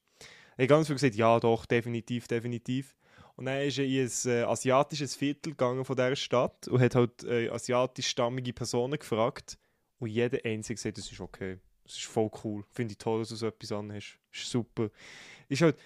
Er 0.61 0.65
hat 0.65 0.69
ganz 0.69 0.89
viel 0.89 0.97
gesagt, 0.97 1.15
ja, 1.15 1.41
doch, 1.41 1.65
definitiv, 1.65 2.29
definitiv. 2.29 2.95
Und 3.37 3.47
dann 3.47 3.63
ist 3.63 3.79
er 3.79 3.87
in 3.87 4.07
ein 4.07 4.11
äh, 4.27 4.43
asiatisches 4.43 5.17
Viertel 5.17 5.53
gegangen 5.53 5.87
von 5.87 5.97
dieser 5.97 6.17
Stadt 6.17 6.69
und 6.69 6.83
hat 6.83 6.95
halt 6.95 7.25
äh, 7.25 7.49
asiatischstammige 7.49 8.53
Personen 8.53 8.99
gefragt. 8.99 9.57
Und 10.01 10.11
jeder 10.11 10.39
einzige 10.45 10.75
gesagt, 10.75 10.99
das 10.99 11.11
ist 11.11 11.19
okay. 11.19 11.57
Das 11.85 11.95
ist 11.95 12.05
voll 12.05 12.31
cool. 12.45 12.63
Finde 12.73 12.93
ich 12.93 12.99
toll, 12.99 13.21
dass 13.21 13.31
du 13.31 13.37
so 13.37 13.47
etwas 13.47 13.73
anhast. 13.73 14.19
Ist 14.31 14.51
super. 14.51 14.91
Ist 15.49 15.63
halt... 15.63 15.79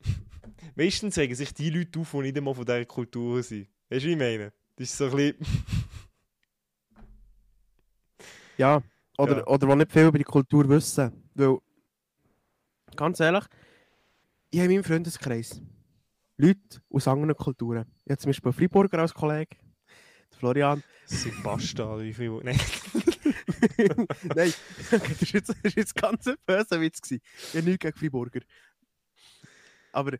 Meistens 0.74 1.18
regen 1.18 1.34
sich 1.34 1.52
die 1.52 1.68
Leute 1.68 2.00
auf, 2.00 2.12
die 2.12 2.20
nicht 2.20 2.38
einmal 2.38 2.54
von 2.54 2.64
dieser 2.64 2.86
Kultur 2.86 3.42
sind. 3.42 3.68
Weißt 3.90 4.04
du, 4.04 4.08
wie 4.08 4.12
ich 4.12 4.18
meine? 4.18 4.54
Das 4.76 4.88
ist 4.88 4.96
so 4.96 5.04
ein 5.04 5.10
bisschen... 5.10 5.36
Ja, 8.56 8.82
oder, 9.18 9.36
Ja. 9.36 9.46
oder 9.48 9.66
die 9.66 9.76
nicht 9.76 9.92
viel 9.92 10.06
über 10.06 10.16
die 10.16 10.24
Kultur 10.24 10.66
wissen. 10.70 11.12
Weil, 11.34 11.58
ganz 12.96 13.20
ehrlich, 13.20 13.44
ich 14.54 14.60
habe 14.60 14.72
in 14.72 14.76
meinem 14.78 14.84
Freundeskreis 14.84 15.60
Leute 16.36 16.80
aus 16.88 17.08
anderen 17.08 17.34
Kulturen. 17.34 17.86
Ich 18.04 18.10
habe 18.12 18.18
zum 18.18 18.28
Beispiel 18.28 18.50
einen 18.50 18.58
Freiburger 18.58 19.00
als 19.00 19.12
Kollege, 19.12 19.56
Florian. 20.38 20.80
Das 21.08 21.22
sind 21.22 21.44
wie 21.44 22.14
viel... 22.14 22.40
Nein. 22.44 22.60
Nein, 24.36 24.54
okay, 24.92 25.16
das 25.18 25.22
war 25.22 25.40
jetzt, 25.40 25.48
das 25.48 25.56
ist 25.64 25.76
jetzt 25.76 25.94
ganz 25.96 26.28
ein 26.28 26.36
böser 26.46 26.80
Witz. 26.80 27.00
Gewesen. 27.00 27.20
Ich 27.48 27.54
habe 27.56 27.64
nichts 27.64 27.80
gegen 27.80 27.98
Freiburger. 27.98 28.40
Aber, 29.92 30.18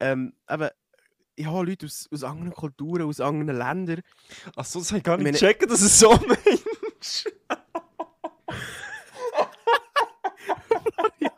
ähm, 0.00 0.32
eben, 0.48 0.68
ich 1.36 1.46
habe 1.46 1.66
Leute 1.66 1.86
aus, 1.86 2.08
aus 2.10 2.24
anderen 2.24 2.52
Kulturen, 2.52 3.02
aus 3.02 3.20
anderen 3.20 3.58
Ländern. 3.58 4.00
Achso, 4.56 4.78
das 4.78 4.88
habe 4.92 4.98
ich 4.98 5.04
gar 5.04 5.18
nicht 5.18 5.24
meine- 5.24 5.38
gecheckt, 5.38 5.70
dass 5.70 5.82
es 5.82 5.98
so 5.98 6.10
meinst. 6.10 7.30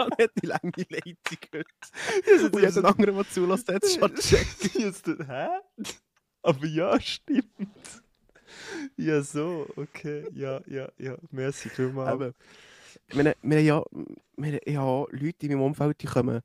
Habe 0.02 0.22
nicht 0.22 0.32
die 0.42 0.46
lange 0.46 0.72
Leitung 0.88 1.38
gehört. 1.50 2.52
Und 2.52 2.60
jeder 2.60 2.84
andere, 2.88 3.12
der 3.12 3.30
zulässt, 3.30 3.68
hat 3.68 3.84
es 3.84 3.94
schon 3.94 4.14
gecheckt. 4.14 5.06
Hä? 5.28 5.48
Aber 6.42 6.66
ja, 6.66 7.00
stimmt. 7.00 8.02
Ja, 8.96 9.22
so, 9.22 9.66
okay. 9.76 10.26
Ja, 10.34 10.60
ja, 10.66 10.88
ja. 10.98 11.16
Merci 11.30 11.68
vielmals. 11.68 12.10
Aber, 12.10 12.34
ich 13.08 13.14
meine, 13.14 13.34
wir 13.42 13.58
haben 13.58 13.64
ja, 13.64 13.82
wir 14.36 14.52
haben 14.52 14.60
ja 14.66 15.04
Leute 15.10 15.46
in 15.46 15.52
meinem 15.52 15.62
Umfeld, 15.62 16.02
die 16.02 16.06
kommen 16.06 16.42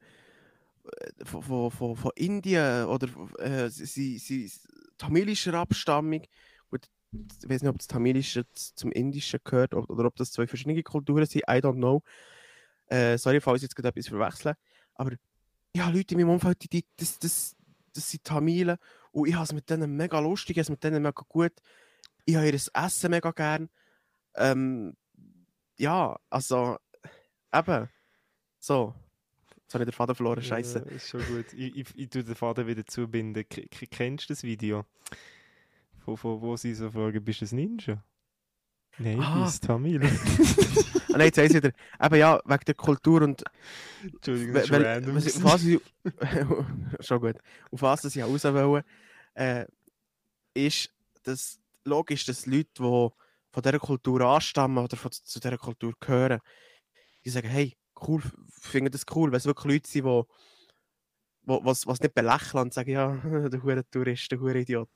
äh, 0.84 1.26
von, 1.26 1.42
von, 1.42 1.72
von, 1.72 1.96
von 1.96 2.12
Indien 2.16 2.86
oder 2.86 3.08
äh, 3.40 3.70
sie, 3.70 4.18
sie 4.18 4.52
tamilischer 4.98 5.54
Abstammung. 5.56 6.22
Gut, 6.70 6.88
ich 7.12 7.50
weiß 7.50 7.62
nicht, 7.62 7.70
ob 7.70 7.78
das 7.78 7.88
Tamilische 7.88 8.46
zum 8.54 8.92
Indischen 8.92 9.40
gehört 9.44 9.74
oder, 9.74 9.90
oder 9.90 10.06
ob 10.06 10.16
das 10.16 10.32
zwei 10.32 10.48
verschiedene 10.48 10.84
Kulturen 10.84 11.26
sind. 11.26 11.44
I 11.44 11.60
don't 11.60 11.76
know. 11.76 12.04
Äh, 12.88 13.18
sorry, 13.18 13.40
falls 13.42 13.58
ich 13.58 13.64
jetzt 13.64 13.76
gerade 13.76 13.90
etwas 13.90 14.08
verwechseln. 14.08 14.56
Aber 14.96 15.12
ja, 15.76 15.90
Leute 15.90 16.14
in 16.14 16.22
meinem 16.22 16.32
Umfeld, 16.32 16.64
die, 16.64 16.70
die, 16.70 16.86
das, 16.96 17.20
das, 17.20 17.56
das 17.94 18.10
sind 18.10 18.24
Tamilen 18.24 18.78
und 19.12 19.28
ich 19.28 19.36
habe 19.36 19.44
es 19.44 19.54
mit 19.54 19.70
denen 19.70 19.96
mega 19.96 20.20
lustig, 20.20 20.58
ich 20.58 20.60
habe 20.60 20.64
es 20.64 20.70
mit 20.70 20.84
denen 20.84 21.04
mega 21.04 21.24
gut. 21.28 21.54
Ich 22.26 22.36
habe 22.36 22.48
ihr 22.48 22.54
Essen 22.54 23.12
mega 23.12 23.32
gern. 23.32 23.70
Ähm, 24.36 24.96
ja, 25.78 26.18
also, 26.30 26.78
eben. 27.54 27.90
So. 28.60 28.94
Jetzt 29.62 29.74
habe 29.74 29.84
ich 29.84 29.90
den 29.90 29.94
Faden 29.94 30.16
verloren, 30.16 30.42
scheiße. 30.42 30.80
Ja, 30.80 30.96
ist 30.96 31.10
schon 31.10 31.26
gut. 31.26 31.52
Ich, 31.54 31.76
ich, 31.76 31.88
ich 31.98 32.10
tue 32.10 32.24
den 32.24 32.36
Faden 32.36 32.68
wieder 32.68 32.86
zubinden. 32.86 33.48
K- 33.50 33.68
kennst 33.92 34.30
du 34.30 34.34
das 34.34 34.44
Video? 34.44 34.86
Von, 36.00 36.16
von 36.16 36.42
wo 36.42 36.56
sie 36.56 36.74
so 36.74 36.90
fragen, 36.90 37.22
bist 37.24 37.42
du 37.42 37.46
ein 37.46 37.56
Ninja? 37.56 38.04
Nein, 39.00 39.20
Ah. 39.22 39.46
bin 39.46 39.62
Tamil. 39.68 40.02
Ah, 41.10 41.18
nein, 41.20 41.28
jetzt 41.28 41.38
weiss 41.38 41.50
ich 41.52 41.56
wieder. 41.64 41.72
Eben 42.04 42.16
ja, 42.16 42.40
wegen 42.46 42.66
der 42.66 42.76
Kultur 42.76 43.22
und. 43.24 43.44
Entschuldigung, 44.04 44.54
das 44.54 44.64
ist 44.66 44.72
weil- 44.72 44.86
random. 44.86 45.16
was 45.16 45.44
was 45.44 45.64
ich, 45.64 45.80
schon 47.06 47.20
gut. 47.22 47.36
Auf 47.72 47.82
was 47.82 48.04
ich 48.04 48.22
raus 48.24 48.44
wollte, 48.44 48.86
äh, 49.34 49.66
ist, 50.54 50.90
dass 51.24 51.60
logisch, 51.86 52.26
dass 52.26 52.46
Leute, 52.46 52.70
die 52.78 52.82
von 52.82 53.64
dieser 53.64 53.80
Kultur 53.80 54.22
anstammen 54.22 54.84
oder 54.84 54.98
von, 54.98 55.12
zu 55.12 55.40
dieser 55.40 55.58
Kultur 55.58 55.94
gehören, 56.00 56.40
die 57.24 57.30
sagen, 57.30 57.48
hey, 57.48 57.76
cool, 58.08 58.22
finden 58.62 58.92
das 58.92 59.06
cool, 59.16 59.32
weil 59.32 59.38
es 59.38 59.46
wirklich 59.46 59.74
Leute 59.76 59.90
sind, 59.90 60.04
die 60.04 60.10
wo, 60.10 60.28
was, 61.64 61.88
was 61.88 62.02
nicht 62.02 62.14
belächeln 62.14 62.64
und 62.64 62.74
sagen, 62.74 62.92
ja, 62.92 63.16
der 63.50 63.64
hure 63.64 63.90
Tourist, 63.90 64.30
der 64.32 64.40
hure 64.40 64.60
Idiot. 64.60 64.90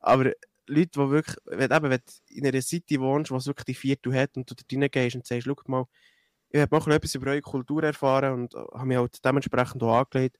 Aber 0.00 0.32
Leute, 0.68 0.90
die 0.90 1.10
wirklich, 1.10 1.36
wenn, 1.46 1.70
eben, 1.70 1.90
wenn 1.90 2.00
du 2.00 2.34
in 2.34 2.46
einer 2.46 2.62
City 2.62 3.00
wohnst, 3.00 3.30
was 3.30 3.46
wirklich 3.46 3.64
die 3.66 3.74
Viertel 3.74 4.14
hat 4.14 4.36
und 4.36 4.50
du 4.50 4.54
dort 4.54 4.72
reingehst 4.72 5.16
und 5.16 5.26
sagst, 5.26 5.46
schau 5.46 5.56
mal, 5.66 5.86
ich 6.50 6.60
habe 6.60 6.78
mal 6.78 6.92
etwas 6.92 7.14
über 7.14 7.30
eure 7.30 7.40
Kultur 7.40 7.82
erfahren 7.82 8.34
und 8.34 8.54
äh, 8.54 8.58
habe 8.58 8.86
mich 8.86 8.96
halt 8.96 9.24
dementsprechend 9.24 9.82
auch 9.82 9.98
angelegt. 9.98 10.38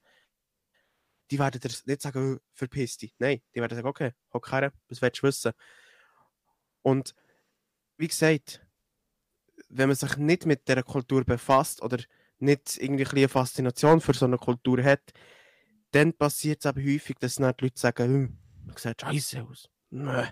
Die 1.31 1.39
werden 1.39 1.61
dir 1.61 1.71
nicht 1.85 2.03
sagen, 2.03 2.37
«Oh, 2.37 2.41
verpiss 2.55 2.97
dich. 2.97 3.15
Nein, 3.19 3.43
die 3.55 3.61
werden 3.61 3.77
sagen, 3.77 3.89
okay, 3.89 4.13
hock 4.33 4.51
her, 4.51 4.73
was 4.89 5.03
willst 5.03 5.23
du 5.23 5.27
wissen? 5.27 5.53
Und 6.83 7.15
wie 7.99 8.09
gesagt, 8.09 8.67
wenn 9.69 9.89
man 9.89 9.97
sich 9.97 10.17
nicht 10.17 10.47
mit 10.47 10.67
dieser 10.67 10.83
Kultur 10.83 11.25
befasst 11.25 11.83
oder 11.83 11.99
nicht 12.39 12.79
irgendwie 12.79 13.07
eine 13.07 13.29
Faszination 13.29 14.01
für 14.01 14.15
so 14.15 14.25
eine 14.25 14.39
Kultur 14.39 14.83
hat, 14.83 15.13
dann 15.91 16.13
passiert 16.13 16.65
es 16.65 16.71
eben 16.71 16.95
häufig, 16.95 17.17
dass 17.19 17.37
dann 17.37 17.55
die 17.59 17.65
Leute 17.65 17.79
sagen, 17.79 18.05
hm, 18.05 18.39
sieht 18.77 19.01
scheiße 19.01 19.43
aus. 19.43 19.69
Nö. 19.91 20.25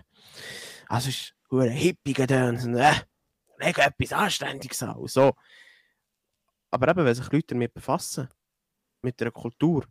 Also 0.87 1.09
ist 1.09 1.33
ein 1.51 1.69
Hippie 1.69 2.13
gedöns. 2.13 2.65
Nö. 2.65 2.91
Leg 3.59 3.77
etwas 3.77 4.13
Anständiges 4.13 4.83
an. 4.83 5.07
So. 5.07 5.33
Aber 6.69 6.87
eben, 6.89 7.05
wenn 7.05 7.15
sich 7.15 7.31
Leute 7.31 7.47
damit 7.47 7.73
befassen, 7.73 8.29
mit 9.01 9.19
der 9.19 9.31
Kultur, 9.31 9.85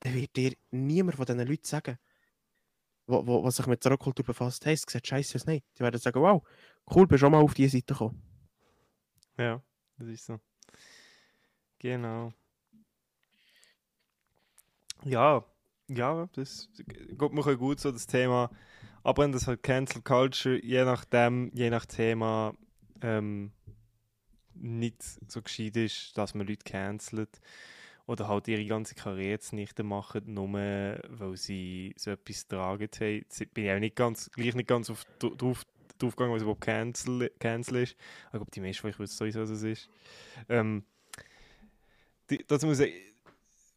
dann 0.00 0.14
wird 0.14 0.36
dir 0.36 0.54
niemand 0.70 1.16
von 1.16 1.26
diesen 1.26 1.46
Leuten 1.46 1.64
sagen, 1.64 1.98
wo, 3.06 3.44
was 3.44 3.56
sich 3.56 3.66
mit 3.66 3.84
einer 3.84 3.96
Kultur 3.96 4.24
befasst, 4.24 4.64
hey, 4.64 4.74
es 4.74 4.82
sieht 4.82 5.06
scheiße 5.06 5.36
aus. 5.36 5.46
Nein, 5.46 5.62
die 5.76 5.80
werden 5.80 6.00
sagen, 6.00 6.20
wow, 6.20 6.42
cool, 6.94 7.06
bist 7.06 7.20
schon 7.20 7.32
mal 7.32 7.42
auf 7.42 7.54
diese 7.54 7.76
Seite 7.76 7.94
gekommen. 7.94 8.22
Ja, 9.36 9.62
das 9.96 10.08
ist 10.08 10.26
so. 10.26 10.38
Genau. 11.78 12.32
Ja, 15.04 15.44
ja, 15.96 16.28
das 16.32 16.68
geht 16.86 17.32
mir 17.32 17.56
gut 17.56 17.80
so 17.80 17.90
das 17.90 18.06
Thema. 18.06 18.50
Aber 19.02 19.26
das 19.28 19.46
halt 19.46 19.62
Cancel 19.62 20.02
Culture, 20.02 20.62
je 20.62 20.84
nachdem, 20.84 21.50
je 21.54 21.70
nach 21.70 21.86
Thema, 21.86 22.54
ähm, 23.00 23.52
nicht 24.54 25.02
so 25.02 25.40
gescheit 25.40 25.76
ist, 25.76 26.16
dass 26.16 26.34
man 26.34 26.46
Leute 26.46 26.64
cancelt. 26.64 27.40
oder 28.06 28.28
halt 28.28 28.48
ihre 28.48 28.66
ganze 28.66 28.94
Karriere 28.94 29.40
nicht 29.52 29.78
machen, 29.82 30.34
nur 30.34 30.48
weil 30.48 31.36
sie 31.36 31.94
so 31.96 32.10
etwas 32.10 32.46
tragen 32.46 32.88
haben. 33.00 33.14
Jetzt 33.14 33.54
bin 33.54 33.64
ich 33.64 33.70
auch 33.70 33.78
nicht 33.78 33.96
ganz, 33.96 34.30
gleich 34.32 34.54
nicht 34.54 34.68
ganz 34.68 34.90
auf, 34.90 35.04
drauf, 35.18 35.64
drauf 35.98 36.16
gegangen, 36.16 36.34
was 36.34 36.42
überhaupt 36.42 36.62
cancel, 36.62 37.30
cancel 37.38 37.84
ist. 37.84 37.92
Ich 38.24 38.30
glaube, 38.32 38.50
die 38.50 38.60
meisten 38.60 38.80
von 38.80 38.90
euch 38.90 38.98
wissen 38.98 39.16
sowieso, 39.16 39.40
was 39.40 39.50
es 39.50 39.62
ist. 39.62 39.88
Ähm, 40.48 40.84
die, 42.28 42.44
dazu 42.46 42.66
muss 42.66 42.80
ich 42.80 43.10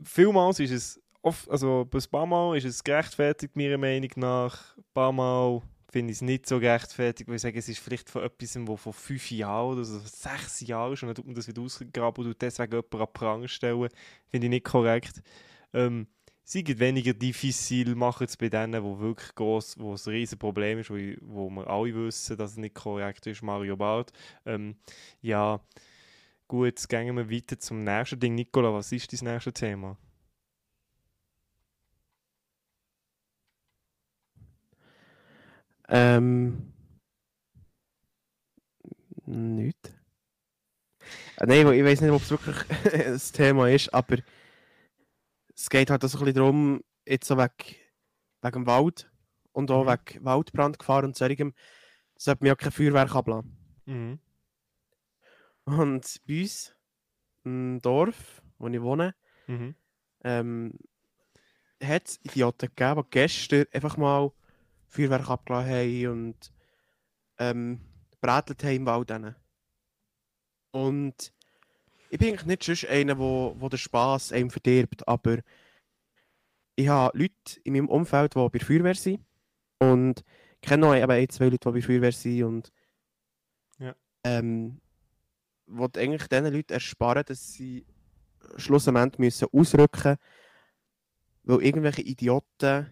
vielmals 0.04 0.60
ist 0.60 0.72
es 0.72 1.03
oft, 1.24 1.50
also 1.50 1.88
ein 1.92 2.04
paar 2.12 2.26
Mal 2.26 2.58
ist 2.58 2.66
es 2.66 2.84
gerechtfertigt, 2.84 3.56
meiner 3.56 3.78
Meinung 3.78 4.12
nach. 4.18 4.78
Ein 4.78 4.84
paar 4.94 5.12
Mal 5.12 5.62
finde 5.90 6.12
ich 6.12 6.18
es 6.18 6.22
nicht 6.22 6.48
so 6.48 6.60
gerechtfertigt, 6.60 7.28
weil 7.28 7.38
ich 7.38 7.42
sage, 7.42 7.58
es 7.58 7.70
ist 7.70 7.80
vielleicht 7.80 8.10
von 8.10 8.24
etwas, 8.24 8.58
wo 8.68 8.76
vor 8.76 8.94
fünf 8.94 9.32
Jahren 9.32 9.74
oder 9.74 9.86
so 9.86 10.00
sechs 10.00 10.62
Jahren 10.62 10.96
schon, 10.98 11.08
dann 11.08 11.16
tut 11.16 11.26
man 11.26 11.36
das 11.36 11.48
wieder 11.48 11.62
ausgraben 11.62 12.26
und 12.26 12.42
deswegen 12.42 12.72
jemanden 12.72 13.02
an 13.02 13.08
Prang 13.14 13.48
stellen, 13.48 13.90
finde 14.28 14.48
ich 14.48 14.50
nicht 14.50 14.66
korrekt. 14.66 15.22
Ähm, 15.72 16.08
sie 16.44 16.64
geht 16.64 16.80
weniger 16.80 17.14
diffizil 17.14 17.96
machen 17.96 18.26
es 18.26 18.38
bei 18.38 18.50
denen, 18.50 18.84
wo 18.84 19.00
wirklich 19.00 19.34
groß, 19.36 19.78
wo 19.80 19.94
es 19.94 20.08
ein 20.08 20.14
riesen 20.14 20.40
Problem 20.40 20.80
ist, 20.80 20.90
wo, 20.90 20.96
wo 21.22 21.50
wir 21.50 21.68
alle 21.68 21.94
wissen, 21.94 22.38
dass 22.38 22.52
es 22.52 22.58
nicht 22.58 22.76
korrekt 22.76 23.26
ist, 23.28 23.44
Mario 23.44 23.78
Barth. 23.78 24.12
Ähm, 24.46 24.76
ja, 25.22 25.62
gut, 26.48 26.90
gehen 26.90 27.16
wir 27.16 27.30
weiter 27.30 27.60
zum 27.60 27.84
nächsten 27.84 28.20
Ding. 28.20 28.36
Nicola, 28.36 28.74
was 28.74 28.92
ist 28.92 29.14
dein 29.14 29.32
nächstes 29.32 29.54
Thema? 29.54 29.96
Ähm. 35.90 36.74
Nicht. 39.26 39.94
Äh, 41.38 41.46
nein, 41.46 41.74
ich 41.74 41.84
weiß 41.84 42.02
nicht, 42.02 42.12
ob 42.12 42.22
es 42.22 42.32
wirklich 42.32 42.58
ein 42.94 43.22
Thema 43.34 43.70
ist, 43.70 43.94
aber 43.94 44.18
es 45.56 45.70
geht 45.70 45.90
halt 45.90 46.02
so 46.04 46.18
ein 46.18 46.26
bisschen 46.26 46.36
darum, 46.36 46.84
jetzt 47.06 47.28
so 47.28 47.38
weg, 47.38 47.80
wegen 48.42 48.54
dem 48.54 48.68
Wald 48.68 49.12
und 49.52 49.72
auch 49.72 49.86
mhm. 49.86 49.90
wegen 49.90 50.26
Waldbrandgefahr 50.26 51.04
und 51.04 51.16
solchem, 51.16 51.54
sollte 52.18 52.44
man 52.44 52.48
ja 52.50 52.56
kein 52.56 52.72
Feuerwerk 52.72 53.16
ablassen. 53.16 53.58
Mhm. 53.86 54.20
Und 55.66 56.20
bei 56.28 56.42
uns 56.42 56.76
im 57.44 57.80
Dorf, 57.82 58.42
wo 58.58 58.68
ich 58.68 58.82
wohne, 58.82 59.16
mhm. 59.48 59.76
ähm, 60.24 60.74
hat 61.82 62.08
es 62.08 62.20
Idioten 62.24 62.70
gegeben, 62.74 63.04
die 63.04 63.10
gestern 63.10 63.66
einfach 63.72 63.98
mal 63.98 64.32
Feuerwerk 64.94 65.30
abgelassen 65.30 65.72
haben 65.72 66.08
und 66.08 66.54
ähm, 67.40 67.82
brätelt 68.22 68.64
haben 68.64 68.76
im 68.76 68.86
Wald. 68.86 69.10
Dann. 69.10 69.36
Und 70.72 71.34
ich 72.10 72.20
bin 72.20 72.30
eigentlich 72.30 72.46
nicht 72.46 72.64
schon 72.64 72.90
einer, 72.90 73.18
wo, 73.18 73.56
wo 73.58 73.70
der 73.70 73.78
Spass 73.78 74.32
einem 74.32 74.50
verdirbt, 74.50 75.08
aber 75.08 75.40
ich 76.76 76.88
habe 76.88 77.18
Leute 77.18 77.60
in 77.64 77.74
meinem 77.74 77.90
Umfeld, 77.90 78.36
die 78.36 78.40
bei 78.40 78.58
der 78.58 78.66
Feuerwehr 78.66 78.96
sind 78.96 79.24
und 79.80 80.24
ich 80.62 80.70
kenne 80.70 80.88
noch 80.88 80.96
eben 80.96 81.12
ein, 81.12 81.30
zwei 81.30 81.46
Leute, 81.46 81.60
die 81.60 81.66
bei 81.66 81.80
der 81.80 81.84
Feuerwehr 81.84 82.12
sind 82.12 82.44
und 82.44 82.72
ja. 83.80 83.96
ähm, 84.24 84.80
wollte 85.68 86.00
eigentlich 86.00 86.28
diesen 86.28 86.54
Leuten 86.54 86.74
ersparen, 86.74 87.24
dass 87.26 87.54
sie 87.54 87.86
schlussendlich 88.58 89.20
müssen 89.20 89.48
ausrücken 89.52 90.18
weil 91.44 91.62
irgendwelche 91.62 92.02
Idioten 92.02 92.92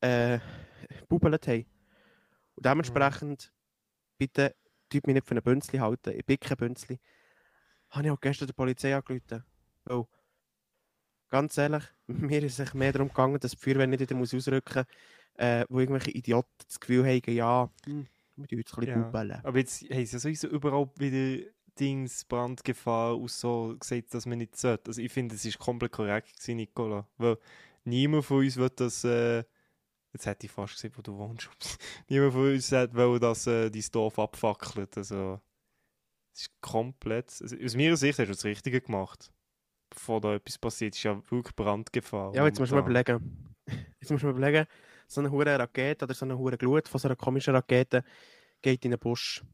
äh, 0.00 0.38
bubelt 1.08 1.46
haben. 1.46 1.66
Und 2.54 2.64
dementsprechend, 2.64 3.52
mhm. 3.52 4.16
bitte, 4.18 4.54
tut 4.88 5.06
mich 5.06 5.14
nicht 5.14 5.26
für 5.26 5.32
einen 5.32 5.42
Bünzli 5.42 5.78
halten. 5.78 6.14
Ich 6.16 6.24
bin 6.24 6.38
kein 6.38 6.56
Bünzli. 6.56 6.98
Habe 7.90 8.06
ich 8.06 8.10
auch 8.10 8.20
gestern 8.20 8.46
der 8.46 8.54
Polizei 8.54 8.94
angerufen. 8.94 9.44
Weil, 9.84 10.04
ganz 11.28 11.56
ehrlich, 11.58 11.84
mir 12.06 12.42
ist 12.42 12.58
es 12.58 12.74
mehr 12.74 12.92
darum 12.92 13.08
gegangen, 13.08 13.38
dass 13.38 13.52
die 13.52 13.58
Feuerwehr 13.58 13.86
nicht 13.86 14.00
wieder 14.00 14.14
muss 14.14 14.34
ausrücken 14.34 14.84
muss, 14.84 15.44
äh, 15.44 15.64
wo 15.68 15.80
irgendwelche 15.80 16.10
Idioten 16.10 16.48
das 16.66 16.80
Gefühl 16.80 17.04
haben, 17.04 17.34
ja, 17.34 17.70
hm, 17.84 18.06
wir 18.36 18.48
tun 18.48 18.58
jetzt 18.58 18.74
ein 18.74 18.80
bisschen 18.80 19.28
ja. 19.28 19.40
Aber 19.44 19.58
jetzt 19.58 19.82
haben 19.82 20.06
sie 20.06 20.12
ja 20.12 20.18
sowieso 20.18 20.48
überall 20.48 20.90
wieder 20.96 21.46
Dings, 21.78 22.24
Brandgefahr 22.24 23.18
und 23.18 23.30
so 23.30 23.76
gesagt, 23.78 24.14
dass 24.14 24.24
man 24.24 24.38
nicht 24.38 24.56
sollte. 24.56 24.88
Also 24.88 25.02
ich 25.02 25.12
finde, 25.12 25.34
es 25.34 25.44
ist 25.44 25.58
komplett 25.58 25.92
korrekt 25.92 26.34
gewesen, 26.34 26.56
Nicola. 26.56 27.06
Weil 27.18 27.38
niemand 27.84 28.24
von 28.24 28.38
uns 28.38 28.56
wird 28.56 28.80
das... 28.80 29.04
Äh, 29.04 29.44
Jetzt 30.16 30.24
hätte 30.24 30.46
ich 30.46 30.50
fast 30.50 30.72
gesehen, 30.72 30.92
wo 30.96 31.02
du 31.02 31.14
wohnst. 31.18 31.50
Niemand 32.08 32.32
von 32.32 32.50
uns 32.54 32.72
will, 32.72 33.18
dass 33.18 33.46
äh, 33.46 33.70
dein 33.70 33.84
Dorf 33.92 34.18
abfackelt. 34.18 34.96
Also, 34.96 35.42
es 36.32 36.40
ist 36.40 36.60
komplett. 36.62 37.36
Also, 37.42 37.54
aus 37.62 37.76
meiner 37.76 37.98
Sicht 37.98 38.18
hast 38.18 38.28
du 38.28 38.32
das 38.32 38.44
Richtige 38.46 38.80
gemacht. 38.80 39.30
Bevor 39.90 40.22
da 40.22 40.34
etwas 40.34 40.56
passiert, 40.56 40.94
ist 40.94 41.02
ja 41.02 41.20
wirklich 41.30 41.54
Brandgefahr. 41.54 42.34
Ja, 42.34 42.46
jetzt 42.46 42.58
musst 42.58 42.72
du 42.72 42.76
mal 42.76 42.80
überlegen. 42.80 43.46
Jetzt 44.00 44.10
musst 44.10 44.22
du 44.22 44.28
mal 44.28 44.36
überlegen, 44.36 44.66
so 45.06 45.20
eine 45.20 45.30
hohe 45.30 45.44
Rakete 45.44 46.06
oder 46.06 46.14
so 46.14 46.24
eine 46.24 46.38
hohe 46.38 46.56
Glut 46.56 46.88
von 46.88 46.98
so 46.98 47.08
einer 47.08 47.16
komischen 47.16 47.54
Rakete 47.54 48.04
geht 48.62 48.84
in 48.86 48.92
den 48.92 49.00
Busch. 49.00 49.44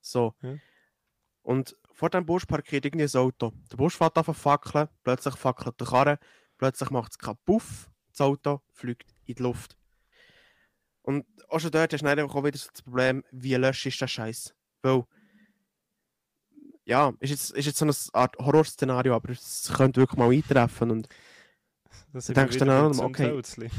So. 0.00 0.34
Ja. 0.40 0.54
Und 1.42 1.76
vor 1.92 2.08
dem 2.08 2.24
Busch 2.24 2.46
parkiert 2.46 2.86
irgendwie 2.86 3.04
ein 3.04 3.20
Auto. 3.20 3.52
Der 3.70 3.76
Busch 3.76 3.96
fährt 3.98 4.16
auf 4.16 4.34
fackeln, 4.36 4.88
plötzlich 5.02 5.34
fackelt 5.34 5.78
der 5.78 5.86
Karre, 5.86 6.18
plötzlich 6.56 6.88
macht 6.90 7.12
es 7.12 7.36
Puff, 7.44 7.90
das 8.10 8.20
Auto 8.22 8.62
fliegt 8.70 9.12
in 9.26 9.34
die 9.34 9.42
Luft. 9.42 9.76
Und 11.02 11.26
auch 11.48 11.60
schon 11.60 11.70
dort 11.70 11.92
hast 11.92 12.02
du 12.02 12.06
dann 12.06 12.20
auch 12.20 12.34
wieder 12.36 12.52
das 12.52 12.82
Problem, 12.82 13.24
wie 13.30 13.54
löscht 13.54 13.86
ist 13.86 14.00
das 14.00 14.10
Scheiß? 14.10 14.54
Weil, 14.82 15.04
ja, 16.84 17.12
ist 17.20 17.30
jetzt, 17.30 17.50
ist 17.50 17.66
jetzt 17.66 17.78
so 17.78 17.84
eine 17.84 17.94
Art 18.12 18.36
Horrorszenario, 18.38 19.14
aber 19.14 19.30
es 19.30 19.72
könnte 19.74 20.00
wirklich 20.00 20.18
mal 20.18 20.30
eintreffen 20.30 20.90
und 20.90 21.08
das 22.12 22.26
du 22.26 22.32
denkst 22.34 22.58
dann 22.58 22.70
an, 22.70 22.98
okay. 23.00 23.40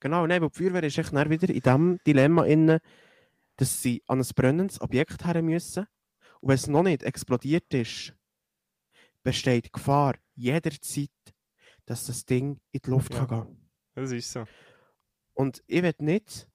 Genau, 0.00 0.26
nein, 0.26 0.42
weil 0.42 0.50
die 0.50 0.58
Feuerwehr 0.58 0.82
ist 0.84 0.98
echt 0.98 1.12
wieder 1.12 1.48
in 1.48 1.60
diesem 1.60 1.98
Dilemma 2.06 2.44
inne, 2.44 2.80
dass 3.56 3.82
sie 3.82 4.02
an 4.06 4.20
ein 4.20 4.28
brennendes 4.34 4.80
Objekt 4.80 5.24
her 5.24 5.40
müssen 5.42 5.86
und 6.40 6.48
wenn 6.48 6.54
es 6.54 6.66
noch 6.66 6.82
nicht 6.82 7.02
explodiert 7.02 7.72
ist, 7.72 8.14
besteht 9.22 9.72
Gefahr 9.72 10.14
jederzeit, 10.34 11.10
dass 11.86 12.06
das 12.06 12.24
Ding 12.24 12.60
in 12.72 12.80
die 12.84 12.90
Luft 12.90 13.14
ja, 13.14 13.24
kann 13.24 13.46
gehen. 13.46 13.70
Das 13.94 14.12
ist 14.12 14.30
so. 14.30 14.44
Und 15.36 15.62
ich 15.66 15.82
will 15.82 15.94
nicht 15.98 16.48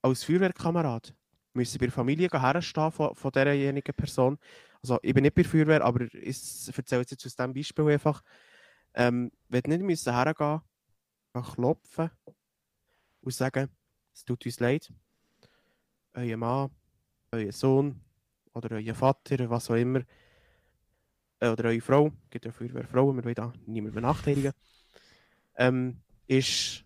als 0.00 0.24
Feuerwehrkamerad 0.24 1.14
müssen 1.52 1.78
bei 1.78 1.86
der 1.86 1.92
Familie 1.92 2.28
herstehen 2.32 2.90
von, 2.90 3.14
von 3.14 3.30
derjenigen 3.30 3.94
Person. 3.94 4.38
Also 4.82 4.98
ich 5.02 5.12
bin 5.12 5.22
nicht 5.22 5.34
bei 5.34 5.42
der 5.42 5.50
Feuerwehr, 5.50 5.84
aber 5.84 6.06
ich 6.14 6.68
erzähle 6.74 7.02
jetzt 7.02 7.12
aus 7.26 7.36
diesem 7.36 7.52
Beispiel 7.52 7.90
einfach. 7.90 8.22
Ähm, 8.94 9.30
will 9.48 9.62
nicht 9.66 9.82
müssen 9.82 10.14
hergehen, 10.14 10.62
klopfen 11.54 12.10
und 13.20 13.34
sagen, 13.34 13.68
es 14.14 14.24
tut 14.24 14.46
uns 14.46 14.58
leid. 14.58 14.90
Euer 16.14 16.38
Mann, 16.38 16.70
euer 17.30 17.52
Sohn 17.52 18.00
oder 18.54 18.76
euer 18.76 18.94
Vater, 18.94 19.50
was 19.50 19.70
auch 19.70 19.74
immer, 19.74 20.00
äh, 21.40 21.48
oder 21.48 21.64
eure 21.64 21.80
Frau, 21.82 22.12
gibt 22.30 22.46
ja 22.46 22.52
Feuerwehrfrauen, 22.52 23.16
wir 23.16 23.24
wollen 23.24 23.34
da 23.34 23.52
niemand 23.66 23.94
benachteiligen, 23.94 24.52
ähm, 25.56 26.00
ist 26.26 26.83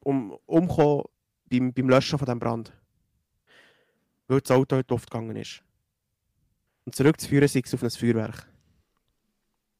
um, 0.00 0.32
umgekommen 0.46 1.04
beim, 1.50 1.72
beim 1.72 1.88
Löschen 1.88 2.18
von 2.18 2.26
diesem 2.26 2.38
Brand. 2.38 2.72
Weil 4.26 4.40
das 4.40 4.50
Auto 4.50 4.82
die 4.82 4.92
Luft 4.92 5.10
gegangen 5.10 5.36
ist. 5.36 5.62
Und 6.84 6.94
zurückzuführen 6.94 7.48
sei 7.48 7.62
es 7.64 7.74
auf 7.74 7.82
ein 7.82 7.90
Feuerwerk. 7.90 8.46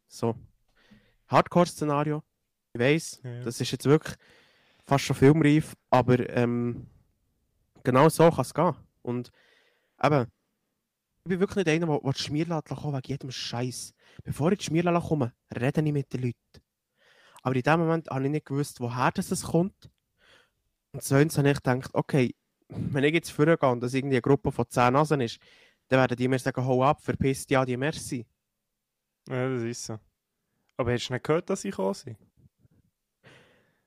So. 0.09 0.35
Hardcore-Szenario. 1.29 2.23
Ich 2.73 2.81
weiss, 2.81 3.21
ja, 3.23 3.31
ja. 3.31 3.45
das 3.45 3.61
ist 3.61 3.71
jetzt 3.71 3.85
wirklich 3.85 4.15
fast 4.85 5.05
schon 5.05 5.17
filmreif, 5.17 5.75
aber 5.91 6.29
ähm, 6.31 6.87
genau 7.85 8.09
so 8.09 8.31
kann 8.31 8.41
es 8.41 8.55
gehen. 8.55 8.75
Und 9.03 9.31
eben, 10.03 10.27
ich 11.25 11.29
bin 11.29 11.41
wirklich 11.41 11.67
nicht 11.67 11.69
einer, 11.69 11.87
der, 11.87 12.01
der 12.01 12.13
die 12.13 12.19
Schmierladen 12.19 12.77
kommen 12.77 12.97
wegen 12.97 13.09
jedem 13.09 13.31
Scheiß. 13.31 13.95
Bevor 14.25 14.53
ich 14.53 14.59
die 14.59 14.65
Schmierladen 14.67 15.03
komme, 15.03 15.33
rede 15.55 15.83
ich 15.83 15.93
mit 15.93 16.13
den 16.13 16.23
Leuten. 16.23 16.65
Aber 17.43 17.55
in 17.55 17.63
dem 17.63 17.81
Moment 17.81 18.09
habe 18.11 18.25
ich 18.25 18.31
nicht 18.31 18.47
gewusst, 18.47 18.81
woher 18.81 19.11
das 19.11 19.43
kommt. 19.43 19.91
Und 20.99 21.05
sonst 21.05 21.39
habe 21.39 21.49
ich 21.49 21.63
gedacht, 21.63 21.91
okay, 21.93 22.35
wenn 22.69 23.05
ich 23.05 23.15
jetzt 23.15 23.31
vorgehe 23.31 23.71
und 23.71 23.81
das 23.81 23.95
irgendwie 23.95 24.17
eine 24.17 24.21
Gruppe 24.21 24.51
von 24.51 24.69
10 24.69 24.95
Nasen 24.95 25.21
ist, 25.21 25.39
dann 25.87 26.01
werden 26.01 26.17
die 26.17 26.27
mir 26.27 26.41
sagen, 26.41 26.67
hau 26.67 26.83
ab, 26.83 27.01
verpiss 27.01 27.47
ja 27.49 27.65
die 27.65 27.77
Merci. 27.77 28.27
Ja, 29.29 29.49
das 29.49 29.63
ist 29.63 29.85
so. 29.85 30.01
Aber 30.77 30.93
hast 30.93 31.09
du 31.09 31.13
nicht 31.13 31.23
gehört, 31.23 31.49
dass 31.51 31.65
ich 31.65 31.71
gekommen 31.71 31.95
bin? 32.05 32.17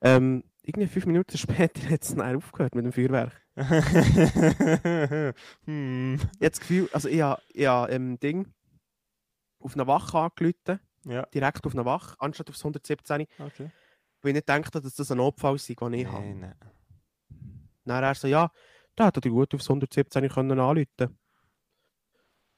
Ähm, 0.00 0.42
irgendwie 0.62 0.88
fünf 0.88 1.04
Minuten 1.04 1.36
später 1.38 1.90
hat 1.90 2.02
es 2.02 2.14
dann 2.14 2.34
aufgehört 2.34 2.74
mit 2.74 2.86
dem 2.86 2.94
Feuerwerk. 2.94 3.42
hm. 5.66 6.18
Jetzt 6.40 6.60
Gefühl, 6.60 6.88
also 6.94 7.10
ich 7.10 7.20
habe, 7.20 7.42
ich 7.52 7.66
habe 7.66 7.92
ähm, 7.92 8.18
Ding 8.20 8.50
auf 9.58 9.74
eine 9.74 9.86
Wache 9.86 10.18
angerufen. 10.18 10.80
Ja. 11.04 11.26
Direkt 11.26 11.66
auf 11.66 11.74
eine 11.74 11.84
Wache, 11.84 12.16
anstatt 12.20 12.48
aufs 12.48 12.60
117. 12.60 13.26
Okay. 13.38 13.70
Weil 14.22 14.30
ich 14.30 14.34
nicht 14.36 14.48
dachte, 14.48 14.80
dass 14.80 14.94
das 14.94 15.10
ein 15.10 15.18
Notfall 15.18 15.58
sei, 15.58 15.74
den 15.74 15.92
ich 15.92 16.06
nee, 16.06 16.10
habe. 16.10 16.24
Nee. 16.24 16.52
Dann 17.84 18.02
er 18.02 18.14
so, 18.14 18.28
ja, 18.28 18.50
da 18.96 19.06
hätte 19.06 19.20
er 19.24 19.30
gut 19.30 19.54
aufs 19.54 19.68
117 19.68 20.28
können 20.28 20.58
anrufen. 20.58 21.18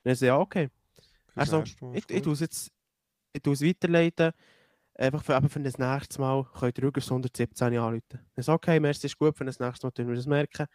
Dann 0.02 0.14
so, 0.14 0.26
ja, 0.26 0.38
okay. 0.38 0.70
Also, 1.34 1.62
ich, 1.92 2.08
ich 2.08 2.22
tue 2.22 2.32
es 2.32 2.40
jetzt 2.40 2.74
ich 3.34 3.42
tue 3.42 3.52
es 3.52 3.62
weiterleiten. 3.62 4.32
Einfach 4.96 5.24
für, 5.24 5.36
eben 5.36 5.48
für 5.48 5.60
das 5.60 5.76
nächste 5.76 6.20
Mal 6.20 6.44
könnt 6.56 6.78
ihr 6.78 6.84
ruhig 6.84 7.04
117 7.04 7.76
anrufen. 7.76 8.20
Ich 8.36 8.44
sage, 8.44 8.54
okay, 8.54 8.80
merci, 8.80 9.06
ist 9.06 9.18
gut, 9.18 9.36
für 9.36 9.44
das 9.44 9.58
nächste 9.58 9.86
Mal 9.86 9.90
tun 9.90 10.08
wir 10.08 10.14
das 10.14 10.26
merken. 10.26 10.66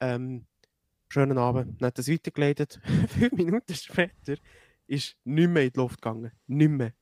Ähm, 0.00 0.46
schönen 1.10 1.36
Abend. 1.36 1.80
Dann 1.80 1.88
hat 1.88 1.98
das 1.98 2.08
weitergeleitet. 2.08 2.80
Fünf 3.08 3.32
Minuten 3.32 3.74
später 3.74 4.36
ist 4.86 5.16
nicht 5.24 5.50
mehr 5.50 5.64
in 5.64 5.72
die 5.72 5.78
Luft 5.78 6.00
gegangen. 6.00 6.32
Nicht 6.46 6.70
mehr. 6.70 6.92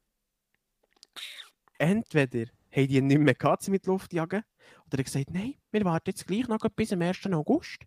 Entweder 1.79 2.51
haben 2.77 2.89
die 2.89 3.01
nicht 3.01 3.19
mehr 3.19 3.57
sie 3.61 3.71
mit 3.71 3.87
Luft 3.87 4.13
jagen, 4.13 4.43
oder 4.87 4.99
er 4.99 5.05
gesagt, 5.05 5.31
nein, 5.31 5.55
wir 5.71 5.85
warten 5.85 6.11
jetzt 6.11 6.27
gleich 6.27 6.47
noch 6.49 6.59
bis 6.77 6.93
am 6.93 7.03
1. 7.03 7.27
August. 7.27 7.79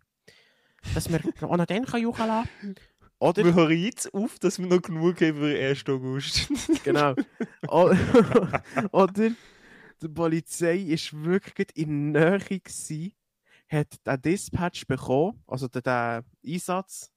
Dass 0.94 1.08
wir 1.10 1.20
auch 1.48 1.56
noch 1.56 1.66
dann 1.66 1.84
juchen 1.84 2.26
lassen 2.26 2.74
Oder, 3.18 3.44
Wir 3.44 3.54
hören 3.54 3.76
jetzt 3.78 4.12
auf, 4.14 4.38
dass 4.38 4.58
wir 4.58 4.66
noch 4.66 4.82
genug 4.82 5.20
haben 5.20 5.36
für 5.36 5.52
den 5.54 5.70
1. 5.70 5.84
August. 5.88 6.48
genau. 6.84 7.14
Oder 8.92 9.30
die 10.02 10.08
Polizei 10.08 10.78
ist 10.78 11.12
wirklich 11.12 11.68
in 11.76 12.12
der 12.14 12.38
Nähe 12.38 12.60
gewesen, 12.60 13.12
hat 13.68 14.06
den 14.06 14.22
Dispatch 14.22 14.86
bekommen, 14.86 15.42
also 15.46 15.68
den, 15.68 15.82
den 15.82 16.24
Einsatz, 16.44 17.12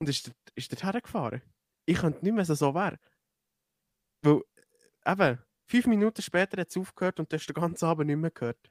und 0.00 0.08
ist, 0.08 0.26
dort- 0.28 0.36
ist 0.54 0.72
dort 0.72 0.82
hergefahren. 0.84 1.42
Ich 1.84 1.98
könnte 1.98 2.24
nicht 2.24 2.34
mehr 2.34 2.44
so 2.44 2.54
so 2.54 2.74
wäre. 2.74 2.98
Weil, 4.22 4.42
eben, 5.06 5.38
fünf 5.68 5.86
Minuten 5.86 6.22
später 6.22 6.60
hat 6.60 6.68
es 6.70 6.76
aufgehört 6.76 7.20
und 7.20 7.30
du 7.30 7.36
hast 7.36 7.46
den 7.46 7.54
ganzen 7.54 7.84
Abend 7.84 8.06
nicht 8.08 8.16
mehr 8.16 8.30
gehört. 8.30 8.70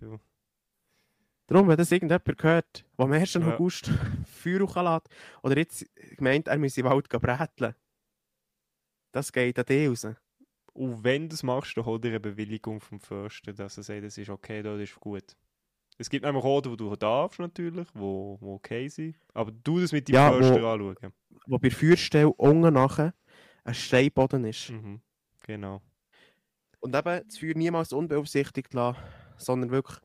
Du. 0.00 0.18
Darum, 1.46 1.68
wenn 1.68 1.76
das 1.76 1.92
irgendjemand 1.92 2.38
gehört, 2.38 2.84
der 2.98 3.04
am 3.04 3.12
1. 3.12 3.34
Ja. 3.34 3.52
August 3.54 3.90
Feuer 4.26 4.60
hochlässt, 4.60 5.08
oder 5.42 5.56
jetzt 5.58 5.84
gemeint, 6.16 6.48
er 6.48 6.58
müsse 6.58 6.80
im 6.80 6.86
Wald 6.86 7.08
bräteln, 7.08 7.74
das 9.12 9.32
geht 9.32 9.58
an 9.58 9.66
dich 9.66 9.88
raus. 9.88 10.06
Und 10.72 11.04
wenn 11.04 11.28
du 11.28 11.34
es 11.34 11.42
machst, 11.42 11.76
dann 11.76 11.84
hol 11.84 12.00
dir 12.00 12.08
eine 12.08 12.20
Bewilligung 12.20 12.80
vom 12.80 12.98
Förster, 13.00 13.52
dass 13.52 13.76
er 13.76 13.82
sagt, 13.82 14.04
das 14.04 14.16
ist 14.16 14.30
okay, 14.30 14.62
das 14.62 14.80
ist 14.80 14.98
gut. 14.98 15.36
Es 15.98 16.08
gibt 16.08 16.24
nämlich 16.24 16.42
Orte, 16.42 16.70
wo 16.70 16.76
du 16.76 16.96
darfst 16.96 17.38
natürlich, 17.38 17.86
wo, 17.92 18.38
wo 18.40 18.54
okay 18.54 18.88
sind. 18.88 19.14
Aber 19.34 19.52
du 19.52 19.78
das 19.80 19.92
mit 19.92 20.08
deinem 20.08 20.14
Ja, 20.14 20.32
Förster 20.32 20.62
wo- 20.62 20.68
anschauen. 20.68 21.12
Wo 21.46 21.58
bei 21.58 21.70
Feuerstelle 21.70 22.32
unten 22.32 22.72
nachher 22.72 23.12
ein 23.64 23.74
Steinboden 23.74 24.44
ist. 24.44 24.70
Mhm. 24.70 25.00
Genau. 25.44 25.82
Und 26.80 26.94
eben 26.94 27.22
das 27.28 27.38
Feuer 27.38 27.54
niemals 27.54 27.92
unbeaufsichtigt 27.92 28.74
lassen, 28.74 29.00
sondern 29.36 29.70
wirklich 29.70 29.98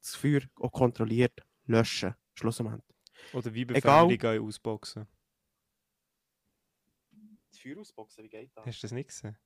das 0.00 0.14
Feuer 0.14 0.40
auch 0.60 0.72
kontrolliert 0.72 1.40
löschen. 1.66 2.14
Schlussendlich. 2.34 2.80
Oder 3.32 3.52
wie. 3.54 3.64
Befehle 3.64 4.40
ausboxen. 4.40 5.06
Das 7.50 7.58
Feuer 7.60 7.78
ausboxen, 7.78 8.24
wie 8.24 8.28
geht 8.28 8.50
das? 8.54 8.66
Hast 8.66 8.82
du 8.82 8.86
das 8.86 8.92
nicht 8.92 9.08
gesehen? 9.08 9.36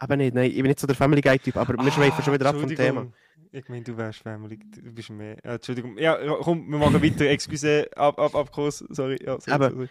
Eben 0.00 0.18
nicht, 0.18 0.34
nein, 0.34 0.50
ich 0.50 0.56
bin 0.56 0.66
nicht 0.66 0.78
so 0.78 0.86
der 0.86 0.94
Family 0.94 1.20
Guy-Typ, 1.20 1.56
aber 1.56 1.74
wir 1.74 1.90
schweifen 1.90 2.22
schon 2.22 2.32
wieder 2.34 2.46
ab 2.46 2.56
vom 2.56 2.68
Thema. 2.74 3.00
Ah. 3.02 3.12
Ich 3.50 3.68
meine, 3.68 3.82
du 3.82 3.96
wärst 3.96 4.20
Family. 4.20 4.56
Du 4.58 4.92
bist 4.92 5.10
mehr. 5.10 5.36
Ja, 5.44 5.54
Entschuldigung. 5.54 5.98
Ja, 5.98 6.20
ja, 6.22 6.36
komm, 6.40 6.70
wir 6.70 6.78
machen 6.78 7.02
weiter. 7.02 7.24
Excuse. 7.26 7.88
Ab, 7.96 8.18
ab, 8.18 8.34
ab, 8.34 8.52
Kurs. 8.52 8.78
Sorry. 8.90 9.18
Ja, 9.24 9.40
sorry, 9.40 9.52
Aber- 9.54 9.70
sorry. 9.70 9.88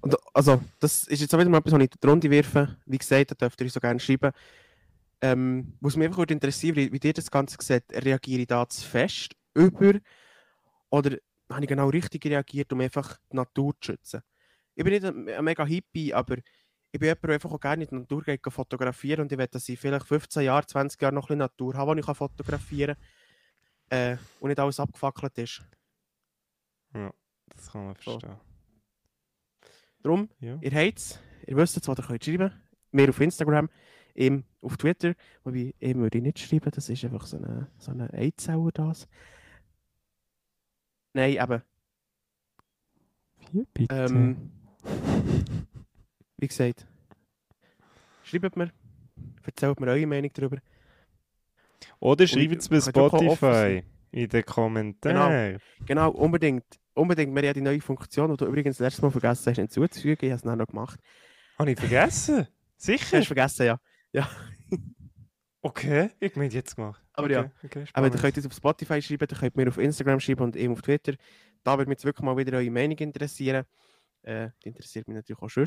Und, 0.00 0.16
also, 0.34 0.62
das 0.80 1.04
ist 1.04 1.20
jetzt 1.20 1.34
auch 1.34 1.38
wieder 1.38 1.50
mal 1.50 1.58
etwas, 1.58 1.72
was 1.72 1.80
ich 1.80 1.90
in 1.92 1.98
die 2.02 2.06
Runde 2.06 2.30
werfe. 2.30 2.76
Wie 2.86 2.98
gesagt, 2.98 3.30
da 3.30 3.34
dürft 3.34 3.60
ihr 3.60 3.66
euch 3.66 3.72
so 3.72 3.80
gerne 3.80 4.00
schreiben. 4.00 4.32
Ähm, 5.20 5.74
was 5.80 5.96
mich 5.96 6.06
einfach 6.06 6.18
würde 6.18 6.34
interessieren, 6.34 6.76
wie, 6.76 6.92
wie 6.92 7.06
ihr 7.06 7.12
das 7.12 7.30
Ganze 7.30 7.56
seht, 7.60 7.84
reagiere 7.90 8.42
ich 8.42 8.46
da 8.46 8.68
zu 8.68 8.86
fest 8.86 9.34
über 9.54 9.94
oder 10.90 11.16
habe 11.48 11.62
ich 11.62 11.68
genau 11.68 11.88
richtig 11.88 12.26
reagiert, 12.26 12.72
um 12.72 12.80
einfach 12.80 13.18
die 13.32 13.36
Natur 13.36 13.74
zu 13.80 13.92
schützen? 13.92 14.20
Ich 14.74 14.84
bin 14.84 14.92
nicht 14.92 15.04
ein, 15.04 15.28
ein 15.28 15.44
mega 15.44 15.64
Hippie, 15.64 16.12
aber 16.12 16.36
ich 16.90 17.00
bin 17.00 17.06
jemand, 17.06 17.24
der 17.24 17.30
einfach 17.30 17.52
auch 17.52 17.60
gerne 17.60 17.84
in 17.84 17.88
die 17.88 17.94
Natur 17.96 18.22
geht, 18.22 18.40
fotografieren 18.46 19.22
und 19.22 19.32
ich 19.32 19.38
will, 19.38 19.46
dass 19.46 19.68
ich 19.68 19.78
vielleicht 19.78 20.06
15 20.06 20.42
Jahre, 20.42 20.66
20 20.66 21.00
Jahre 21.00 21.14
noch 21.14 21.24
ein 21.24 21.26
bisschen 21.26 21.38
Natur 21.38 21.74
habe, 21.74 21.94
die 21.94 22.00
ich 22.00 22.16
fotografieren 22.16 22.96
kann 23.88 23.98
äh, 23.98 24.16
und 24.40 24.48
nicht 24.48 24.60
alles 24.60 24.78
abgefackelt 24.78 25.38
ist. 25.38 25.62
Das 27.48 27.72
kann 27.72 27.86
man 27.86 27.96
So. 28.00 28.20
Darum, 30.04 30.28
Ja. 30.38 30.58
Ihr 30.60 30.70
habt 30.70 30.98
es, 30.98 31.18
ihr 31.46 31.56
wisst 31.56 31.76
jetzt, 31.76 31.88
was 31.88 31.98
ihr 31.98 32.04
könnt 32.04 32.24
schreiben. 32.24 32.52
Mir 32.92 33.08
auf 33.08 33.20
Instagram, 33.20 33.70
ihm 34.14 34.44
auf 34.60 34.76
Twitter. 34.76 35.14
Wobei, 35.42 35.74
ihm 35.80 35.98
würde 35.98 36.18
ich 36.18 36.24
nicht 36.24 36.38
schreiben, 36.38 36.70
das 36.70 36.90
ist 36.90 37.04
einfach 37.04 37.26
so 37.26 37.38
eine, 37.38 37.68
so 37.78 37.90
eine 37.90 38.12
Eizauer 38.12 38.70
das. 38.70 39.08
Nein, 41.14 41.38
eben. 41.42 41.62
Hier, 43.50 43.66
bitte. 43.72 43.94
Ähm, 43.94 44.52
wie 46.36 46.48
gesagt, 46.48 46.86
schreibt 48.24 48.56
mir, 48.56 48.72
erzählt 49.42 49.80
mir 49.80 49.86
eure 49.86 50.06
Meinung 50.06 50.30
darüber. 50.34 50.58
Oder 51.98 52.26
schreibt 52.26 52.56
es 52.56 52.68
bei 52.68 52.80
Spotify 52.80 53.82
in 54.10 54.28
den 54.28 54.44
Kommentaren. 54.44 55.58
Genau, 55.86 56.10
unbedingt. 56.10 56.64
Unbedingt, 56.94 57.34
wir 57.34 57.38
haben 57.40 57.46
ja 57.46 57.52
die 57.52 57.60
neue 57.60 57.80
Funktion, 57.80 58.30
die 58.30 58.36
du 58.36 58.46
übrigens 58.46 58.78
letztes 58.78 59.02
Mal 59.02 59.10
vergessen 59.10 59.50
hast 59.50 59.56
hinzuzufügen. 59.56 60.26
Ich 60.26 60.30
habe 60.30 60.36
es 60.36 60.42
dann 60.42 60.58
noch 60.58 60.66
gemacht. 60.66 61.00
Habe 61.58 61.72
ich 61.72 61.78
vergessen? 61.78 62.46
Sicher? 62.76 63.18
Hast 63.18 63.30
du 63.30 63.34
vergessen, 63.34 63.78
ja. 64.12 64.28
Okay, 65.60 66.10
ich 66.20 66.36
meine 66.36 66.52
jetzt 66.52 66.76
gemacht. 66.76 67.02
Aber 67.14 67.24
okay, 67.24 67.32
ja. 67.32 67.50
Okay, 67.64 67.84
Aber 67.94 68.08
ihr 68.08 68.12
könnt 68.12 68.36
es 68.36 68.44
auf 68.44 68.52
Spotify 68.52 69.00
schreiben, 69.00 69.26
ihr 69.30 69.36
könnt 69.38 69.56
mir 69.56 69.68
auf 69.68 69.78
Instagram 69.78 70.20
schreiben 70.20 70.42
und 70.42 70.56
eben 70.56 70.74
auf 70.74 70.82
Twitter. 70.82 71.14
Da 71.62 71.78
würde 71.78 71.88
mich 71.88 71.96
jetzt 71.96 72.04
wirklich 72.04 72.22
mal 72.22 72.36
wieder 72.36 72.58
eure 72.58 72.70
Meinung 72.70 72.98
interessieren. 72.98 73.64
Äh, 74.24 74.50
die 74.62 74.68
interessiert 74.68 75.08
mich 75.08 75.14
natürlich 75.14 75.40
auch 75.40 75.48
schon. 75.48 75.66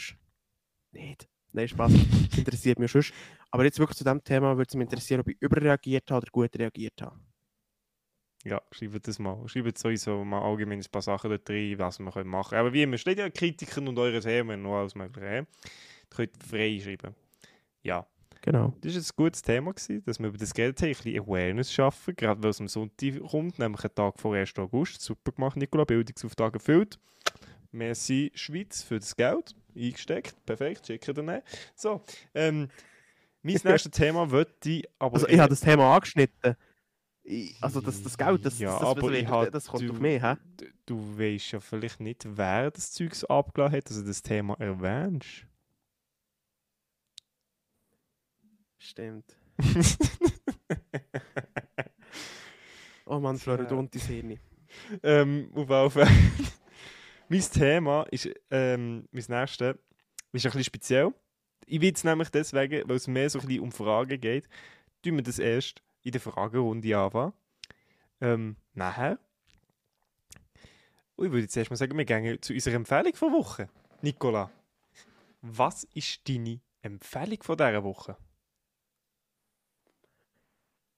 Nicht. 0.91 1.27
Nein, 1.51 1.67
Spaß. 1.67 1.91
Das 2.29 2.37
interessiert 2.37 2.77
mich 2.77 2.91
schon. 2.91 3.03
Aber 3.49 3.63
jetzt 3.63 3.79
wirklich 3.79 3.97
zu 3.97 4.03
dem 4.03 4.23
Thema 4.23 4.55
würde 4.55 4.67
es 4.69 4.75
mich 4.75 4.83
interessieren, 4.83 5.21
ob 5.21 5.29
ich 5.29 5.37
überreagiert 5.39 6.11
habe 6.11 6.21
oder 6.21 6.31
gut 6.31 6.55
reagiert 6.59 7.01
habe. 7.01 7.19
Ja, 8.43 8.61
schreibt 8.71 9.07
das 9.07 9.19
mal. 9.19 9.47
Schreibt 9.47 9.77
sowieso 9.77 10.23
mal 10.23 10.41
allgemein 10.41 10.79
ein 10.79 10.85
paar 10.91 11.01
Sachen 11.01 11.29
dort 11.29 11.49
rein, 11.49 11.77
was 11.79 11.99
wir 11.99 12.11
können 12.11 12.29
machen 12.29 12.49
können. 12.49 12.61
Aber 12.61 12.73
wie 12.73 12.83
immer, 12.83 12.97
steht 12.97 13.19
ja 13.19 13.29
Kritiken 13.29 13.87
und 13.87 13.97
eure 13.99 14.19
Themen 14.19 14.61
noch 14.61 14.77
alles 14.77 14.95
Mögliche. 14.95 15.27
Ihr 15.27 15.47
könnt 16.09 16.43
frei 16.43 16.79
schreiben. 16.81 17.15
Ja, 17.83 18.05
Genau. 18.41 18.73
das 18.79 18.93
war 18.95 19.01
ein 19.01 19.07
gutes 19.17 19.41
Thema, 19.41 19.73
gewesen, 19.73 20.03
dass 20.05 20.19
wir 20.19 20.27
über 20.27 20.37
das 20.37 20.53
Geld 20.53 20.79
haben, 20.81 20.87
ein 20.87 20.93
bisschen 20.93 21.19
Awareness 21.19 21.73
schaffen, 21.73 22.15
gerade 22.15 22.41
weil 22.41 22.51
es 22.51 22.61
am 22.61 22.69
Sonntag 22.69 23.19
kommt, 23.29 23.59
nämlich 23.59 23.83
einen 23.83 23.95
Tag 23.95 24.19
vor 24.19 24.35
1. 24.35 24.57
August. 24.59 25.01
Super 25.01 25.33
gemacht, 25.33 25.57
Nicola, 25.57 25.83
Bildungsauftrag 25.83 26.53
erfüllt. 26.53 26.97
Merci 27.71 28.31
Schweiz 28.35 28.83
für 28.83 28.99
das 28.99 29.15
Geld 29.15 29.53
eingesteckt. 29.75 30.35
Perfekt, 30.45 30.87
schicken 30.87 31.13
dann. 31.13 31.41
So, 31.75 32.01
ähm, 32.33 32.69
mein 33.41 33.59
nächstes 33.63 33.91
Thema 33.91 34.31
wird 34.31 34.65
ich 34.65 34.87
aber... 34.97 35.15
Also 35.15 35.27
ich 35.27 35.39
habe 35.39 35.49
das 35.49 35.59
Thema 35.59 35.93
angeschnitten. 35.93 36.55
Also 37.59 37.81
das, 37.81 38.01
das 38.01 38.17
Geld, 38.17 38.45
das, 38.45 38.57
Ja, 38.57 38.69
das, 38.71 38.79
das, 38.79 38.89
aber 38.89 39.01
das, 39.11 39.19
ich 39.19 39.23
das, 39.25 39.31
hab- 39.31 39.51
das 39.51 39.67
kommt 39.67 39.89
du- 39.89 39.93
auf 39.93 39.99
mich, 39.99 40.21
hä? 40.21 40.35
Du 40.85 41.17
weißt 41.19 41.51
ja 41.51 41.59
vielleicht 41.59 41.99
nicht, 41.99 42.25
wer 42.37 42.71
das 42.71 42.91
Zeugs 42.93 43.25
abgeladen 43.25 43.75
hat, 43.77 43.89
dass 43.89 43.97
du 43.97 44.03
das 44.05 44.21
Thema 44.21 44.53
erwähnst. 44.59 45.45
Stimmt. 48.79 49.35
Oh 53.09 53.19
Mann, 53.21 53.37
Floridontis 53.37 54.05
Hirni. 54.05 54.37
ähm, 55.01 55.49
auf 55.55 55.93
Fall. 55.93 56.07
mein 57.29 57.41
Thema 57.41 58.03
ist, 58.11 58.29
ähm, 58.51 59.07
mein 59.11 59.23
nächstes, 59.29 59.75
ist 59.77 60.45
ein 60.45 60.51
bisschen 60.51 60.63
speziell. 60.65 61.13
Ich 61.65 61.79
will 61.79 61.93
es 61.93 62.03
nämlich 62.03 62.29
deswegen, 62.29 62.87
weil 62.87 62.97
es 62.97 63.07
mehr 63.07 63.29
so 63.29 63.39
ein 63.39 63.47
bisschen 63.47 63.63
um 63.63 63.71
Fragen 63.71 64.19
geht, 64.19 64.49
tun 65.01 65.15
wir 65.15 65.23
das 65.23 65.39
erst 65.39 65.81
in 66.07 66.11
der 66.13 66.21
Fragerunde 66.21 66.97
anfangen. 66.97 67.33
Ähm, 68.21 68.55
nachher. 68.73 69.19
Und 71.17 71.25
ich 71.25 71.31
würde 71.31 71.43
jetzt 71.43 71.57
erst 71.57 71.69
mal 71.69 71.75
sagen, 71.75 71.97
wir 71.97 72.05
gehen 72.05 72.41
zu 72.41 72.53
unserer 72.53 72.75
Empfehlung 72.75 73.13
von 73.15 73.33
Woche. 73.33 73.69
Nicola, 74.01 74.49
was 75.41 75.83
ist 75.93 76.27
deine 76.29 76.61
Empfehlung 76.81 77.43
von 77.43 77.57
dieser 77.57 77.83
Woche? 77.83 78.17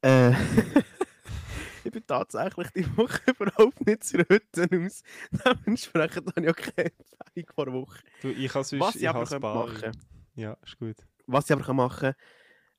Äh, 0.01 0.32
ich 1.84 1.91
bin 1.91 2.05
tatsächlich 2.05 2.70
die 2.72 2.97
Woche 2.97 3.20
überhaupt 3.32 3.86
nicht 3.86 4.03
zu 4.03 4.18
Rütten 4.18 4.86
aus. 4.86 5.03
Dementsprechend 5.32 6.28
habe 6.36 6.41
ich 6.41 6.49
auch 6.49 6.55
keine 6.55 6.91
Empfehlung 6.91 7.49
vor 7.55 7.66
der 7.66 7.74
Woche. 7.74 7.99
Du, 8.22 8.30
ich 8.30 8.51
kann 8.51 8.64
sonst, 8.64 8.82
Was 8.82 8.95
ich 8.95 9.10
aber 9.10 9.22
has 9.22 9.30
könnte 9.30 9.41
paar- 9.41 9.68
machen 9.68 9.91
Ja, 10.36 10.55
ist 10.64 10.78
gut. 10.78 10.97
Was 11.26 11.45
ich 11.45 11.51
aber 11.51 11.64
kann 11.64 11.76
machen 11.76 12.14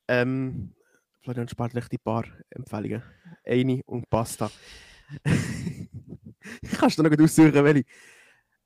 ähm, 0.07 0.73
Florian 1.21 1.47
spart 1.47 1.73
die 1.91 1.97
paar 1.97 2.25
Empfehlungen. 2.49 3.03
Eine 3.45 3.81
und 3.85 4.09
Pasta. 4.09 4.49
Kannst 6.79 6.97
du 6.97 7.03
noch 7.03 7.09
gut 7.11 7.21
aussuchen, 7.21 7.53
welche? 7.53 7.83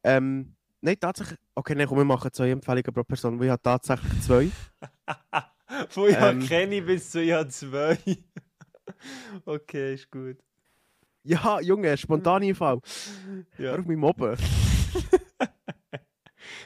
Ähm, 0.04 0.56
nein, 0.80 0.96
tatsächlich. 1.00 1.40
Okay, 1.54 1.76
nein, 1.76 1.88
komm, 1.88 1.98
wir 1.98 2.06
machen 2.06 2.32
zwei 2.32 2.52
Empfehlungen 2.52 2.94
pro 2.94 3.04
Person, 3.04 3.38
weil 3.40 3.48
ich 3.48 3.52
habe 3.52 3.62
tatsächlich 3.62 4.22
zwei. 4.22 4.50
Von 5.90 6.10
Jahr 6.12 6.32
Ähm. 6.32 6.40
kenne 6.48 6.76
ich 6.76 6.86
bis 6.86 7.10
zu 7.12 7.22
Jahr 7.24 7.50
zwei. 7.50 7.98
okay, 9.46 9.96
ist 9.96 10.10
gut. 10.10 10.38
Ja, 11.24 11.60
Junge, 11.60 11.98
spontane 11.98 12.54
Fall. 12.56 12.80
Hör 13.58 13.66
Ja. 13.74 13.80
auf 13.80 13.86
mich 13.86 13.98
mobben. 13.98 14.38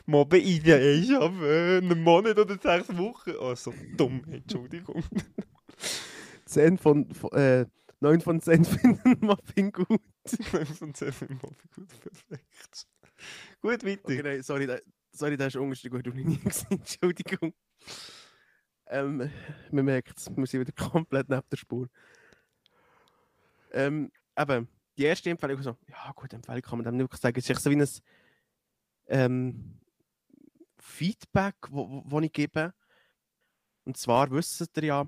Mobben 0.05 0.63
der 0.63 0.81
ist 0.81 1.13
auf 1.15 1.31
einen 1.41 2.03
Monat 2.03 2.37
oder 2.37 2.57
sechs 2.61 2.95
Wochen. 2.97 3.31
Oh, 3.39 3.55
so 3.55 3.73
dumm, 3.95 4.21
Entschuldigung. 4.29 5.03
10 6.45 6.77
von, 6.77 7.13
von 7.13 7.31
äh, 7.33 7.65
9 7.99 8.21
von 8.21 8.41
10 8.41 8.65
finden 8.65 9.25
Muffin 9.25 9.71
gut. 9.71 10.01
Von 10.25 10.93
10 10.93 11.11
für 11.11 11.25
Mobbing, 11.25 11.69
gut, 11.75 11.87
perfekt. 11.99 12.87
Gut, 13.61 13.85
weiter. 13.85 14.01
Okay, 14.03 14.23
nein, 14.23 14.43
sorry, 14.43 14.67
da, 14.67 14.77
sorry, 15.11 15.37
das 15.37 15.47
ist 15.47 15.55
ungünstig, 15.57 15.91
gut, 15.91 16.05
du 16.05 16.11
nie 16.11 16.37
gesehen, 16.43 16.79
Entschuldigung. 16.79 17.53
Ähm, 18.87 19.29
man 19.71 19.85
merkt 19.85 20.17
es, 20.17 20.29
wir 20.35 20.47
sind 20.47 20.61
wieder 20.61 20.89
komplett 20.89 21.29
neben 21.29 21.43
der 21.51 21.57
Spur. 21.57 21.89
Ähm, 23.71 24.11
eben, 24.37 24.67
die 24.97 25.03
erste 25.03 25.29
Empfehlung, 25.29 25.61
so, 25.61 25.77
ja 25.87 26.11
gut, 26.15 26.33
Empfehlung 26.33 26.61
kann 26.61 26.77
man 26.79 26.85
dem 26.85 26.95
nicht 26.95 27.03
wirklich 27.03 27.21
sagen, 27.21 27.37
es 27.37 27.49
ist 27.49 27.61
so 27.61 27.69
wie 27.69 27.75
ein 27.75 27.87
ähm, 29.07 29.79
Feedback, 30.79 31.55
wo 31.69 32.19
ich 32.19 32.31
gebe. 32.31 32.73
Und 33.83 33.97
zwar 33.97 34.31
wisst 34.31 34.77
ihr 34.77 34.83
ja, 34.83 35.07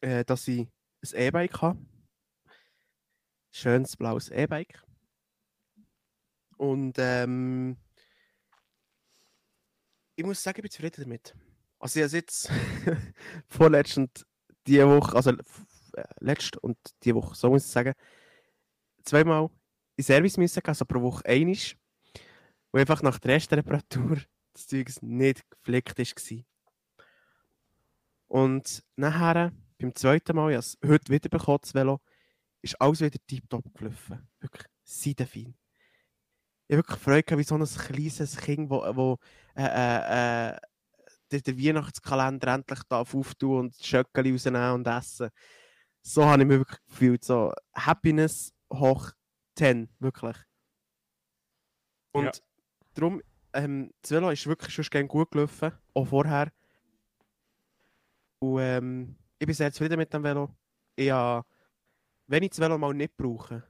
äh, 0.00 0.24
dass 0.24 0.48
ich 0.48 0.60
ein 0.60 1.20
E-Bike 1.20 1.62
habe. 1.62 1.78
Schönes 3.50 3.96
blaues 3.96 4.28
E-Bike. 4.28 4.82
Und 6.56 6.96
ähm, 6.98 7.76
ich 10.16 10.24
muss 10.24 10.42
sagen, 10.42 10.58
ich 10.58 10.62
bin 10.62 10.70
zufrieden 10.70 11.02
damit. 11.04 11.34
Also 11.78 12.00
ich 12.00 12.06
habe 12.06 12.16
jetzt 12.16 12.50
vorletzt 13.48 13.98
und 13.98 14.26
die 14.66 14.84
Woche, 14.84 15.14
also 15.14 15.30
äh, 15.30 16.04
letzt 16.18 16.56
und 16.58 16.76
die 17.04 17.14
Woche, 17.14 17.34
so 17.34 17.48
muss 17.50 17.64
ich 17.64 17.70
sagen, 17.70 17.94
zweimal 19.04 19.48
in 19.96 20.04
Service 20.04 20.36
müssen 20.36 20.62
also 20.64 20.84
pro 20.84 21.00
Woche 21.02 21.24
einisch, 21.26 21.76
wo 22.72 22.78
einfach 22.78 23.02
nach 23.02 23.18
der 23.18 23.34
ersten 23.34 23.54
Reparatur 23.54 24.18
das 24.52 24.66
Zeug 24.66 24.90
nicht 25.02 25.48
gepflegt 25.50 25.98
war. 25.98 26.44
Und 28.28 28.84
nachher, 28.96 29.52
beim 29.78 29.94
zweiten 29.94 30.36
Mal, 30.36 30.50
ich 30.50 30.56
habe 30.56 30.58
es 30.58 30.78
heute 30.86 31.12
wieder 31.12 31.28
bekommen, 31.28 31.58
das 31.62 31.74
Velo, 31.74 32.00
ist 32.62 32.80
alles 32.80 33.00
wieder 33.00 33.18
tiptop 33.26 33.72
gelaufen. 33.74 34.28
Wirklich 34.40 34.66
seidenfein. 34.82 35.54
Ich 36.66 36.76
habe 36.76 36.86
wirklich 36.86 37.00
Freude 37.00 37.38
wie 37.38 37.44
so 37.44 37.54
ein 37.54 37.64
kleines 37.64 38.36
Kind, 38.36 38.68
wo, 38.68 38.80
wo 38.94 39.18
äh, 39.56 39.64
äh, 39.64 40.50
äh, 40.50 40.58
den, 41.32 41.42
den 41.42 41.58
Weihnachtskalender 41.58 42.54
endlich 42.54 42.80
darf 42.88 43.14
auftun 43.14 43.58
und 43.60 43.74
Schöckeli 43.74 44.32
rausnehmen 44.32 44.72
und 44.72 44.86
essen. 44.86 45.30
So 46.02 46.24
habe 46.24 46.42
ich 46.42 46.48
mich 46.48 46.58
wirklich 46.58 46.84
gefühlt. 46.86 47.24
So 47.24 47.52
Happiness 47.74 48.52
hoch 48.72 49.12
10, 49.56 49.88
wirklich. 49.98 50.36
Und 52.12 52.24
Ja. 52.24 52.32
darum, 52.94 53.22
ähm, 53.52 53.92
das 54.02 54.10
Velo 54.10 54.30
ist 54.30 54.46
wirklich 54.46 54.74
schon 54.74 55.08
gut 55.08 55.30
gelaufen, 55.30 55.72
auch 55.94 56.06
vorher. 56.06 56.52
Und 58.40 58.60
ähm, 58.60 59.16
ich 59.38 59.46
bin 59.46 59.54
sehr 59.54 59.72
zufrieden 59.72 59.98
mit 59.98 60.12
dem 60.12 60.22
Velo. 60.22 60.54
Ich 60.96 61.10
habe, 61.10 61.46
wenn 62.26 62.42
ich 62.42 62.50
das 62.50 62.60
Velo 62.60 62.76
mal 62.78 62.92
nicht 62.94 63.16
brauche, 63.16 63.62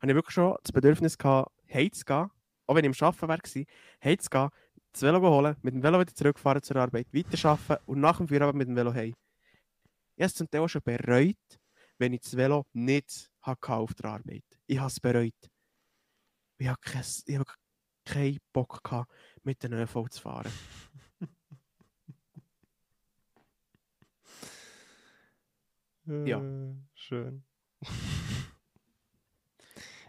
habe 0.00 0.12
ich 0.12 0.14
wirklich 0.14 0.34
schon 0.34 0.56
das 0.62 0.72
Bedürfnis 0.72 1.16
gehabt, 1.16 1.52
heimzugehen, 1.72 2.30
auch 2.66 2.74
wenn 2.74 2.84
ich 2.84 3.02
am 3.02 3.08
Arbeiten 3.08 3.28
war, 3.28 3.64
heimzugehen, 4.04 4.50
das 4.92 5.02
Velo 5.02 5.20
holen, 5.22 5.56
mit 5.62 5.74
dem 5.74 5.82
Velo 5.82 6.00
wieder 6.00 6.14
zurückfahren 6.14 6.62
zur 6.62 6.76
Arbeit, 6.76 7.06
weiterarbeiten 7.12 7.84
und 7.86 8.00
nach 8.00 8.18
dem 8.18 8.28
Feierabend 8.28 8.58
mit 8.58 8.68
dem 8.68 8.76
Velo 8.76 8.92
heim. 8.92 9.14
Ich 10.16 10.22
habe 10.22 10.34
zum 10.34 10.50
Teil 10.50 10.60
auch 10.60 10.68
schon 10.68 10.82
bereut, 10.82 11.60
wenn 11.98 12.12
ich 12.12 12.20
das 12.20 12.36
Velo 12.36 12.66
nicht 12.74 13.30
hatte 13.40 13.72
auf 13.72 13.94
der 13.94 14.10
Arbeit. 14.10 14.44
Ich 14.66 14.78
habe 14.78 14.88
es 14.88 15.00
bereut. 15.00 15.50
Ich 16.58 16.68
habe 16.68 17.44
keinen 18.04 18.38
Bock 18.52 18.84
gehabt, 18.84 19.10
mit 19.42 19.62
den 19.62 19.72
ÖV 19.72 20.08
zu 20.10 20.20
fahren. 20.20 20.52
Ja. 26.26 26.38
Äh, 26.40 26.74
Schön. 26.94 27.44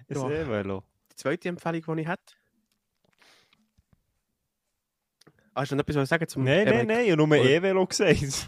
Ein 0.09 0.15
Ja. 0.15 0.29
E-Velo. 0.29 0.83
Die 1.11 1.15
zweite 1.15 1.49
Empfehlung, 1.49 1.95
die 1.97 2.01
ich 2.01 2.07
hätte. 2.07 2.33
Ah, 5.53 5.61
hast 5.61 5.71
du 5.71 5.75
noch 5.75 5.87
etwas 5.87 6.09
sagen 6.09 6.27
zum 6.27 6.43
Nein, 6.43 6.65
nein, 6.65 6.87
nein, 6.87 7.05
ich 7.05 7.11
habe 7.11 7.27
nur 7.27 7.37
E-Velo 7.37 7.85
gesagt. 7.85 8.47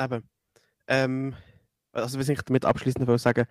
Eben. 0.00 0.28
Ähm, 0.86 1.34
also, 1.92 2.18
was 2.18 2.28
ich 2.28 2.40
damit 2.42 2.64
abschließend 2.64 3.06
will 3.06 3.18
sagen, 3.18 3.46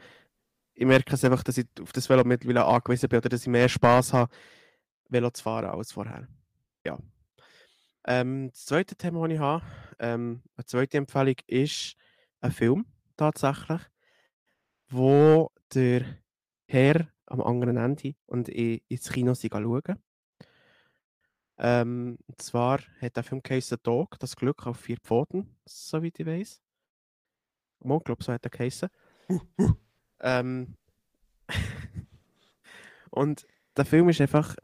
ich 0.73 0.85
merke 0.85 1.13
es 1.13 1.23
einfach, 1.23 1.43
dass 1.43 1.57
ich 1.57 1.67
auf 1.81 1.91
das 1.91 2.09
Velo 2.09 2.23
mittlerweile 2.23 2.65
angewiesen 2.65 3.09
bin 3.09 3.17
oder 3.17 3.29
dass 3.29 3.41
ich 3.41 3.47
mehr 3.47 3.69
Spaß 3.69 4.13
habe, 4.13 4.33
Velo 5.09 5.29
zu 5.31 5.43
fahren 5.43 5.65
als 5.69 5.91
vorher. 5.91 6.27
Ja. 6.85 6.97
Ähm, 8.05 8.49
das 8.51 8.65
zweite 8.65 8.95
Thema, 8.95 9.21
das 9.21 9.31
ich 9.31 9.39
habe, 9.39 9.65
ähm, 9.99 10.41
eine 10.55 10.65
zweite 10.65 10.97
Empfehlung 10.97 11.35
ist 11.47 11.95
ein 12.39 12.51
Film, 12.51 12.85
tatsächlich, 13.15 13.81
wo 14.89 15.51
der 15.73 16.05
Herr 16.65 17.07
am 17.27 17.41
anderen 17.41 17.77
Ende 17.77 18.15
und 18.25 18.49
ich 18.49 18.83
ins 18.87 19.09
Kino 19.09 19.33
schauen. 19.35 20.01
Ähm, 21.57 22.17
und 22.27 22.41
zwar 22.41 22.79
hat 22.99 23.15
der 23.15 23.23
Film 23.23 23.43
geheißen 23.43 23.77
Dog, 23.83 24.17
das 24.19 24.35
Glück 24.35 24.65
auf 24.65 24.79
vier 24.79 24.97
Pfoten, 24.97 25.55
soweit 25.65 26.19
ich 26.19 26.25
weiß. 26.25 26.61
Ich 27.83 28.03
glaube, 28.03 28.23
so 28.23 28.33
hat 28.33 28.43
er 28.45 28.49
geheißen. 28.49 28.89
ähm, 30.21 30.75
und 33.11 33.45
der 33.77 33.85
Film 33.85 34.09
ist 34.09 34.21
einfach, 34.21 34.55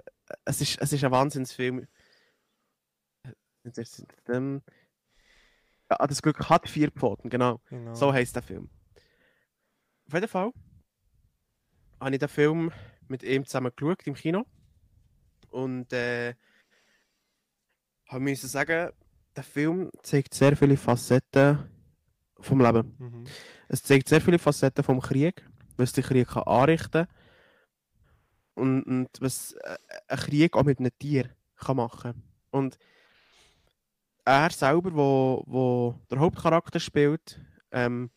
es 0.46 0.62
ist, 0.62 0.82
es 0.82 0.94
ist 0.94 1.04
ein 1.04 1.12
Wahnsinnsfilm. 1.12 1.88
Ja, 5.90 6.06
das 6.06 6.22
Glück 6.22 6.50
hat 6.50 6.68
vier 6.68 6.92
Pfoten, 6.92 7.30
genau. 7.30 7.62
Genau. 7.70 7.94
So 7.94 8.12
heisst 8.12 8.36
der 8.36 8.44
Film. 8.44 8.70
Auf 10.08 10.14
jeden 10.14 10.28
Fall 10.28 10.52
habe 12.00 12.14
ich 12.14 12.20
den 12.20 12.30
Film 12.30 12.72
mit 13.08 13.24
ihm 13.24 13.46
zusammen 13.46 13.72
geschaut 13.76 14.06
im 14.06 14.14
Kino. 14.14 14.46
Und 15.50 15.92
äh, 15.94 16.36
habe 18.08 18.20
müssen 18.22 18.48
sagen, 18.48 18.92
der 19.36 19.44
Film 19.44 19.92
zeigt 20.04 20.34
sehr 20.34 20.56
viele 20.58 20.78
Facetten 20.78 21.70
vom 22.40 22.62
Leben. 22.62 22.96
Mhm. 22.98 23.24
Es 23.68 23.84
zeigt 23.84 24.10
sehr 24.10 24.22
viele 24.22 24.40
Facetten 24.40 24.84
vom 24.84 25.00
Krieg, 25.00 25.46
was 25.78 25.94
der 25.94 26.04
Krieg 26.04 26.28
kann 26.28 26.44
anrichten 26.44 27.08
und, 28.56 28.84
und 28.84 29.10
was 29.20 29.54
äh, 29.54 29.78
ein 30.08 30.18
Krieg 30.18 30.56
auch 30.56 30.64
mit 30.64 30.80
einem 30.80 30.92
Tier 30.98 31.30
kann 31.56 31.78
machen 31.78 32.24
Und 32.52 32.78
er 34.28 34.52
selber, 34.52 34.94
wo, 34.94 35.42
wo 35.48 36.00
der 36.12 36.20
Hauptcharakter 36.20 36.82
spielt, 36.82 37.42
ähm, 37.72 38.12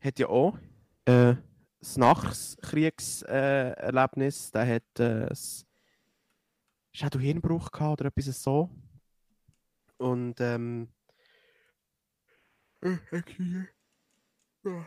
hat 0.00 0.18
ja 0.18 0.28
auch 0.28 0.56
äh, 1.04 1.32
ein 1.32 1.42
Nachkriegserlebnis. 1.96 4.48
Äh, 4.48 4.52
der 4.52 4.74
hat 4.74 5.00
äh, 5.00 5.26
ein 5.26 5.36
Schädelhirnbruch 6.92 7.70
gehabt 7.72 8.00
oder 8.00 8.10
etwas 8.14 8.42
so. 8.42 8.70
Und 9.98 10.40
ähm, 10.40 10.88
äh. 12.82 12.96
Ja. 14.64 14.86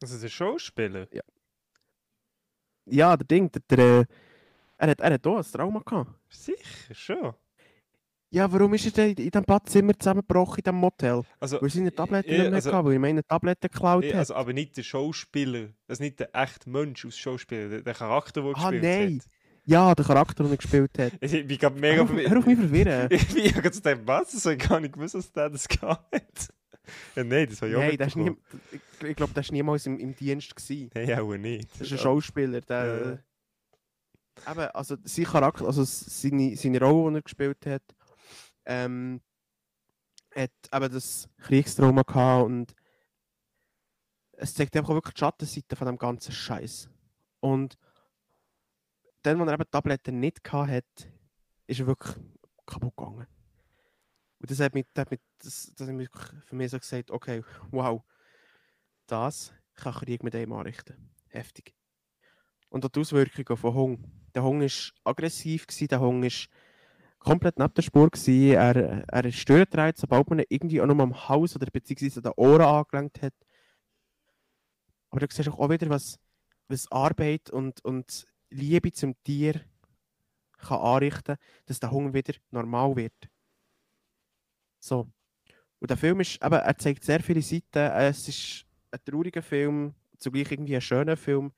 Also 0.00 0.18
der 0.18 0.28
Schauspieler? 0.28 1.06
Ja, 2.86 3.16
der 3.16 3.26
Ding, 3.26 3.52
der, 3.52 3.62
der, 3.68 3.78
äh, 3.78 4.04
er, 4.78 4.90
hat, 4.90 5.00
er 5.00 5.12
hat 5.12 5.26
auch 5.26 5.36
ein 5.36 5.44
Trauma 5.44 5.80
gehabt. 5.80 6.14
Sicher, 6.30 6.94
schon. 6.94 7.34
Ja, 8.30 8.52
warum 8.52 8.74
ist 8.74 8.84
er 8.84 8.90
denn 8.92 9.08
in 9.10 9.14
diesem 9.16 9.42
Badzimmer 9.44 9.98
zusammengebrochen, 9.98 10.58
in 10.58 10.64
diesem 10.64 10.76
Motel? 10.76 11.22
Also, 11.40 11.62
Weil 11.62 11.70
seine 11.70 11.94
Tabletten 11.94 12.28
äh, 12.28 12.32
nicht 12.38 12.44
mehr 12.46 12.54
also- 12.54 12.70
gehabt, 12.70 12.86
weil 12.86 12.92
ich 12.94 12.98
meine 12.98 13.24
Tabletten 13.24 13.68
geklaut 13.70 14.04
hat. 14.04 14.14
also, 14.14 14.34
aber 14.34 14.52
nicht 14.52 14.76
der 14.76 14.82
Schauspieler. 14.82 15.68
Also 15.86 16.02
nicht 16.02 16.20
der 16.20 16.34
echte 16.34 16.68
Mensch 16.68 17.06
aus 17.06 17.16
Schauspieler, 17.16 17.68
der, 17.70 17.82
der 17.82 17.94
Charakter, 17.94 18.42
der 18.42 18.50
Ah, 18.56 18.70
gespielt 18.70 18.82
nein. 18.82 19.18
hat. 19.20 19.30
Ja, 19.64 19.94
der 19.94 20.04
Charakter, 20.04 20.44
den 20.44 20.52
er 20.52 20.56
gespielt 20.58 20.98
hat. 20.98 21.12
Ich 21.22 21.46
bin 21.46 21.58
gerade 21.58 21.78
mega 21.80 21.96
Hör 21.96 22.02
auf, 22.04 22.10
hör 22.10 22.38
auf 22.38 22.46
mich 22.46 22.58
verwirren. 22.58 23.08
Ich 23.10 23.28
bin 23.34 23.44
ja 23.44 23.50
gerade 23.52 23.70
zu 23.72 23.80
dem 23.82 24.06
was, 24.06 24.44
ich 24.46 24.58
gar 24.58 24.80
nicht 24.80 24.92
gewusst, 24.94 25.14
dass 25.14 25.32
der 25.32 25.48
das 25.50 25.66
gehabt 25.68 26.14
hat. 26.14 26.48
Ja, 27.14 27.22
nein, 27.22 27.46
das 27.50 27.60
war 27.60 27.68
ja 27.68 27.78
Nein, 27.80 27.98
nie, 28.14 28.32
ich, 28.72 29.08
ich 29.10 29.14
glaube, 29.16 29.34
der 29.34 29.44
war 29.44 29.52
niemals 29.52 29.84
im, 29.84 29.98
im 29.98 30.16
Dienst. 30.16 30.56
Gewesen. 30.56 30.90
Nein, 30.94 31.18
auch 31.18 31.36
nicht. 31.36 31.68
Das 31.72 31.82
ist 31.82 31.92
ein 31.92 31.98
Schauspieler, 31.98 32.62
der... 32.62 33.20
Ja. 34.46 34.52
Eben, 34.52 34.60
also 34.72 34.96
sein 35.04 35.24
Charakter, 35.26 35.66
also 35.66 35.84
seine, 35.84 36.56
seine 36.56 36.80
Rolle, 36.80 37.10
die 37.10 37.18
er 37.18 37.22
gespielt 37.22 37.66
hat, 37.66 37.82
ähm, 38.68 39.20
hat 40.34 40.52
eben 40.72 40.92
das 40.92 41.28
Kriegstrauma 41.38 42.02
gehabt 42.02 42.46
und 42.46 42.74
es 44.32 44.54
zeigt 44.54 44.76
einfach 44.76 44.94
wirklich 44.94 45.14
die 45.14 45.20
Schattenseite 45.20 45.74
von 45.74 45.86
dem 45.86 45.98
ganzen 45.98 46.32
Scheiß. 46.32 46.88
Und 47.40 47.76
dann, 49.22 49.40
als 49.40 49.48
er 49.48 49.54
eben 49.54 49.64
die 49.64 49.70
Tabletten 49.70 50.20
nicht 50.20 50.44
gehabt 50.44 50.70
hat, 50.70 51.08
ist 51.66 51.80
er 51.80 51.86
wirklich 51.86 52.14
kaputt 52.66 52.96
gegangen. 52.96 53.26
Und 54.38 54.50
das 54.50 54.60
hat 54.60 54.74
mich, 54.74 54.86
das 54.92 55.02
hat 55.02 55.10
mich, 55.10 55.20
das, 55.38 55.72
das 55.74 55.88
hat 55.88 55.94
mich 55.94 56.08
für 56.44 56.54
mich 56.54 56.70
so 56.70 56.78
gesagt, 56.78 57.10
okay, 57.10 57.42
wow, 57.70 58.02
das 59.06 59.52
kann 59.74 59.94
Krieg 59.94 60.22
mit 60.22 60.34
einem 60.36 60.52
anrichten. 60.52 61.10
Heftig. 61.28 61.74
Und 62.68 62.84
auch 62.84 62.90
die 62.90 63.00
Auswirkungen 63.00 63.56
von 63.56 63.74
Hung. 63.74 64.04
Der 64.34 64.42
Hung 64.42 64.60
war 64.60 64.92
aggressiv, 65.04 65.66
der 65.66 66.00
Hung 66.00 66.22
war 66.22 66.30
komplett 67.18 67.58
neben 67.58 67.74
der 67.74 67.82
Spur. 67.82 68.10
Gewesen. 68.10 68.52
Er, 68.52 69.08
er 69.08 69.24
ist 69.24 69.38
störend, 69.38 69.96
sobald 69.96 70.28
man 70.30 70.40
ihn 70.40 70.46
irgendwie 70.48 70.80
auch 70.80 70.86
noch 70.86 70.98
am 70.98 71.28
Haus 71.28 71.56
oder 71.56 71.66
beziehungsweise 71.70 72.20
an 72.20 72.22
den 72.24 72.32
Ohren 72.36 72.62
angelenkt 72.62 73.22
hat. 73.22 73.34
Aber 75.10 75.20
du 75.20 75.34
siehst 75.34 75.48
auch 75.48 75.70
wieder, 75.70 75.88
was, 75.88 76.18
was 76.68 76.90
Arbeit 76.90 77.50
und, 77.50 77.84
und 77.84 78.26
Liebe 78.50 78.92
zum 78.92 79.14
Tier 79.22 79.60
kann 80.58 80.80
anrichten, 80.80 81.36
dass 81.66 81.80
der 81.80 81.90
Hunger 81.90 82.12
wieder 82.12 82.34
normal 82.50 82.96
wird. 82.96 83.30
So. 84.80 85.10
Und 85.80 85.90
der 85.90 85.96
Film 85.96 86.20
ist, 86.20 86.42
eben, 86.42 86.54
er 86.54 86.78
zeigt 86.78 87.04
sehr 87.04 87.20
viele 87.20 87.42
Seiten. 87.42 87.78
Es 87.78 88.28
ist 88.28 88.66
ein 88.90 89.00
trauriger 89.04 89.42
Film, 89.42 89.94
zugleich 90.16 90.50
irgendwie 90.50 90.74
ein 90.74 90.80
schöner 90.80 91.16
Film. 91.16 91.52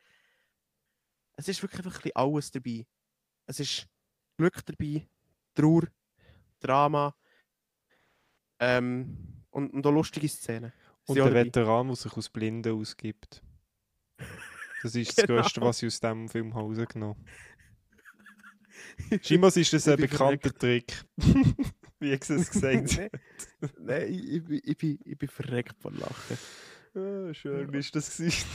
Es 1.37 1.49
ist 1.49 1.63
wirklich 1.63 1.81
einfach 1.81 1.99
ein 1.99 2.03
bisschen 2.03 2.17
alles 2.17 2.51
dabei. 2.51 2.87
Es 3.47 3.61
ist 3.61 3.89
Glück 4.37 4.65
dabei, 4.67 5.07
Trauer, 5.55 5.85
Drama 6.61 7.15
ähm, 8.59 9.17
und, 9.51 9.73
und 9.73 9.87
auch 9.87 9.91
lustige 9.93 10.29
Szenen. 10.29 10.73
Und 11.07 11.17
der. 11.17 11.33
Veteran, 11.33 11.89
der 11.89 11.97
sich 11.97 12.13
aus 12.17 12.29
Blinden 12.29 12.73
ausgibt. 12.79 13.43
Das 14.83 14.95
ist 14.95 15.17
das 15.19 15.27
Genau. 15.27 15.41
Größte, 15.43 15.61
was 15.63 15.83
ich 15.83 15.87
aus 15.89 16.01
diesem 16.01 16.29
Film 16.29 16.53
rausgenommen 16.53 17.17
habe. 19.09 19.21
Scheinbar 19.23 19.57
ist 19.57 19.73
das 19.73 19.89
ein 19.89 19.97
bekannter 19.97 20.53
Trick. 20.55 21.05
Wie 21.99 22.13
ich 22.13 22.31
es 22.31 22.51
gesagt 22.51 22.93
habe. 22.93 23.11
Nein, 23.61 23.71
Nein, 23.79 24.13
ich, 24.15 24.25
ich, 24.33 24.45
bin- 24.45 24.61
ich, 24.65 24.77
bin, 24.79 24.99
ich 25.05 25.19
bin 25.19 25.29
verreckt 25.29 25.77
von 25.81 25.95
Lachen. 25.99 26.39
Ah, 26.95 27.33
schön 27.35 27.73
ist 27.75 27.95
das 27.95 28.17
gewesen. 28.17 28.47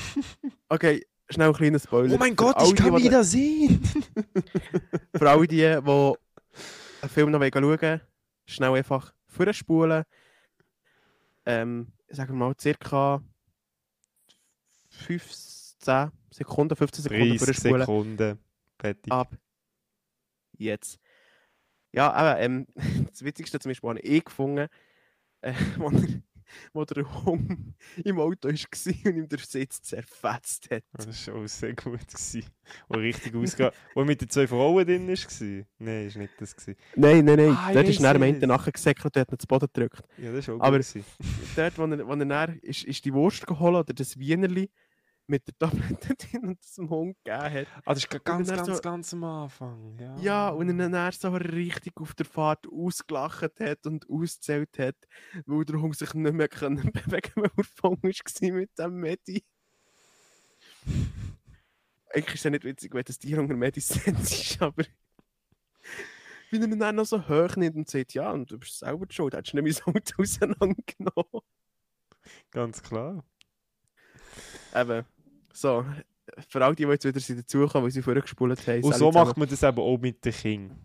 Okay, 0.68 1.06
schnell 1.30 1.50
ein 1.50 1.54
kleiner 1.54 1.80
Spoiler. 1.80 2.16
Oh 2.16 2.18
mein 2.18 2.36
Gott, 2.36 2.56
ich 2.64 2.76
kann 2.76 2.98
wieder 2.98 3.24
sehen! 3.24 3.82
Für 5.16 5.30
alle 5.30 5.48
die, 5.48 5.58
die 5.58 6.14
einen 7.06 7.14
Film 7.14 7.32
noch 7.32 7.40
schauen 7.40 8.02
schnell 8.46 8.74
einfach 8.74 9.14
vorspulen. 9.28 10.04
Ähm, 11.46 11.92
sagen 12.10 12.34
wir 12.34 12.48
mal 12.48 12.56
circa 12.60 13.22
15 14.90 16.12
Sekunden, 16.32 16.76
15 16.76 17.04
Sekunden 17.04 17.38
30 17.38 17.46
vorspulen. 17.46 17.82
Sekunden. 17.82 18.40
Fertig. 18.78 19.12
ab 19.12 19.36
jetzt. 20.58 21.00
Ja, 21.92 22.12
aber 22.12 22.40
ähm, 22.40 22.68
das 23.10 23.24
Witzigste 23.24 23.60
zum 23.60 23.70
Beispiel 23.70 23.90
habe 23.90 24.00
ich 24.00 24.26
gefunden, 24.26 24.68
äh, 25.42 25.54
wo, 26.74 26.82
er, 26.82 26.86
der 26.86 27.26
Hund 27.26 27.74
im 28.04 28.20
Auto 28.20 28.48
war 28.48 28.54
und 28.54 29.16
ihm 29.18 29.28
der 29.28 29.40
Sitz 29.40 29.82
zerfetzt 29.82 30.70
hat. 30.72 30.84
Das 30.94 31.28
war 31.28 31.36
auch 31.36 31.48
sehr 31.48 31.74
gut. 31.74 32.08
Gewesen. 32.08 32.46
Und 32.88 33.00
richtig 33.00 33.36
ausgegangen. 33.36 33.74
Wo 33.94 34.02
er 34.02 34.06
mit 34.06 34.22
den 34.22 34.30
zwei 34.30 34.48
Frauen 34.48 34.86
drin 34.86 35.08
war? 35.08 35.66
Nein, 35.80 36.08
ist 36.08 36.18
nicht 36.18 36.34
das. 36.40 36.56
Gewesen. 36.56 36.76
Nein, 36.96 37.26
nein, 37.26 37.38
nein. 37.38 37.58
Ah, 37.58 37.74
dort 37.74 37.88
ist 37.88 38.02
er 38.02 38.16
am 38.16 38.22
Ende 38.24 38.42
es. 38.42 38.48
nachher 38.48 38.72
gesäckelt 38.72 39.16
und 39.16 39.22
hat 39.22 39.32
ihn 39.32 39.40
zu 39.40 39.48
Boden 39.48 39.68
gedrückt. 39.74 40.02
Ja, 40.18 40.32
das 40.32 40.48
war 40.48 40.56
auch 40.56 40.62
Aber- 40.62 40.78
gut. 40.78 40.88
Gewesen. 40.88 41.06
Dort, 41.56 41.78
wo 41.78 41.84
er, 41.86 42.08
wo 42.08 42.12
er 42.14 42.26
dann 42.26 42.60
ist, 42.60 42.84
ist 42.84 43.06
die 43.06 43.14
Wurst 43.14 43.46
geholt 43.46 43.76
oder 43.76 43.94
das 43.94 44.18
Wienerli 44.18 44.70
mit 45.28 45.48
der 45.48 45.58
Tablette 45.58 46.16
drin 46.18 46.46
und 46.50 46.62
das 46.64 46.74
dem 46.74 46.90
Hund 46.90 47.18
gegeben 47.24 47.44
hat. 47.54 47.68
Ah, 47.86 47.94
das 47.94 48.04
ist 48.04 48.10
ganz, 48.24 48.50
ganz, 48.50 48.68
so- 48.68 48.82
ganz 48.82 49.14
am 49.14 49.24
Anfang. 49.24 49.98
Ja, 50.00 50.18
Ja, 50.18 50.50
und 50.50 50.70
er 50.80 50.90
dann 50.90 51.12
so 51.12 51.30
richtig 51.34 51.94
auf 52.00 52.14
der 52.14 52.26
Fahrt 52.26 52.68
ausgelacht 52.68 53.60
hat 53.60 53.86
und 53.86 54.10
ausgezählt 54.10 54.78
hat, 54.78 54.96
weil 55.46 55.66
der 55.66 55.82
Hund 55.82 55.98
sich 55.98 56.14
nicht 56.14 56.34
mehr 56.34 56.48
können 56.48 56.92
bewegen 56.94 57.32
weil 57.36 57.52
er 57.58 57.64
voll 57.64 57.98
war 58.02 58.52
mit 58.54 58.70
dem 58.78 58.96
Medi. 59.00 59.44
Eigentlich 62.14 62.28
ist 62.28 62.36
es 62.36 62.44
ja 62.44 62.50
nicht 62.52 62.64
witzig, 62.64 62.94
wenn 62.94 63.04
das 63.04 63.20
Tier 63.20 63.40
unter 63.40 63.56
Medizins 63.56 64.32
ist, 64.32 64.62
aber 64.62 64.84
wenn 66.52 66.62
er 66.62 66.68
ihn 66.70 66.80
dann 66.80 66.96
noch 66.96 67.06
so 67.06 67.28
hoch 67.28 67.56
nimmt 67.58 67.76
und 67.76 67.90
sagt, 67.90 68.14
ja, 68.14 68.32
und 68.32 68.50
du 68.52 68.58
bist 68.60 68.80
selber 68.80 69.06
schuld, 69.10 69.34
hättest 69.34 69.54
du 69.54 69.62
nicht 69.62 69.82
mein 69.86 69.96
Auto 69.96 70.22
auseinandergenommen. 70.22 71.42
Ganz 72.52 72.82
klar. 72.82 73.26
Eben, 74.74 75.06
so, 75.56 75.86
für 76.48 76.64
all 76.64 76.76
die, 76.76 76.86
die 76.86 76.90
jetzt 76.92 77.06
wieder 77.06 77.42
dazukommen, 77.42 77.84
weil 77.84 77.92
sie 77.92 78.02
vorher 78.02 78.22
gespult 78.22 78.68
haben. 78.68 78.84
Und 78.84 78.92
alle 78.92 79.00
so 79.00 79.08
zusammen. 79.08 79.28
macht 79.28 79.38
man 79.38 79.50
das 79.50 79.64
eben 79.64 79.80
auch 79.80 79.98
mit 79.98 80.24
den 80.26 80.34
Kindern. 80.34 80.80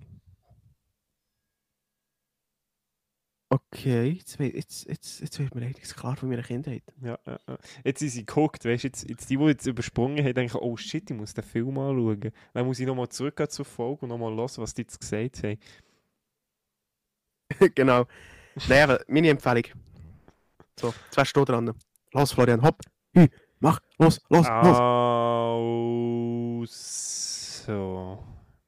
Okay, 3.52 4.10
jetzt, 4.10 4.38
jetzt, 4.38 4.88
jetzt, 4.88 5.20
jetzt 5.20 5.38
wird 5.40 5.54
mir 5.56 5.62
einiges 5.62 5.96
klar 5.96 6.14
von 6.14 6.28
meiner 6.28 6.44
Kindheit. 6.44 6.84
Ja, 7.02 7.18
ja, 7.26 7.38
ja. 7.48 7.58
Jetzt 7.82 7.98
sind 7.98 8.10
sie 8.10 8.24
geguckt, 8.24 8.64
weißt 8.64 8.84
du, 8.84 8.86
jetzt, 8.86 9.08
jetzt 9.08 9.28
die, 9.28 9.36
die 9.36 9.44
jetzt 9.44 9.66
übersprungen 9.66 10.24
haben, 10.24 10.34
denken, 10.34 10.58
oh 10.60 10.76
shit, 10.76 11.10
ich 11.10 11.16
muss 11.16 11.34
den 11.34 11.42
Film 11.42 11.76
anschauen. 11.76 12.30
Dann 12.52 12.66
muss 12.66 12.78
ich 12.78 12.86
nochmal 12.86 13.08
zurückgehen 13.08 13.50
zur 13.50 13.64
Folge 13.64 14.02
und 14.02 14.10
nochmal 14.10 14.36
hören, 14.36 14.50
was 14.56 14.74
die 14.74 14.82
jetzt 14.82 15.00
gesagt 15.00 15.42
haben. 15.42 15.58
genau. 17.74 18.06
Nein, 18.68 18.82
aber 18.84 19.00
meine 19.08 19.30
Empfehlung. 19.30 19.64
So, 20.78 20.94
wärst 21.12 21.36
du 21.36 21.44
dran. 21.44 21.74
Los, 22.12 22.32
Florian, 22.32 22.62
hopp. 22.62 22.80
Hü, 23.14 23.26
mach, 23.60 23.80
los, 23.98 24.20
los, 24.28 24.46
los. 24.48 24.78
Also, 27.68 28.24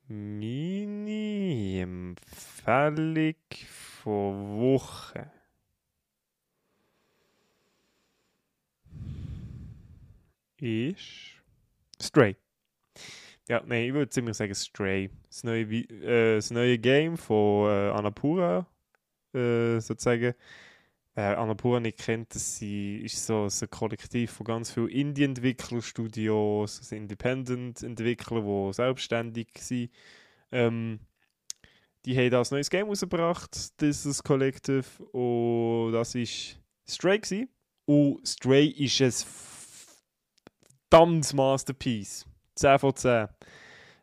meine 0.08 1.80
Empfehlung 1.80 3.34
von 4.02 4.58
Woche. 4.58 5.30
Ist 10.58 11.42
Stray. 12.00 12.36
Ja, 13.48 13.62
nein, 13.66 13.86
ich 13.86 13.92
würde 13.92 14.08
ziemlich 14.08 14.36
sagen 14.36 14.54
Stray. 14.54 15.10
Das 15.26 15.42
neue, 15.42 15.62
äh, 15.64 16.36
das 16.36 16.50
neue 16.52 16.78
Game 16.78 17.16
von 17.16 17.68
äh, 17.68 17.90
Annapura, 17.90 18.66
äh, 19.34 19.80
sozusagen. 19.80 20.34
Wer 21.14 21.38
Annapura 21.38 21.78
nicht 21.78 21.98
kennt, 21.98 22.34
das 22.34 22.56
sie- 22.56 23.02
ist 23.02 23.26
so 23.26 23.44
ein 23.46 23.70
Kollektiv 23.70 24.30
von 24.32 24.44
ganz 24.44 24.70
vielen 24.70 24.88
Indie-Entwicklerstudios, 24.88 26.78
also 26.78 26.96
Independent-Entwickler, 26.96 28.40
die 28.40 28.72
selbstständig 28.72 29.48
sind. 29.58 29.90
Ähm, 30.50 31.00
die 32.06 32.16
haben 32.16 32.30
da 32.30 32.40
ein 32.40 32.46
neues 32.50 32.70
Game 32.70 32.88
rausgebracht, 32.88 33.80
dieses 33.80 34.22
Collective, 34.22 34.84
und 35.12 35.92
das 35.92 36.14
ist 36.14 36.58
Stray 36.88 37.18
gewesen. 37.18 37.48
Und 37.84 38.26
Stray 38.26 38.68
ist 38.68 39.00
ein 39.02 39.12
verdammtes 40.90 41.32
Masterpiece. 41.34 42.24
10 42.54 42.78
von 42.78 42.96
10. 42.96 43.28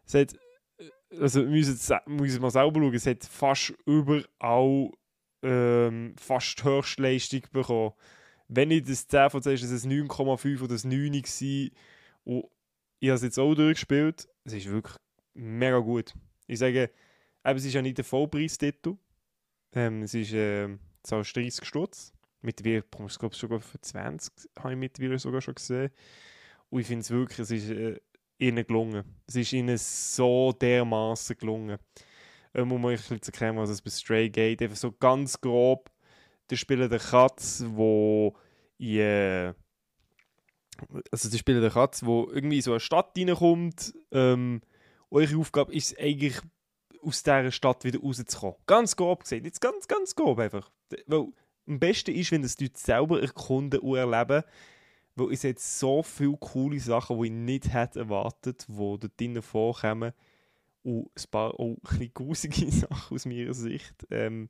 Es 0.06 0.14
hat, 0.14 0.36
also 1.20 1.42
wir 1.42 1.50
müssen, 1.50 2.00
müssen 2.08 2.42
wir 2.42 2.52
selber 2.52 2.80
schauen, 2.80 2.94
es 2.94 3.06
hat 3.08 3.24
fast 3.26 3.74
überall 3.86 4.92
ähm, 5.44 6.16
fast 6.18 6.64
Höchstleistung 6.64 7.42
bekommen. 7.52 7.94
Wenn 8.48 8.70
nicht 8.70 8.90
das 8.90 9.08
10 9.08 9.30
von 9.30 9.42
10 9.42 9.54
ist, 9.54 9.64
es 9.64 9.86
ein 9.86 9.92
9,5 9.92 10.62
oder 10.62 10.76
ein 10.76 10.90
9 10.90 11.12
gewesen. 11.22 11.72
Und 12.24 12.46
ich 13.00 13.10
habe 13.10 13.16
es 13.16 13.24
jetzt 13.24 13.40
auch 13.40 13.54
durchgespielt. 13.54 14.28
Es 14.44 14.54
ist 14.54 14.70
wirklich 14.70 14.96
mega 15.34 15.80
gut. 15.80 16.14
Ich 16.48 16.60
sage, 16.60 16.92
eben, 17.46 17.58
es 17.58 17.66
ist 17.66 17.74
ja 17.74 17.82
nicht 17.82 17.98
der 17.98 18.06
Vollpreistitel. 18.06 18.98
Ähm, 19.74 20.02
es 20.04 20.14
ist 20.14 20.34
zahlst 21.04 21.36
30 21.36 21.66
Stutz. 21.66 22.14
Mittlerweile 22.42 22.84
bekommst 22.84 23.16
es, 23.16 23.20
glaube 23.20 23.34
ich, 23.34 23.40
sogar 23.40 23.60
für 23.60 23.82
20, 23.82 24.50
habe 24.60 24.72
ich 24.72 24.80
mittlerweile 24.80 25.20
sogar 25.20 25.42
schon 25.42 25.56
gesehen. 25.56 25.92
Und 26.70 26.82
ich 26.82 26.88
finde 26.88 27.02
es 27.02 27.12
wirklich, 27.12 27.40
es 27.40 27.52
ist 27.52 27.70
äh, 27.70 28.00
ihnen 28.38 28.66
gelungen. 28.66 29.04
Es 29.28 29.36
ist 29.36 29.52
ihnen 29.52 29.78
so 29.78 30.54
dermaßen 30.54 31.38
gelungen. 31.38 31.78
Ähm, 32.54 32.72
um 32.72 32.84
euch 32.86 33.12
ein 33.12 33.22
zu 33.22 33.32
erklären, 33.32 33.58
was 33.58 33.70
es 33.70 33.82
bei 33.82 33.92
Stray 33.92 34.30
geht. 34.30 34.62
Einfach 34.62 34.76
so 34.76 34.92
ganz 34.92 35.40
grob, 35.40 35.92
der 36.50 36.56
spielt 36.56 36.92
der 36.92 37.00
Katz, 37.00 37.64
wo 37.68 38.36
in, 38.78 38.98
äh, 38.98 39.54
also 41.12 41.30
der 41.30 41.38
spielt 41.38 41.62
der 41.62 41.70
Katz, 41.70 42.04
wo 42.04 42.30
irgendwie 42.32 42.62
so 42.62 42.72
eine 42.72 42.80
Stadt 42.80 43.18
reinkommt. 43.18 43.94
Ähm, 44.12 44.62
eure 45.12 45.38
Aufgabe 45.38 45.74
ist 45.74 46.00
eigentlich, 46.00 46.40
aus 47.02 47.24
dieser 47.24 47.52
Stadt 47.52 47.84
wieder 47.84 48.00
rauszukommen. 48.00 48.56
Ganz 48.66 48.96
grob 48.96 49.24
gesehen. 49.24 49.46
Jetzt 49.46 49.62
ganz, 49.62 49.88
ganz 49.88 50.16
grob 50.16 50.40
einfach. 50.40 50.70
Weil 51.08 51.28
am 51.68 51.80
besten 51.80 52.16
ist, 52.16 52.32
wenn 52.32 52.42
das 52.42 52.56
die 52.56 52.66
Leute 52.66 52.80
selber 52.80 53.22
erkunden 53.22 53.80
und 53.80 53.96
erleben. 53.96 54.44
Weil 55.16 55.32
es 55.34 55.44
hat 55.44 55.60
so 55.60 56.04
viele 56.04 56.38
coole 56.38 56.80
Sachen, 56.80 57.20
die 57.22 57.28
ich 57.28 57.34
nicht 57.34 57.74
hätte 57.74 58.00
erwartet, 58.00 58.66
die 58.68 58.76
dort 58.76 59.20
drinnen 59.20 59.42
vorkommen. 59.42 60.14
Und 60.84 61.10
ein 61.16 61.32
paar 61.32 61.60
auch 61.60 61.78
ein 62.00 62.12
grusige 62.14 62.72
Sachen 62.72 63.16
aus 63.16 63.26
meiner 63.26 63.54
Sicht. 63.54 64.08
Ähm, 64.10 64.50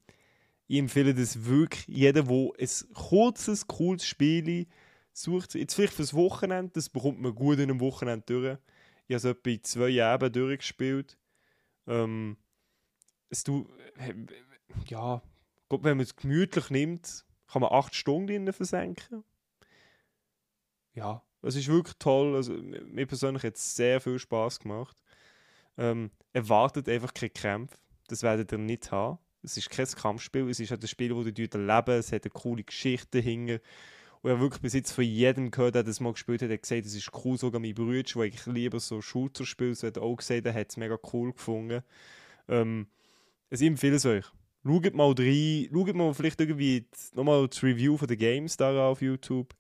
ich 0.68 0.78
empfehle 0.78 1.16
das 1.16 1.46
wirklich 1.46 1.88
jedem, 1.88 2.28
der 2.28 2.52
ein 2.60 2.94
kurzes, 2.94 3.68
cooles 3.68 4.06
Spiel 4.06 4.68
sucht. 5.14 5.56
Jetzt 5.56 5.74
vielleicht 5.74 5.94
fürs 5.94 6.14
Wochenende, 6.14 6.74
das 6.74 6.90
bekommt 6.90 7.20
man 7.20 7.34
gut 7.34 7.58
in 7.58 7.72
einem 7.72 7.80
Wochenende 7.80 8.26
durch. 8.28 8.58
Ich 9.08 9.16
habe 9.16 9.18
es 9.18 9.26
etwa 9.26 9.50
in 9.50 9.64
zwei 9.64 9.90
Jahren 9.90 10.32
durchgespielt. 10.32 11.18
Ähm, 11.88 12.38
es 13.30 13.44
du, 13.44 13.68
ja, 14.86 15.24
Gut, 15.70 15.84
wenn 15.84 15.98
man 15.98 16.04
es 16.04 16.16
gemütlich 16.16 16.72
nimmt, 16.72 17.26
kann 17.48 17.62
man 17.62 17.72
acht 17.72 17.94
Stunden 17.94 18.28
drinnen 18.28 18.54
versenken. 18.54 19.24
Ja, 20.96 21.24
es 21.44 21.56
ist 21.56 21.68
wirklich 21.68 21.96
toll. 22.00 22.36
Also, 22.36 22.54
mir 22.54 23.06
persönlich 23.06 23.44
hat 23.44 23.56
es 23.56 23.76
sehr 23.76 24.02
viel 24.02 24.18
Spaß 24.18 24.60
gemacht. 24.60 24.98
Ähm, 25.80 26.12
erwartet 26.34 26.88
einfach 26.90 27.14
keine 27.14 27.30
Kämpfe. 27.32 27.78
Das 28.08 28.22
werdet 28.22 28.52
ihr 28.52 28.58
nicht 28.58 28.92
haben. 28.92 29.18
Es 29.42 29.56
ist 29.56 29.70
kein 29.70 29.86
Kampfspiel, 29.88 30.50
es 30.50 30.60
ist 30.60 30.72
halt 30.72 30.84
ein 30.84 30.88
Spiel, 30.88 31.16
wo 31.16 31.24
du 31.24 31.32
dort 31.32 31.56
erleben. 31.56 31.98
Es 32.00 32.12
hat 32.12 32.26
eine 32.26 32.32
coole 32.32 32.64
Geschichte 32.64 33.22
dahinter. 33.22 33.62
Und 34.22 34.30
ich 34.30 34.36
habe 34.36 34.42
wirklich 34.42 34.62
bis 34.62 34.74
jetzt 34.74 34.92
von 34.92 35.06
jedem 35.06 35.50
gehört, 35.50 35.76
der 35.76 35.84
das 35.84 36.02
mal 36.02 36.12
gespielt 36.12 36.42
hat, 36.42 36.52
hat 36.52 36.62
gesagt, 36.62 36.86
es 36.86 36.94
ist 36.94 37.10
cool. 37.24 37.38
Sogar 37.38 37.62
mein 37.62 37.74
Bruder, 37.74 38.04
der 38.04 38.22
eigentlich 38.22 38.46
lieber 38.48 38.80
so 38.82 39.02
Shooter 39.02 39.46
spielt, 39.46 39.82
hat 39.82 39.98
auch 39.98 40.18
gesagt, 40.18 40.46
er 40.46 40.54
hat 40.54 40.70
es 40.70 40.76
mega 40.78 40.98
cool 41.14 41.32
gefunden. 41.32 41.82
Ähm, 42.50 42.88
also 43.50 43.64
ich 43.64 43.70
empfehle 43.70 43.96
es 43.96 44.06
euch. 44.06 44.26
Schaut 44.66 44.94
mal 44.94 45.14
rein, 45.18 45.70
schaut 45.72 45.96
mal 45.96 46.14
vielleicht 46.14 46.42
irgendwie 46.42 46.82
die- 46.82 47.16
nochmal 47.16 47.48
das 47.48 47.64
Review 47.64 47.96
von 47.96 48.10
den 48.10 48.18
Games 48.18 48.58
da 48.58 48.90
auf 48.90 49.02
YouTube. 49.02 49.56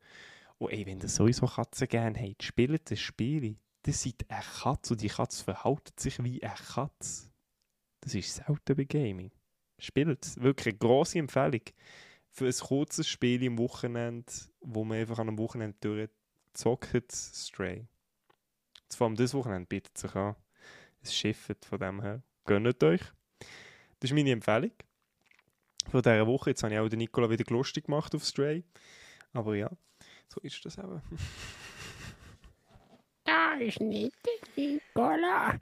Und 0.57 0.71
ey, 0.73 0.85
wenn 0.85 0.99
ihr 0.99 1.07
sowieso 1.07 1.45
Katzen 1.45 1.87
gerne 1.87 2.19
habt, 2.19 2.43
spielt 2.43 2.91
das 2.91 2.99
Spiel. 2.99 3.55
Das 3.83 4.03
seid 4.03 4.25
eine 4.29 4.43
Katze 4.43 4.93
und 4.93 5.01
die 5.01 5.07
Katze 5.07 5.43
verhält 5.43 5.99
sich 5.99 6.21
wie 6.23 6.43
eine 6.43 6.53
Katze. 6.53 7.29
Das 8.01 8.13
ist 8.13 8.35
selten 8.35 8.75
bei 8.75 8.83
Gaming. 8.83 9.31
Spielt 9.77 10.25
es. 10.25 10.39
Wirklich 10.39 10.73
eine 10.73 10.79
grosse 10.79 11.19
Empfehlung. 11.19 11.61
Für 12.31 12.45
ein 12.45 12.53
kurzes 12.53 13.07
Spiel 13.07 13.43
im 13.43 13.57
Wochenende, 13.57 14.31
wo 14.61 14.83
man 14.83 14.99
einfach 14.99 15.19
an 15.19 15.29
einem 15.29 15.39
Wochenende 15.39 15.77
durchzockt, 15.81 17.11
Stray. 17.11 17.87
Vor 18.95 19.07
allem 19.07 19.15
das 19.15 19.33
Wochenende 19.33 19.67
bietet 19.67 19.97
sich 19.97 20.13
an. 20.15 20.35
Es 21.01 21.15
schifft 21.15 21.65
von 21.65 21.79
dem 21.79 22.01
her. 22.01 22.21
Gönnt 22.45 22.83
euch. 22.83 23.01
Das 23.99 24.11
ist 24.11 24.13
meine 24.13 24.31
Empfehlung 24.31 24.71
von 25.89 26.01
dieser 26.01 26.27
Woche. 26.27 26.51
Jetzt 26.51 26.63
habe 26.63 26.73
ich 26.73 26.79
auch 26.79 26.89
den 26.89 26.99
Nikola 26.99 27.29
wieder 27.29 27.45
lustig 27.49 27.85
gemacht 27.85 28.13
auf 28.15 28.25
Stray. 28.25 28.63
Aber 29.33 29.55
ja, 29.55 29.69
so 30.27 30.39
ist 30.41 30.63
das 30.65 30.77
eben. 30.77 31.01
Da 33.29 33.53
ist 33.59 33.79
nicht 33.79 34.15
Nicola. 34.55 35.53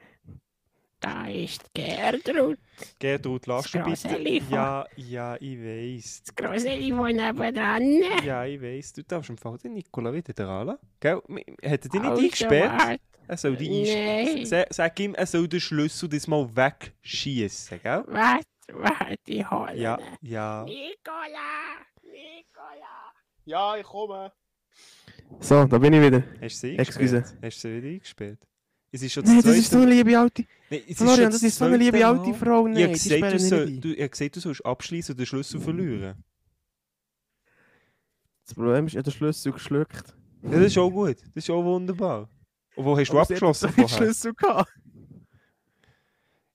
Da 1.01 1.27
ist 1.27 1.69
Gertrud, 1.73 2.57
Gertrud, 2.97 3.45
lachst 3.45 3.73
du 3.73 3.83
bitte? 3.83 4.17
Ja, 4.49 4.85
ja, 4.95 5.35
ich 5.35 5.59
weiß. 5.59 6.23
das 6.23 6.35
große 6.35 6.69
von 6.95 7.15
nebenan. 7.15 8.01
Ja, 8.23 8.45
ich 8.45 8.61
weiß. 8.61 8.93
Du 8.93 9.03
darfst 9.03 9.29
im 9.29 9.37
Fall 9.37 9.57
den 9.57 9.73
Nikola 9.73 10.13
wieder 10.13 10.31
dran. 10.31 10.77
Gell? 11.01 11.17
Hat 11.17 11.25
er 11.61 11.77
dich 11.77 11.93
nicht 11.93 12.05
eingesperrt? 12.05 13.01
Er 13.27 13.37
soll 13.37 13.57
dich 13.57 13.93
Nein. 13.93 14.37
einsperren. 14.37 14.67
Sag, 14.69 14.99
ihm, 15.01 15.13
er 15.13 15.25
soll 15.25 15.49
den 15.49 15.59
Schlüssel 15.59 16.07
das 16.07 16.25
mal 16.25 16.49
wegschießen, 16.55 17.81
gell? 17.83 18.03
Warte, 18.07 18.45
warte, 18.71 19.17
ich 19.25 19.51
hole 19.51 19.75
Ja, 19.75 19.99
ja. 20.21 20.63
Nicola, 20.63 21.83
Nicola. 22.01 23.13
Ja, 23.43 23.75
ich 23.75 23.83
komme. 23.83 24.31
So, 25.39 25.65
da 25.65 25.77
bin 25.77 25.93
ich 25.93 26.01
wieder. 26.01 26.23
Hast 26.41 26.63
du 26.63 26.67
sie 26.67 26.77
Excuse. 26.77 27.17
eingesperrt? 27.17 27.43
Hast 27.43 27.63
du 27.63 27.67
sie 27.67 27.77
wieder 27.77 27.87
eingesperrt? 27.93 28.39
Es 28.91 29.01
ist 29.01 29.13
schon 29.13 29.23
das 29.23 29.33
Nein, 29.33 29.41
das 29.43 29.57
ist 29.57 29.69
so 29.71 29.77
eine 29.77 29.91
liebe 29.91 30.17
alte. 30.17 30.45
Nein, 30.69 30.81
es 30.87 30.97
Florian, 30.97 31.17
schon 31.17 31.31
das 31.31 31.43
ist 31.43 31.57
so 31.57 31.65
eine 31.65 31.77
liebe 31.77 32.05
alte. 32.05 32.33
Frau. 32.33 32.67
Ich 32.67 32.73
Nein, 32.73 32.83
habe 32.83 32.93
die 32.93 33.09
gesagt, 33.09 33.11
du, 33.11 33.17
sperren 33.17 33.39
soll, 33.39 33.65
nicht 33.65 33.83
du, 33.83 33.87
ich 33.89 33.99
habe 33.99 34.09
gesagt, 34.09 34.35
du 34.35 34.39
sollst 34.39 34.65
abschließen 34.65 35.13
und 35.13 35.19
den 35.19 35.25
Schlüssel 35.25 35.59
verlieren. 35.59 36.23
Das 38.45 38.53
Problem 38.53 38.87
ist, 38.87 38.95
er 38.95 38.99
hat 38.99 39.05
den 39.07 39.13
Schlüssel 39.13 39.51
geschluckt. 39.51 40.15
Ja, 40.43 40.51
das 40.51 40.61
ist 40.67 40.77
auch 40.77 40.89
gut. 40.89 41.17
Das 41.35 41.43
ist 41.43 41.49
auch 41.49 41.63
wunderbar. 41.63 42.29
Und 42.75 42.85
wo 42.85 42.97
hast 42.97 43.09
du 43.09 43.17
Aber 43.17 43.25
sie 43.25 43.35
hat 43.35 43.43
abgeschlossen 43.43 43.69
viel 43.73 43.87
vorher? 43.87 43.97
Schlüssel 44.05 44.33
gehabt. 44.33 44.71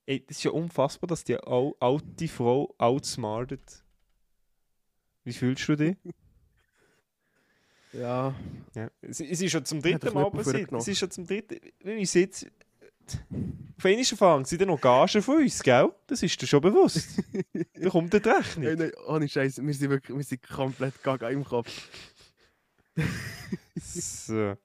Ey, 0.07 0.25
das 0.27 0.39
ist 0.39 0.45
ja 0.45 0.51
unfassbar, 0.53 1.09
dass 1.09 1.23
die 1.25 1.37
al 1.37 1.73
alte 1.81 2.29
Frau 2.29 2.75
outsmartet. 2.79 3.85
Wie 5.25 5.33
fühlst 5.33 5.69
du 5.69 5.77
dich? 5.77 5.97
Ja. 7.93 8.35
Ja. 8.75 8.91
Es, 9.01 9.21
es 9.21 9.41
ist 9.41 9.51
schon 9.51 9.65
zum 9.65 9.83
dritten 9.83 10.13
Mal 10.15 10.31
passiert. 10.31 10.73
Es 10.73 10.89
ist 10.89 10.99
schon 10.99 11.11
zum 11.11 11.27
dritten... 11.27 11.59
Wenn 11.81 11.99
ich 11.99 12.11
sitze... 12.11 12.51
Auf 13.77 13.87
einmal 13.87 14.05
fangen 14.05 14.45
sie 14.45 14.57
dann 14.57 14.69
noch 14.69 14.81
Gagen 14.81 15.23
von 15.23 15.39
uns, 15.39 15.63
gell? 15.63 15.91
Das 16.07 16.23
ist 16.23 16.41
dir 16.41 16.47
schon 16.47 16.61
bewusst. 16.61 17.21
da 17.75 17.91
kommt 17.91 18.13
die 18.13 18.19
Rechnung. 18.19 18.65
Nein, 18.65 18.79
nein, 18.79 18.93
ohne 19.07 19.29
Scheiße, 19.29 19.67
wir 19.67 19.75
sind 19.75 19.91
wirklich 19.91 20.17
wir 20.17 20.25
sind 20.25 20.49
komplett 20.49 21.03
gaga 21.03 21.29
im 21.29 21.45
Kopf. 21.45 21.89
So. 23.77 24.57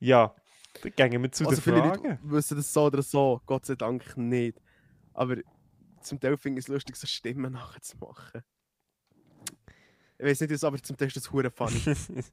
Ja, 0.00 0.34
dann 0.82 1.10
gehen 1.10 1.22
wir 1.22 1.30
zu 1.30 1.46
also 1.46 1.60
den 1.60 1.62
viele 1.62 1.78
Fragen. 1.78 2.08
Leute 2.08 2.18
wissen 2.22 2.56
das 2.56 2.72
so 2.72 2.84
oder 2.86 3.02
so, 3.02 3.40
Gott 3.46 3.66
sei 3.66 3.74
Dank 3.76 4.16
nicht. 4.16 4.60
Aber 5.12 5.36
zum 6.00 6.18
Teil 6.18 6.36
finde 6.36 6.58
ich 6.58 6.64
es 6.64 6.68
lustig, 6.68 6.96
so 6.96 7.06
Stimmen 7.06 7.52
nachzumachen. 7.52 8.42
Ich 10.20 10.26
weiß 10.26 10.40
nicht, 10.42 10.64
aber 10.64 10.82
zum 10.82 10.96
Teil 10.96 11.08
ist 11.08 11.16
das 11.16 11.32
hure 11.32 11.50
funny. 11.50 11.80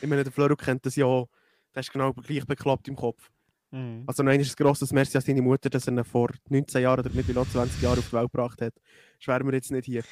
ich 0.00 0.08
meine, 0.08 0.24
der 0.24 0.32
Floro 0.32 0.56
kennt 0.56 0.84
das 0.84 0.96
ja 0.96 1.06
auch. 1.06 1.28
Der 1.74 1.80
ist 1.80 1.92
genau 1.92 2.12
gleich 2.12 2.44
bekloppt 2.44 2.88
im 2.88 2.96
Kopf. 2.96 3.30
Mhm. 3.70 4.04
Also 4.06 4.22
nein, 4.22 4.40
ist 4.40 4.58
ein 4.58 4.64
grosses 4.64 4.92
Merci 4.92 5.16
an 5.16 5.22
seine 5.22 5.42
Mutter, 5.42 5.70
dass 5.70 5.86
er 5.86 5.92
ihn 5.92 6.04
vor 6.04 6.30
19 6.48 6.82
Jahren 6.82 7.00
oder 7.00 7.10
nicht 7.10 7.28
20 7.28 7.82
Jahren 7.82 7.98
auf 7.98 8.06
die 8.06 8.12
Welt 8.12 8.32
gebracht 8.32 8.60
hat. 8.62 8.74
Schwärmen 9.18 9.48
wir 9.50 9.54
jetzt 9.54 9.70
nicht 9.70 9.84
hier. 9.86 10.02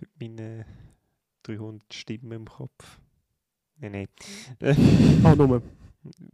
Mit 0.00 0.38
meinen 0.38 0.64
300 1.44 1.92
Stimmen 1.94 2.32
im 2.32 2.44
Kopf. 2.46 2.98
Nein, 3.78 3.92
nein. 3.92 4.08
Ah, 5.24 5.34
nur. 5.34 5.62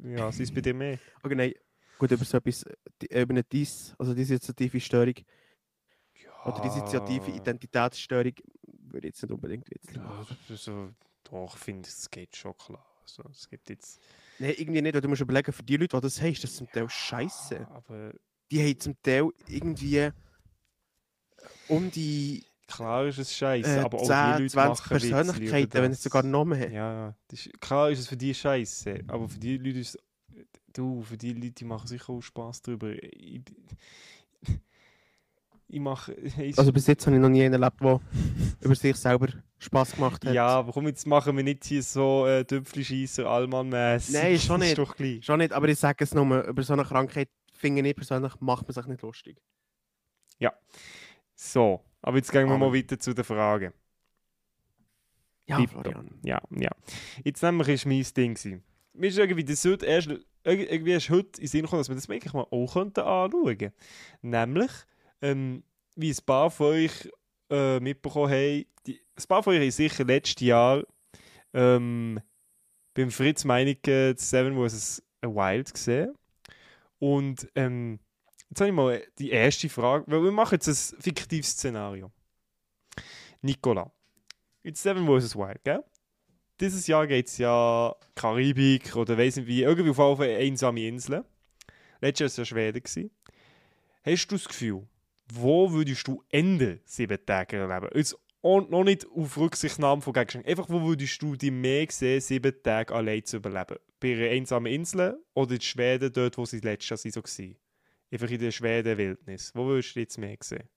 ja, 0.02 0.28
es 0.28 0.40
ist 0.40 0.54
bei 0.54 0.60
dir 0.60 0.74
mehr. 0.74 0.98
Okay, 1.22 1.34
nein. 1.34 1.52
Gut, 1.98 2.10
über 2.10 2.24
so 2.24 2.36
etwas, 2.38 2.64
die- 3.00 3.06
über 3.06 3.30
eine 3.32 3.42
DIS, 3.44 3.94
also 3.98 4.12
dissoziative 4.14 4.80
Störung, 4.80 5.14
oder 6.46 6.60
dissoziative 6.60 7.30
Identitätsstörung, 7.30 8.32
würde 8.62 9.08
ich 9.08 9.14
jetzt 9.14 9.22
nicht 9.22 9.32
unbedingt 9.32 9.70
witzig 9.70 9.96
Ja, 9.96 10.26
also, 10.48 10.90
doch, 11.24 11.56
ich 11.56 11.62
finde, 11.62 11.88
es 11.88 12.10
geht 12.10 12.36
schon 12.36 12.56
klar. 12.56 12.86
Also, 13.02 13.22
es 13.30 13.48
gibt 13.48 13.68
jetzt... 13.70 14.00
Nein, 14.38 14.54
irgendwie 14.56 14.82
nicht, 14.82 15.04
du 15.04 15.08
musst 15.08 15.22
überlegen, 15.22 15.52
für 15.52 15.62
die 15.62 15.76
Leute, 15.76 15.96
die 15.96 16.02
das 16.02 16.20
haben, 16.20 16.32
ist 16.32 16.44
das 16.44 16.56
zum 16.56 16.70
Teil 16.70 16.88
scheiße. 16.88 17.66
Aber 17.70 18.12
Die 18.50 18.62
haben 18.62 18.80
zum 18.80 19.02
Teil 19.02 19.30
irgendwie 19.48 20.10
um 21.68 21.90
die 21.90 22.44
klar 22.66 23.06
ist 23.06 23.18
es 23.18 23.34
scheiße, 23.34 23.78
äh, 23.78 23.80
aber 23.80 23.98
auch 23.98 24.06
10, 24.06 24.36
die 24.36 24.42
Leute 24.42 24.52
20 24.52 24.54
machen 24.56 24.90
Witze 24.90 25.06
über 25.06 25.16
Persönlichkeiten, 25.22 25.82
wenn 25.82 25.92
es 25.92 26.02
sogar 26.02 26.22
noch 26.22 26.44
mehr 26.44 26.70
Ja, 26.70 26.92
ja. 26.92 27.16
Ist, 27.30 27.60
klar 27.60 27.90
ist 27.90 28.00
es 28.00 28.08
für 28.08 28.16
die 28.16 28.34
scheiße, 28.34 29.04
aber 29.06 29.28
für 29.28 29.38
die 29.38 29.56
Leute 29.56 29.78
ist 29.78 29.94
es... 29.94 30.02
Du, 30.72 31.02
für 31.02 31.16
die 31.16 31.32
Leute, 31.32 31.52
die 31.52 31.64
machen 31.64 31.86
sicher 31.86 32.10
auch 32.10 32.20
Spass 32.20 32.60
drüber. 32.60 32.92
Ich, 33.02 33.42
ich 35.68 35.80
mache... 35.80 36.12
ich- 36.38 36.58
Also 36.58 36.72
bis 36.72 36.86
jetzt 36.86 37.06
habe 37.06 37.16
ich 37.16 37.22
noch 37.22 37.28
nie 37.28 37.42
einen 37.44 37.54
erlebt, 37.60 37.80
der 37.80 38.00
über 38.60 38.74
sich 38.74 38.96
selber 38.96 39.28
Spass 39.58 39.94
gemacht 39.94 40.24
hat. 40.24 40.34
Ja, 40.34 40.46
aber 40.48 40.72
komm, 40.72 40.86
jetzt 40.86 41.06
machen 41.06 41.36
wir 41.36 41.42
nicht 41.44 41.64
hier 41.64 41.82
so 41.82 42.26
äh, 42.26 42.44
Tüpfelscheisser, 42.44 43.26
allmann-mässig. 43.26 44.14
Nein, 44.14 44.38
schon 44.38 44.60
Das 44.60 44.68
nicht. 44.68 44.78
ist 44.78 44.78
doch 44.78 44.96
gleich. 44.96 45.24
Schon 45.24 45.38
nicht, 45.38 45.52
aber 45.52 45.68
ich 45.68 45.78
sage 45.78 46.04
es 46.04 46.14
nur, 46.14 46.42
über 46.44 46.62
so 46.62 46.72
eine 46.74 46.84
Krankheit 46.84 47.28
finde 47.52 47.88
ich 47.88 47.96
persönlich, 47.96 48.32
macht 48.40 48.66
man 48.68 48.74
sich 48.74 48.86
nicht 48.86 49.02
lustig. 49.02 49.38
So, 51.38 51.82
aber 52.00 52.16
jetzt 52.16 52.32
gehen 52.32 52.48
wir 52.48 52.56
mal 52.56 52.66
Amen. 52.66 52.74
weiter 52.78 52.98
zu 52.98 53.12
den 53.14 53.24
Fragen. 53.24 53.72
Ja, 55.46 55.58
Tipptopp. 55.58 55.82
Florian. 55.82 56.18
Ja, 56.24 56.40
ja. 56.50 56.70
Jetzt 57.24 57.42
nämlich 57.42 57.68
ist 57.68 57.86
mein 57.86 58.02
Ding 58.16 58.34
gewesen. 58.34 58.64
Mir 58.94 59.08
ist 59.08 59.18
irgendwie 59.18 59.44
das 59.44 59.62
heute 59.66 59.84
erst, 59.84 60.08
irg- 60.08 60.24
irgendwie 60.44 60.92
erst 60.92 61.10
heute 61.10 61.40
in 61.40 61.46
Sinn 61.46 61.62
gekommen, 61.62 61.80
dass 61.80 61.88
wir 61.90 61.94
das 61.94 62.08
wirklich 62.08 62.32
mal 62.32 62.46
auch 62.50 62.72
könnten 62.72 63.00
anschauen 63.00 63.58
könnten. 63.58 63.72
Nämlich, 64.22 64.70
ähm, 65.22 65.62
wie 65.94 66.10
ein 66.10 66.24
paar 66.24 66.50
von 66.50 66.66
euch 66.66 67.10
äh, 67.50 67.80
mitbekommen 67.80 68.30
haben, 68.30 68.64
die, 68.86 69.00
ein 69.16 69.26
paar 69.28 69.42
von 69.42 69.54
euch 69.54 69.60
haben 69.60 69.70
sicher 69.70 70.04
letztes 70.04 70.46
Jahr 70.46 70.82
ähm, 71.54 72.20
beim 72.94 73.10
Fritz 73.10 73.44
Meinecke 73.44 74.14
Seven 74.16 74.54
vs. 74.56 75.02
Wild 75.22 75.72
gesehen. 75.72 76.14
Und 76.98 77.48
ähm, 77.54 77.98
jetzt 78.48 78.60
habe 78.60 78.70
ich 78.70 78.76
mal 78.76 79.02
die 79.18 79.30
erste 79.30 79.68
Frage, 79.68 80.04
weil 80.06 80.22
wir 80.22 80.32
machen 80.32 80.54
jetzt 80.54 80.68
ein 80.68 81.00
fiktives 81.00 81.50
Szenario. 81.50 82.10
Nicola, 83.42 83.92
jetzt 84.62 84.82
Seven 84.82 85.06
vs. 85.06 85.36
Wild, 85.36 85.62
gell? 85.64 85.84
Dieses 86.58 86.86
Jahr 86.86 87.06
geht 87.06 87.26
es 87.26 87.36
ja 87.36 87.94
Karibik 88.14 88.96
oder 88.96 89.18
weiss 89.18 89.36
nicht 89.36 89.46
wie, 89.46 89.62
irgendwie 89.62 89.90
auf 90.00 90.20
eine 90.20 90.36
einsame 90.36 90.86
Insel. 90.86 91.24
Letztes 92.00 92.20
Jahr 92.20 92.26
war 92.26 92.26
es 92.26 92.36
ja 92.36 92.44
Schweden. 92.44 93.10
Hast 94.04 94.28
du 94.28 94.36
das 94.36 94.48
Gefühl, 94.48 94.88
wo 95.32 95.72
würdest 95.72 96.06
du 96.06 96.22
Ende 96.30 96.80
sieben 96.84 97.18
Tage 97.24 97.56
erleben? 97.56 97.90
Jetzt 97.94 98.16
auch 98.42 98.68
noch 98.68 98.84
nicht 98.84 99.06
auf 99.06 99.36
Rücksichtnahme 99.36 100.02
von 100.02 100.12
Gegenständen. 100.12 100.48
Einfach, 100.48 100.68
wo 100.68 100.82
würdest 100.82 101.20
du 101.20 101.34
dich 101.34 101.50
mehr 101.50 101.86
sehen, 101.90 102.20
sieben 102.20 102.62
Tage 102.62 102.94
allein 102.94 103.24
zu 103.24 103.38
überleben? 103.38 103.78
Bei 103.98 104.12
einer 104.12 104.30
einsamen 104.30 104.72
Insel 104.72 105.20
oder 105.34 105.54
in 105.54 105.60
Schweden, 105.60 106.12
dort, 106.12 106.38
wo 106.38 106.44
sie 106.44 106.60
letztes 106.60 107.02
Jahr 107.02 107.12
so 107.12 107.22
waren? 107.22 107.56
Einfach 108.10 108.30
in 108.30 108.38
der 108.38 108.52
Schweden-Wildnis. 108.52 109.50
Wo 109.54 109.66
würdest 109.66 109.96
du 109.96 110.00
jetzt 110.00 110.16
mehr 110.16 110.36
sehen? 110.40 110.68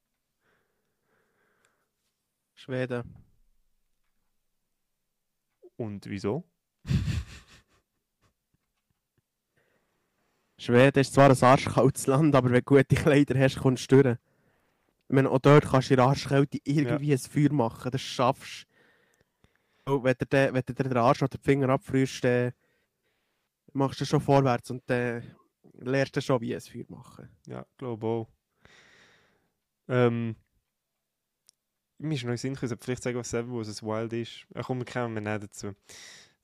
Schweden. 2.56 3.04
Und 5.78 6.10
wieso? 6.10 6.44
Schweden 10.58 11.00
ist 11.00 11.14
zwar 11.14 11.30
ein 11.30 11.44
arschkaltes 11.44 12.08
Land, 12.08 12.34
aber 12.36 12.50
wenn 12.50 12.56
du 12.56 12.64
gute 12.64 12.96
Kleider 12.96 13.40
hast, 13.40 13.60
kommst 13.60 13.92
du 13.92 14.02
durch. 14.02 14.18
Ich 15.10 15.16
meine, 15.16 15.32
auch 15.32 15.40
dort 15.40 15.66
kannst 15.66 15.90
du 15.90 15.96
in 15.96 16.00
Arschkälte 16.00 16.60
irgendwie 16.64 17.14
ein 17.14 17.18
Feuer 17.18 17.52
machen. 17.52 17.90
Das 17.90 18.00
schaffst 18.00 18.68
du. 19.86 19.96
Und 19.96 20.04
Wenn 20.04 20.16
du 20.20 20.26
dir 20.28 20.54
wenn 20.54 20.62
du 20.64 20.74
dir 20.74 20.84
den 20.84 20.98
Arsch 20.98 21.24
oder 21.24 21.30
den 21.30 21.42
Finger 21.42 21.70
abfrierst, 21.70 22.24
dann 22.24 22.54
machst 23.74 24.00
du 24.00 24.06
schon 24.06 24.22
vorwärts 24.22 24.70
und 24.70 24.84
dann 24.86 25.24
lernst 25.80 26.16
du 26.16 26.22
schon, 26.22 26.40
wie 26.42 26.54
ein 26.54 26.62
Feuer 26.62 26.86
machen. 26.90 27.28
Ja, 27.48 27.66
glaube 27.78 28.06
auch. 28.06 28.30
Ähm, 29.88 30.36
mir 31.98 32.14
ist 32.14 32.22
noch 32.22 32.30
in 32.30 32.36
den 32.36 32.38
Sinn 32.38 32.54
ich 32.54 32.60
sollte 32.60 32.78
vielleicht 32.78 33.02
sagen, 33.02 33.18
was 33.18 33.32
Seven 33.32 33.64
vs. 33.64 33.82
Wild 33.82 34.14
ist. 34.14 34.46
Ach 34.54 34.68
komm, 34.68 34.86
kommen 34.86 35.16
wir 35.16 35.22
nicht 35.22 35.44
dazu. 35.44 35.74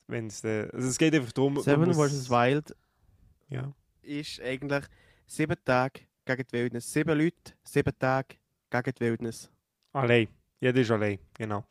Wenn's, 0.08 0.44
äh, 0.44 0.68
also 0.74 0.88
es 0.88 0.98
geht 0.98 1.14
einfach 1.14 1.32
darum... 1.32 1.62
Seven 1.62 1.94
vs. 1.94 2.32
Wild 2.32 2.76
Ja. 3.50 3.72
ist 4.02 4.42
eigentlich 4.42 4.86
sieben 5.28 5.56
Tage 5.64 6.02
gegen 6.26 6.44
die 6.48 6.54
Wildnis. 6.54 6.92
Sieben 6.92 7.16
Leute, 7.16 7.54
sieben 7.64 7.94
Tage 8.00 8.38
gegen 8.70 8.92
die 8.96 9.00
Wildnis. 9.02 9.52
Allein. 9.94 10.28
Jeder 10.60 10.82
ist 10.82 10.92
allein, 10.92 11.20
genau. 11.34 11.66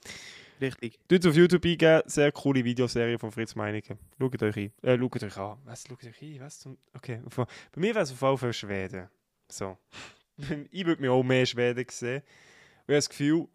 Richtig. 0.60 0.98
Tut 1.08 1.26
auf 1.26 1.34
YouTube 1.34 1.64
eingeben, 1.64 2.02
sehr 2.06 2.32
coole 2.32 2.64
Videoserie 2.64 3.18
von 3.18 3.30
Fritz 3.32 3.54
Meinecke. 3.54 3.98
Schaut 4.18 4.42
euch 4.42 4.56
ein. 4.56 4.72
Äh, 4.82 4.98
schaut 4.98 5.22
euch 5.22 5.36
an. 5.36 5.58
Was, 5.64 5.84
schaut 5.86 6.04
euch 6.04 6.22
ein? 6.22 6.40
Was 6.40 6.60
zum... 6.60 6.78
Okay, 6.94 7.20
bei 7.34 7.46
mir 7.80 7.94
wäre 7.94 8.04
es 8.04 8.12
auf 8.12 8.20
jeden 8.20 8.38
Fall 8.38 8.52
Schweden. 8.52 9.08
So. 9.50 9.76
ich 10.70 10.86
würde 10.86 11.00
mich 11.00 11.10
auch 11.10 11.22
mehr 11.22 11.44
Schweden 11.46 11.84
sehen. 11.90 12.22
Ich 12.24 12.82
habe 12.82 12.94
das 12.94 13.08
Gefühl, 13.08 13.48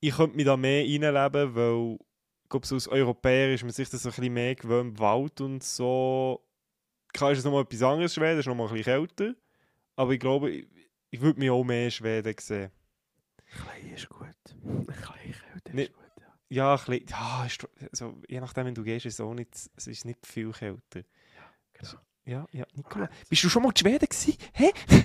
ich 0.00 0.14
könnte 0.14 0.36
mich 0.36 0.46
da 0.46 0.56
mehr 0.56 0.82
reinleben, 0.82 1.54
weil 1.54 1.98
ich 2.42 2.48
glaube, 2.48 2.66
so 2.66 2.74
als 2.74 2.88
Europäer 2.88 3.54
ist 3.54 3.62
man 3.62 3.72
sich 3.72 3.88
das 3.88 4.04
ein 4.04 4.10
bisschen 4.10 4.34
mehr 4.34 4.54
gewöhnt, 4.54 4.98
Wald 4.98 5.40
und 5.40 5.62
so. 5.62 6.44
Klar 7.12 7.32
ist 7.32 7.38
es 7.38 7.44
nochmal 7.44 7.62
etwas 7.62 7.82
anderes, 7.82 8.14
Schweden 8.14 8.40
ist 8.40 8.46
nochmal 8.46 8.68
ein 8.68 8.74
bisschen 8.74 9.06
kälter. 9.06 9.34
Aber 9.96 10.12
ich 10.12 10.20
glaube, 10.20 10.64
ich, 11.10 11.20
würde 11.20 11.38
mich 11.40 11.50
auch 11.50 11.64
mehr 11.64 11.90
Schweden 11.90 12.34
sehen. 12.38 12.70
Klein 13.46 13.90
ist 13.94 14.08
gut. 14.08 14.26
Klein 15.02 15.34
Nicht- 15.72 15.90
ist 15.90 15.96
gut, 15.96 16.04
ja. 16.20 16.34
Ja, 16.48 16.74
ein 16.74 16.84
bisschen, 16.84 17.06
ja 17.08 17.48
also, 17.90 18.22
je 18.28 18.40
nachdem, 18.40 18.66
wenn 18.66 18.74
du 18.74 18.82
gehst, 18.82 19.06
ist 19.06 19.14
es 19.14 19.20
auch 19.20 19.34
nicht, 19.34 19.54
es 19.76 19.86
ist 19.86 20.04
nicht 20.04 20.26
viel 20.26 20.52
kälter. 20.52 21.02
Genau. 21.72 21.92
Ja, 22.24 22.46
ja, 22.52 22.66
Nicola. 22.74 23.08
Bist 23.28 23.42
du 23.44 23.48
schon 23.48 23.62
mal 23.62 23.70
in 23.70 23.76
Schweden 23.76 24.06
gewesen? 24.06 24.36
Hä? 24.52 24.70
Im- 24.88 25.04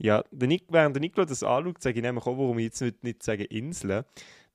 Ja, 0.00 0.22
der 0.30 0.46
Nick, 0.48 0.66
während 0.68 0.94
der 0.94 1.00
Nicola 1.00 1.26
das 1.26 1.42
anschaut, 1.42 1.82
sage 1.82 1.96
ich 1.98 2.02
nämlich 2.02 2.24
auch, 2.24 2.38
warum 2.38 2.58
ich 2.58 2.66
jetzt 2.66 2.80
nicht, 2.80 3.02
nicht 3.02 3.22
sage 3.22 3.44
Inseln. 3.44 4.04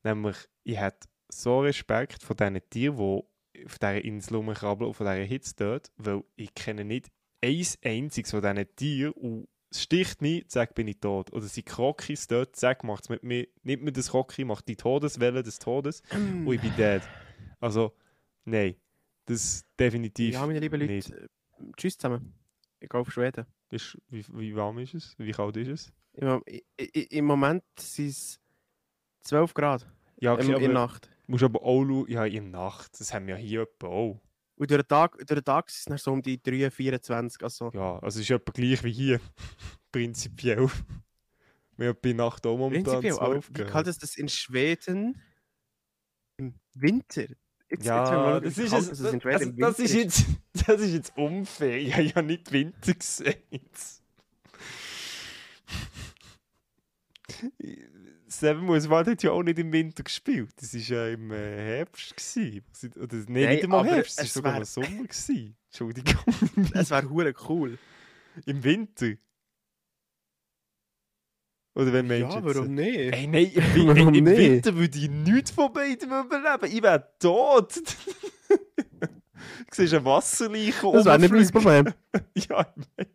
Nämlich, 0.02 0.36
ich 0.64 0.78
hätte 0.78 1.06
so 1.28 1.60
Respekt 1.60 2.22
vor 2.22 2.34
diesen 2.36 2.60
Tieren, 2.70 2.96
die 2.96 3.22
auf 3.64 3.78
dieser 3.78 4.04
Insel 4.04 4.36
rumkrabbeln 4.36 4.88
und 4.88 4.94
von 4.94 5.06
dieser 5.06 5.24
Hitze 5.24 5.54
dort, 5.56 5.92
weil 5.96 6.22
ich 6.36 6.54
kenne 6.54 6.84
nicht 6.84 7.08
ein 7.42 7.64
einziges 7.84 8.30
von 8.30 8.42
diesen 8.42 8.76
Tieren 8.76 9.12
und 9.12 9.48
es 9.70 9.82
sticht 9.82 10.22
mich, 10.22 10.48
zack, 10.48 10.74
bin 10.74 10.86
ich 10.88 11.00
tot. 11.00 11.32
Oder 11.32 11.46
sind 11.46 11.66
Krokis 11.66 12.26
dort, 12.28 12.54
zack, 12.56 12.84
macht 12.84 13.04
es 13.04 13.08
mit 13.08 13.22
mir, 13.24 13.48
nimmt 13.64 13.82
mir 13.82 13.92
das 13.92 14.10
Kroki, 14.10 14.44
macht 14.44 14.68
die 14.68 14.76
Todeswelle 14.76 15.42
des 15.42 15.58
Todes 15.58 16.02
und 16.12 16.52
ich 16.52 16.60
bin 16.60 16.74
dead. 16.76 17.02
Also, 17.60 17.92
nein, 18.44 18.76
das 19.26 19.64
definitiv 19.78 20.34
Ja, 20.34 20.46
meine 20.46 20.60
lieben 20.60 20.80
Leute, 20.80 20.92
nicht. 20.92 21.10
äh, 21.10 21.26
tschüss 21.76 21.98
zusammen. 21.98 22.34
Ich 22.80 22.88
gehe 22.88 23.00
auf 23.00 23.10
Schweden. 23.10 23.46
Ist, 23.70 23.98
wie, 24.08 24.24
wie 24.34 24.54
warm 24.54 24.78
ist 24.78 24.94
es? 24.94 25.14
Wie 25.18 25.32
kalt 25.32 25.56
ist 25.56 25.68
es? 25.68 25.92
Im, 26.12 26.42
Im 26.76 27.24
Moment 27.24 27.64
sind 27.78 28.08
es 28.10 28.38
12 29.22 29.54
Grad 29.54 29.86
Ja, 30.20 30.34
okay, 30.34 30.42
in 30.42 30.48
der 30.48 30.56
aber 30.58 30.68
Nacht. 30.68 31.10
Musst 31.26 31.42
aber 31.42 31.62
auch 31.62 31.84
schauen, 31.84 32.08
ja, 32.08 32.24
in 32.24 32.50
der 32.52 32.60
Nacht, 32.60 33.00
das 33.00 33.12
haben 33.12 33.26
wir 33.26 33.36
ja 33.36 33.40
hier 33.40 33.62
etwa 33.62 33.86
auch. 33.88 34.20
Und 34.56 34.70
durch 34.70 34.82
den 34.82 34.88
Tag, 34.88 35.16
durch 35.18 35.26
den 35.26 35.44
Tag 35.44 35.70
sind 35.70 35.94
es 35.94 36.04
so 36.04 36.12
um 36.12 36.22
die 36.22 36.40
3, 36.40 36.70
24. 36.70 37.42
Also, 37.42 37.70
Ja, 37.74 37.98
also 37.98 38.20
es 38.20 38.24
ist 38.24 38.30
etwa 38.30 38.52
gleich 38.52 38.84
wie 38.84 38.92
hier, 38.92 39.20
prinzipiell. 39.92 40.68
Wir 41.76 41.88
haben 41.88 41.98
bei 42.00 42.12
Nacht 42.12 42.46
auch 42.46 42.56
momentan 42.56 43.00
prinzipiell. 43.00 43.18
Aber 43.18 43.40
12 43.40 43.50
wie 43.52 43.64
kalt 43.64 43.86
ist 43.88 44.02
das 44.02 44.16
in 44.16 44.28
Schweden 44.28 45.20
im 46.36 46.54
Winter? 46.74 47.26
Jetzt, 47.68 47.84
Ja, 47.84 48.38
jetzt 48.38 48.58
das 48.58 48.64
ist, 48.64 48.70
kalt 48.70 48.82
es 48.82 48.98
das, 48.98 49.24
also, 49.24 49.52
das, 49.56 49.78
ist 49.80 49.94
jetzt, 49.94 50.24
das 50.66 50.80
ist 50.80 50.92
jetzt 50.92 51.16
unfair. 51.16 51.78
Ich 51.78 51.92
habe 51.94 52.04
ja 52.04 52.22
nicht 52.22 52.52
Winter 52.52 52.94
gesehen. 52.94 53.34
Jetzt. 58.34 58.40
Seven 58.40 58.64
Moons 58.64 58.88
Wild 58.90 59.06
hat 59.08 59.22
ja 59.22 59.30
auch 59.32 59.42
nicht 59.42 59.58
im 59.58 59.72
Winter 59.72 60.02
gespielt. 60.02 60.50
Das 60.60 60.74
war 60.74 60.80
ja 60.80 61.08
im 61.08 61.30
äh, 61.30 61.76
Herbst. 61.76 62.16
Gewesen. 62.16 62.62
Oder, 63.00 63.16
nee, 63.28 63.44
Nein, 63.44 63.54
nicht 63.54 63.64
einmal 63.64 63.86
Herbst, 63.86 64.18
es 64.20 64.24
war 64.24 64.26
sogar 64.26 64.58
noch 64.60 64.66
Sommer. 64.66 64.88
Gewesen. 64.88 65.56
Entschuldigung. 65.70 66.14
Es 66.74 66.90
wäre 66.90 67.08
hure 67.10 67.34
cool. 67.48 67.78
Im 68.46 68.62
Winter? 68.64 69.12
Oder 71.76 71.92
wenn 71.92 72.06
Ja, 72.06 72.18
Menschen. 72.18 72.44
warum 72.44 72.74
nicht? 72.74 72.96
Ey, 72.96 73.26
nein, 73.26 73.50
im, 73.52 73.86
Warum 73.88 74.14
im? 74.14 74.26
Winter 74.26 74.76
würde 74.76 74.96
ich 74.98 75.10
nichts 75.10 75.50
von 75.50 75.72
beiden 75.72 76.08
überleben. 76.08 76.76
Ich 76.76 76.82
wäre 76.82 77.08
tot. 77.18 77.76
du 78.48 79.08
siehst 79.72 79.94
ein 79.94 80.04
Wasserleichen 80.04 80.92
Das 80.92 81.04
wäre 81.04 81.18
nicht 81.18 81.32
mein. 81.32 81.48
Problem. 81.50 81.94
Ja, 82.36 82.66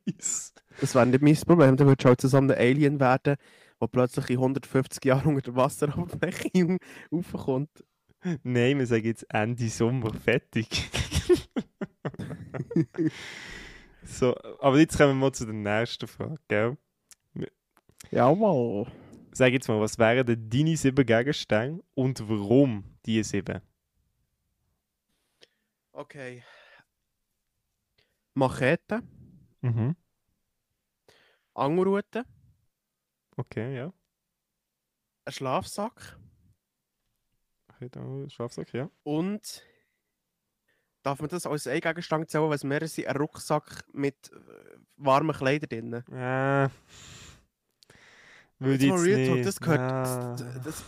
ich 0.06 0.18
weiß. 0.18 0.54
Das 0.82 0.96
wäre 0.96 1.06
nicht 1.06 1.22
mein 1.22 1.36
Problem. 1.38 1.78
Dann 1.78 1.88
würdest 1.88 2.04
du 2.04 2.10
halt 2.10 2.22
zusammen 2.22 2.52
Alien 2.52 3.00
werden, 3.00 3.38
der 3.82 3.88
plötzlich 3.88 4.30
in 4.30 4.38
150 4.38 5.04
Jahren 5.06 5.36
unter 5.36 5.52
der 5.52 5.56
Wasseroberfläche 5.56 6.78
raufkommt. 7.12 7.70
Nein, 8.44 8.80
wir 8.80 8.86
sagen 8.86 9.06
jetzt 9.06 9.26
Ende 9.30 9.70
Sommer 9.70 10.14
fertig. 10.14 10.68
so, 14.04 14.36
aber 14.60 14.80
jetzt 14.80 14.98
kommen 14.98 15.12
wir 15.12 15.28
mal 15.28 15.32
zu 15.32 15.46
der 15.46 15.54
nächsten 15.54 16.08
Frage, 16.08 16.36
gell? 16.48 16.78
Ja, 18.12 18.34
mal. 18.34 18.88
Sag 19.32 19.54
jetzt 19.54 19.68
mal, 19.68 19.80
was 19.80 19.98
wären 19.98 20.26
denn 20.26 20.50
deine 20.50 20.76
sieben 20.76 21.06
Gegenstände 21.06 21.84
und 21.94 22.28
warum 22.28 22.84
die 23.06 23.24
sieben? 23.24 23.62
Okay. 25.94 26.44
Machete, 28.34 29.02
Mhm. 29.62 29.96
Angelrute, 31.54 32.24
Okay, 33.40 33.74
ja. 33.74 33.94
ein 35.24 35.32
Schlafsack 35.32 36.18
Okay, 37.70 38.30
Schlafsack, 38.30 38.74
ja. 38.74 38.92
und 39.04 39.64
darf 41.04 41.22
man 41.22 41.30
das 41.30 41.46
als 41.46 41.66
ein 41.66 41.80
Gegenstand 41.80 42.30
zählen, 42.30 42.50
weil 42.50 42.56
es 42.56 42.66
mehr 42.66 42.86
sind, 42.86 43.08
ein 43.08 43.16
Rucksack 43.16 43.86
mit 43.94 44.30
äh, 44.34 44.78
warmen 44.98 45.34
Kleidern 45.34 45.70
drin? 45.70 45.94
Äh. 46.12 46.70
Würde 48.60 48.86
Jetzt 48.86 49.02
Real 49.02 49.28
Talk, 49.28 49.44
das 49.44 49.60
gehört. 49.62 49.80
Ah. 49.80 50.36
Das, 50.36 50.64
das, 50.66 50.84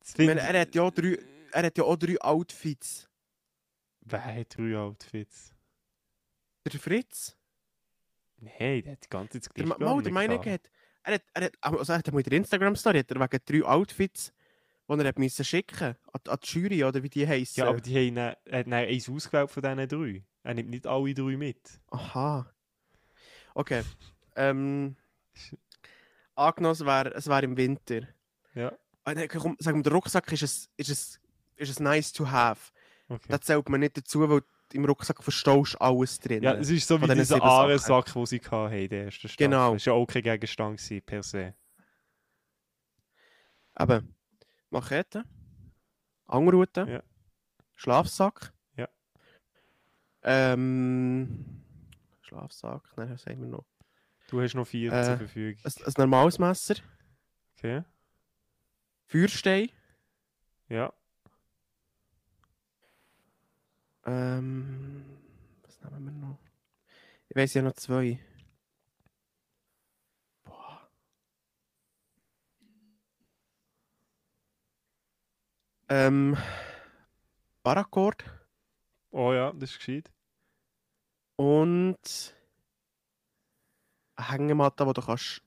Das 0.00 0.18
meine, 0.18 0.40
er, 0.40 0.62
hat 0.62 0.74
ja 0.74 0.82
auch 0.82 0.90
drei, 0.90 1.20
er 1.52 1.62
hat 1.62 1.78
ja 1.78 1.84
auch 1.84 1.96
drei 1.96 2.20
Outfits. 2.20 3.08
Wer 4.00 4.24
hat 4.24 4.58
drei 4.58 4.76
Outfits? 4.76 5.54
Der 6.64 6.80
Fritz, 6.80 7.36
Nein, 8.38 8.82
der 8.82 8.92
hat 8.92 9.04
die 9.04 9.08
ganze 9.08 9.40
Zeit 9.40 9.52
das 9.56 9.78
mal, 9.78 10.02
der 10.02 10.12
Meinung 10.12 10.44
hat, 10.44 10.68
er 11.06 11.14
hat, 11.14 11.22
er 11.34 11.44
hat, 11.44 11.52
also 11.62 11.92
er 11.92 11.98
hat 11.98 12.08
in 12.08 12.22
der 12.22 12.32
Instagram-Story 12.32 13.04
er 13.08 13.20
wegen 13.20 13.40
drei 13.46 13.64
Outfits, 13.68 14.32
die 14.88 14.92
er 14.98 15.04
hat 15.06 15.18
müssen 15.18 15.44
schicken 15.44 15.96
an, 16.12 16.20
an 16.28 16.38
die 16.42 16.46
Jury, 16.58 16.84
oder 16.84 17.02
wie 17.02 17.08
die 17.08 17.26
heißen. 17.26 17.60
Ja, 17.62 17.68
aber 17.68 17.80
die 17.80 17.94
haben, 17.96 18.14
dann- 18.16 18.34
er 18.44 18.58
hat 18.60 18.66
dann 18.66 18.72
eins 18.74 19.08
ausgewählt 19.08 19.50
von 19.50 19.62
diesen 19.62 19.88
drei. 19.88 20.24
Er 20.42 20.54
nimmt 20.54 20.70
nicht 20.70 20.86
alle 20.86 21.14
drei 21.14 21.36
mit. 21.36 21.80
Aha. 21.90 22.52
Okay. 23.54 23.82
Ähm, 24.36 24.96
angenommen, 26.34 26.72
es 26.72 26.84
wäre 26.84 27.14
es 27.14 27.26
wär 27.26 27.42
im 27.42 27.56
Winter. 27.56 28.02
Ja. 28.54 28.72
Ah, 29.04 29.14
nein, 29.14 29.28
komm, 29.28 29.56
sag 29.58 29.74
mal, 29.74 29.82
der 29.82 29.92
Rucksack 29.92 30.30
ist 30.32 30.42
es, 30.42 30.68
ist 30.76 30.90
es, 30.90 31.20
ist 31.56 31.70
es 31.70 31.80
nice 31.80 32.12
to 32.12 32.28
have. 32.30 32.72
Okay. 33.08 33.26
Das 33.28 33.40
zählt 33.42 33.68
man 33.68 33.80
nicht 33.80 33.96
dazu, 33.96 34.28
weil 34.28 34.42
im 34.72 34.84
Rucksack 34.84 35.22
verstaust 35.22 35.74
du 35.74 35.78
alles 35.78 36.18
drin. 36.18 36.42
Ja, 36.42 36.54
es 36.54 36.68
ist 36.70 36.86
so 36.88 37.00
wie 37.00 37.06
dieser. 37.14 37.42
Ahrensack, 37.42 38.12
den 38.12 38.26
sie 38.26 38.40
hatten 38.40 38.72
in 38.74 38.88
der 38.88 39.04
ersten 39.06 39.28
Staffel. 39.28 39.46
Genau. 39.48 39.74
Das 39.74 39.86
war 39.86 39.94
ja 39.94 40.00
auch 40.00 40.06
kein 40.06 40.22
Gegenstand 40.22 40.78
gewesen, 40.78 41.02
per 41.04 41.22
se. 41.22 41.54
Eben, 43.78 44.14
Machete, 44.70 45.24
Angelrute, 46.26 46.86
Ja. 46.88 47.02
Schlafsack. 47.74 48.52
Ja. 48.76 48.88
Ähm, 50.22 51.62
Schlafsack, 52.22 52.82
nein, 52.96 53.10
was 53.12 53.26
haben 53.26 53.40
wir 53.42 53.48
noch? 53.48 53.66
Du 54.28 54.40
hast 54.40 54.54
noch 54.54 54.66
vier 54.66 54.92
Äh, 54.92 55.04
zur 55.04 55.16
Verfügung. 55.18 55.60
Ein, 55.62 55.72
ein 55.86 55.92
normales 55.98 56.38
Messer, 56.38 56.74
Okay. 57.58 57.84
Feuerstein, 59.06 59.70
Ja. 60.68 60.92
Ähm, 64.06 65.04
was 65.62 65.80
nehmen 65.80 66.04
wir 66.06 66.12
noch? 66.28 66.38
Ich 67.28 67.36
weiß 67.36 67.54
ja 67.54 67.62
noch 67.62 67.74
zwei. 67.74 68.18
Boah. 70.44 70.88
Ähm, 75.88 76.36
Paracord, 77.62 78.24
Oh 79.10 79.32
ja, 79.32 79.52
das 79.52 79.70
ist 79.70 79.78
gescheit. 79.78 80.10
und 81.36 82.34
eine 84.16 84.28
Hängematte, 84.28 84.86
wo 84.86 84.92
du 84.92 85.02
kannst 85.02 85.42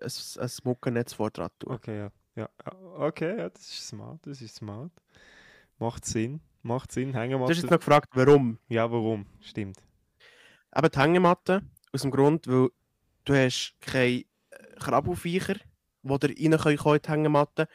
ein, 0.00 0.42
ein 0.42 0.50
Muckennetz 0.64 1.12
vor 1.14 1.30
dran 1.30 1.50
tun. 1.58 1.72
Okay, 1.72 1.98
ja. 1.98 2.10
ja. 2.36 2.48
ja, 2.64 2.72
Okay, 2.98 3.38
ja, 3.38 3.48
das 3.50 3.62
ist 3.62 3.88
smart, 3.88 4.26
das 4.26 4.40
ist 4.42 4.56
smart. 4.56 4.92
Macht 5.78 6.04
Sinn, 6.04 6.40
macht 6.62 6.92
Sinn. 6.92 7.12
Du 7.12 7.14
hast 7.14 7.22
Hängematte. 7.22 7.52
jetzt 7.52 7.70
noch 7.70 7.78
gefragt, 7.78 8.10
warum? 8.14 8.58
Ja, 8.68 8.90
warum? 8.90 9.26
Stimmt. 9.40 9.78
Eben 10.74 10.90
die 10.90 10.98
Hängematte, 10.98 11.62
aus 11.92 12.02
dem 12.02 12.10
Grund, 12.10 12.46
weil 12.46 12.68
du 13.24 13.34
hast 13.34 13.74
keine 13.80 14.06
äh, 14.10 14.24
Krabbelfiecher, 14.78 15.56
die 16.02 16.18
da 16.18 16.26
rein 16.26 16.76
können 16.76 16.96
in 16.96 17.02
die 17.02 17.10
Hängematte 17.10 17.68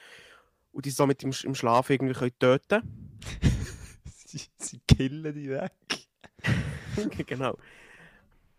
und 0.72 0.86
die 0.86 0.90
somit 0.90 1.24
im, 1.24 1.34
im 1.44 1.56
Schlaf 1.56 1.90
irgendwie 1.90 2.14
können 2.14 2.40
töten 2.40 2.82
sie, 4.26 4.42
sie 4.58 4.80
killen 4.88 5.34
die 5.34 5.50
weg. 5.50 5.72
Genau. 7.28 7.56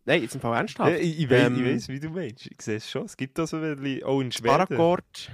Nein, 0.04 0.22
jetzt 0.22 0.36
im 0.36 0.40
Fall 0.40 0.56
ernsthaft. 0.56 0.90
Ja, 0.90 0.96
ich, 0.96 1.18
ich, 1.20 1.28
weiß, 1.28 1.48
Ähm, 1.48 1.64
weiß, 1.66 1.88
wie 1.88 1.98
du 2.00 2.08
meinst. 2.08 2.46
Ich 2.46 2.62
sehe 2.62 2.76
es 2.76 2.88
schon. 2.88 3.04
Es 3.04 3.16
gibt 3.16 3.36
da 3.36 3.46
so 3.46 3.56
ein 3.56 3.76
bisschen, 3.76 4.04
auch 4.04 4.20
in 4.20 4.30
Schweden. 4.30 4.48
Paracord, 4.48 5.30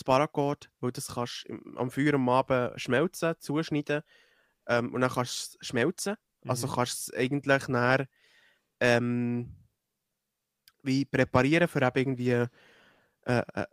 das 0.00 0.04
Paracord, 0.04 0.70
weil 0.80 0.92
das 0.92 1.08
kannst 1.14 1.44
du 1.48 1.54
im- 1.54 1.78
am 1.78 1.90
Feuer 1.90 2.14
am 2.14 2.28
Abend 2.28 2.80
schmelzen, 2.80 3.34
zuschneiden 3.40 4.02
ähm, 4.68 4.94
und 4.94 5.00
dann 5.02 5.10
kannst 5.10 5.54
du 5.54 5.58
es 5.60 5.68
schmelzen. 5.68 6.16
Also 6.46 6.66
Mhm. 6.66 6.74
kannst 6.74 7.08
du 7.08 7.12
es 7.12 7.18
eigentlich 7.18 7.68
nachher 7.68 8.08
ähm, 8.80 9.56
wie 10.82 11.04
präparieren 11.04 11.68
für 11.68 11.82
eben 11.82 11.98
irgendwie 11.98 12.30
äh, 12.30 12.48
äh, 13.26 13.66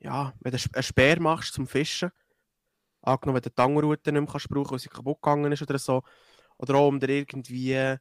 ja, 0.00 0.34
wenn 0.40 0.52
du 0.52 0.58
einen 0.58 0.74
einen 0.74 0.82
Speer 0.82 1.20
machst 1.20 1.54
zum 1.54 1.66
Fischen. 1.66 2.10
Angenommen, 3.02 3.36
wenn 3.36 3.42
du 3.42 3.50
die 3.50 3.54
Tangerrute 3.56 4.12
nicht 4.12 4.20
mehr 4.22 4.30
kannst 4.32 4.48
brauchen, 4.50 4.72
weil 4.72 4.78
sie 4.80 4.88
kaputt 4.90 5.22
gegangen 5.22 5.52
ist 5.52 5.62
oder 5.62 5.78
so. 5.78 6.02
Oder 6.58 6.76
auch, 6.76 6.88
um 6.88 7.00
dir 7.00 7.10
irgendwie 7.10 7.72
äh, 7.74 7.98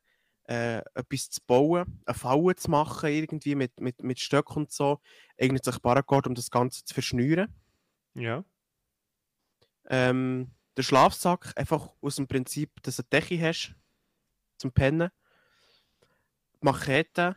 etwas 0.47 1.29
zu 1.31 1.41
bauen, 1.47 2.01
eine 2.05 2.15
Falle 2.15 2.55
zu 2.55 2.71
machen, 2.71 3.09
irgendwie 3.11 3.55
mit, 3.55 3.79
mit, 3.81 4.03
mit 4.03 4.19
Stöcken 4.19 4.57
und 4.63 4.71
so. 4.71 4.99
Eignet 5.41 5.65
sich 5.65 5.81
Paracord, 5.81 6.27
um 6.27 6.35
das 6.35 6.51
Ganze 6.51 6.85
zu 6.85 6.93
verschnüren. 6.95 7.53
Ja. 8.13 8.43
Ähm, 9.89 10.51
der 10.77 10.83
Schlafsack, 10.83 11.53
einfach 11.55 11.89
aus 12.01 12.15
dem 12.15 12.27
Prinzip, 12.27 12.81
dass 12.83 12.97
du 12.97 13.03
eine 13.03 13.09
Decke 13.09 13.41
hast 13.41 13.75
zum 14.57 14.71
Pennen. 14.71 15.09
Die 16.61 16.65
Machete 16.65 17.35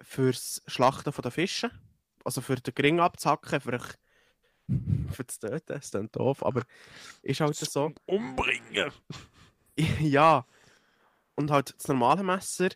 fürs 0.00 0.62
Schlachten 0.66 1.12
der 1.22 1.30
Fische. 1.30 1.70
Also 2.24 2.40
für 2.40 2.56
den 2.56 2.74
Gring 2.74 3.00
abzuhacken, 3.00 3.60
für, 3.60 3.78
für 5.12 5.24
das 5.24 5.38
Töten. 5.38 5.62
Das 5.66 5.90
klingt 5.90 6.16
doof, 6.16 6.44
aber 6.44 6.62
ist 7.22 7.40
halt 7.40 7.56
so. 7.56 7.92
Umbringen! 8.06 8.92
ja. 10.00 10.46
Und 11.36 11.50
halt 11.50 11.74
das 11.76 11.88
normale 11.88 12.22
Messer 12.22 12.68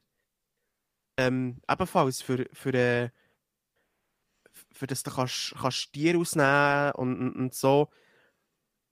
ähm, 1.18 1.60
ebenfalls 1.68 2.22
für, 2.22 2.46
für, 2.52 2.72
äh, 2.74 3.10
für 4.78 4.86
das 4.86 5.02
du 5.02 5.10
kannst, 5.10 5.54
kannst 5.60 5.92
Tiere 5.92 6.18
ausnehmen 6.18 6.92
und, 6.92 7.18
und, 7.18 7.32
und 7.34 7.54
so. 7.54 7.88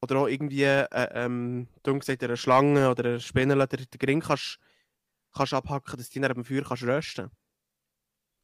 Oder 0.03 0.17
auch 0.19 0.27
irgendwie, 0.27 0.65
äh, 0.65 0.87
ähm, 0.91 1.69
du 1.83 1.99
gesagt, 1.99 2.23
eine 2.23 2.37
Schlange 2.37 2.91
oder 2.91 3.05
eine 3.05 3.21
Spinne, 3.21 3.55
der, 3.57 3.67
der 3.67 3.99
Gring 3.99 4.21
kannst, 4.21 4.59
kannst 5.33 5.55
abhacken, 5.55 5.97
dass 5.97 6.09
du 6.09 6.15
die 6.15 6.21
dann 6.21 6.37
am 6.37 6.45
Feuer 6.45 6.63
kannst 6.63 6.83
rösten 6.83 7.31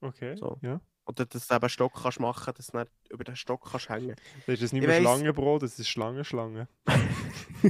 Okay, 0.01 0.37
So. 0.37 0.59
ja. 0.63 0.81
Oder 1.05 1.27
dass 1.27 1.49
du 1.49 1.55
eben 1.55 1.63
einen 1.63 1.69
Stock 1.69 1.95
kannst 2.01 2.21
machen 2.21 2.55
dass 2.57 2.69
du 2.69 2.73
dann 2.79 2.89
über 3.11 3.25
den 3.25 3.35
Stock 3.37 3.69
kannst 3.71 3.89
hängen 3.89 4.15
Das 4.47 4.61
ist 4.61 4.73
nicht 4.73 4.83
Ich 4.83 4.89
mehr 4.89 5.01
Schlangenbrot, 5.01 5.63
das 5.63 5.79
ist 5.79 5.89
Schlangenschlange. 5.89 6.69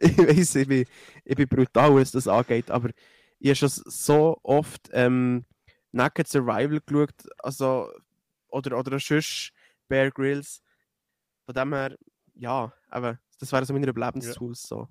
ich 0.00 0.18
weiß, 0.18 0.56
ich 0.56 0.68
bin, 0.68 0.84
ich 1.24 1.36
bin 1.36 1.48
brutal, 1.48 1.94
was 1.94 2.10
das 2.10 2.26
angeht, 2.26 2.70
aber 2.70 2.90
ich 3.38 3.48
habe 3.50 3.56
schon 3.56 3.68
so 3.68 4.38
oft 4.42 4.90
ähm, 4.92 5.44
Naked 5.92 6.28
Survival 6.28 6.80
geschaut, 6.84 7.14
also, 7.38 7.90
oder, 8.48 8.78
oder 8.78 8.98
sonst 8.98 9.52
Bear 9.88 10.10
Grylls. 10.10 10.62
Von 11.44 11.54
dem 11.54 11.72
her, 11.72 11.96
ja, 12.34 12.72
aber 12.88 13.18
das 13.38 13.52
wäre 13.52 13.64
so 13.64 13.72
meine 13.72 13.86
Überlebenstools. 13.86 14.62
So. 14.62 14.88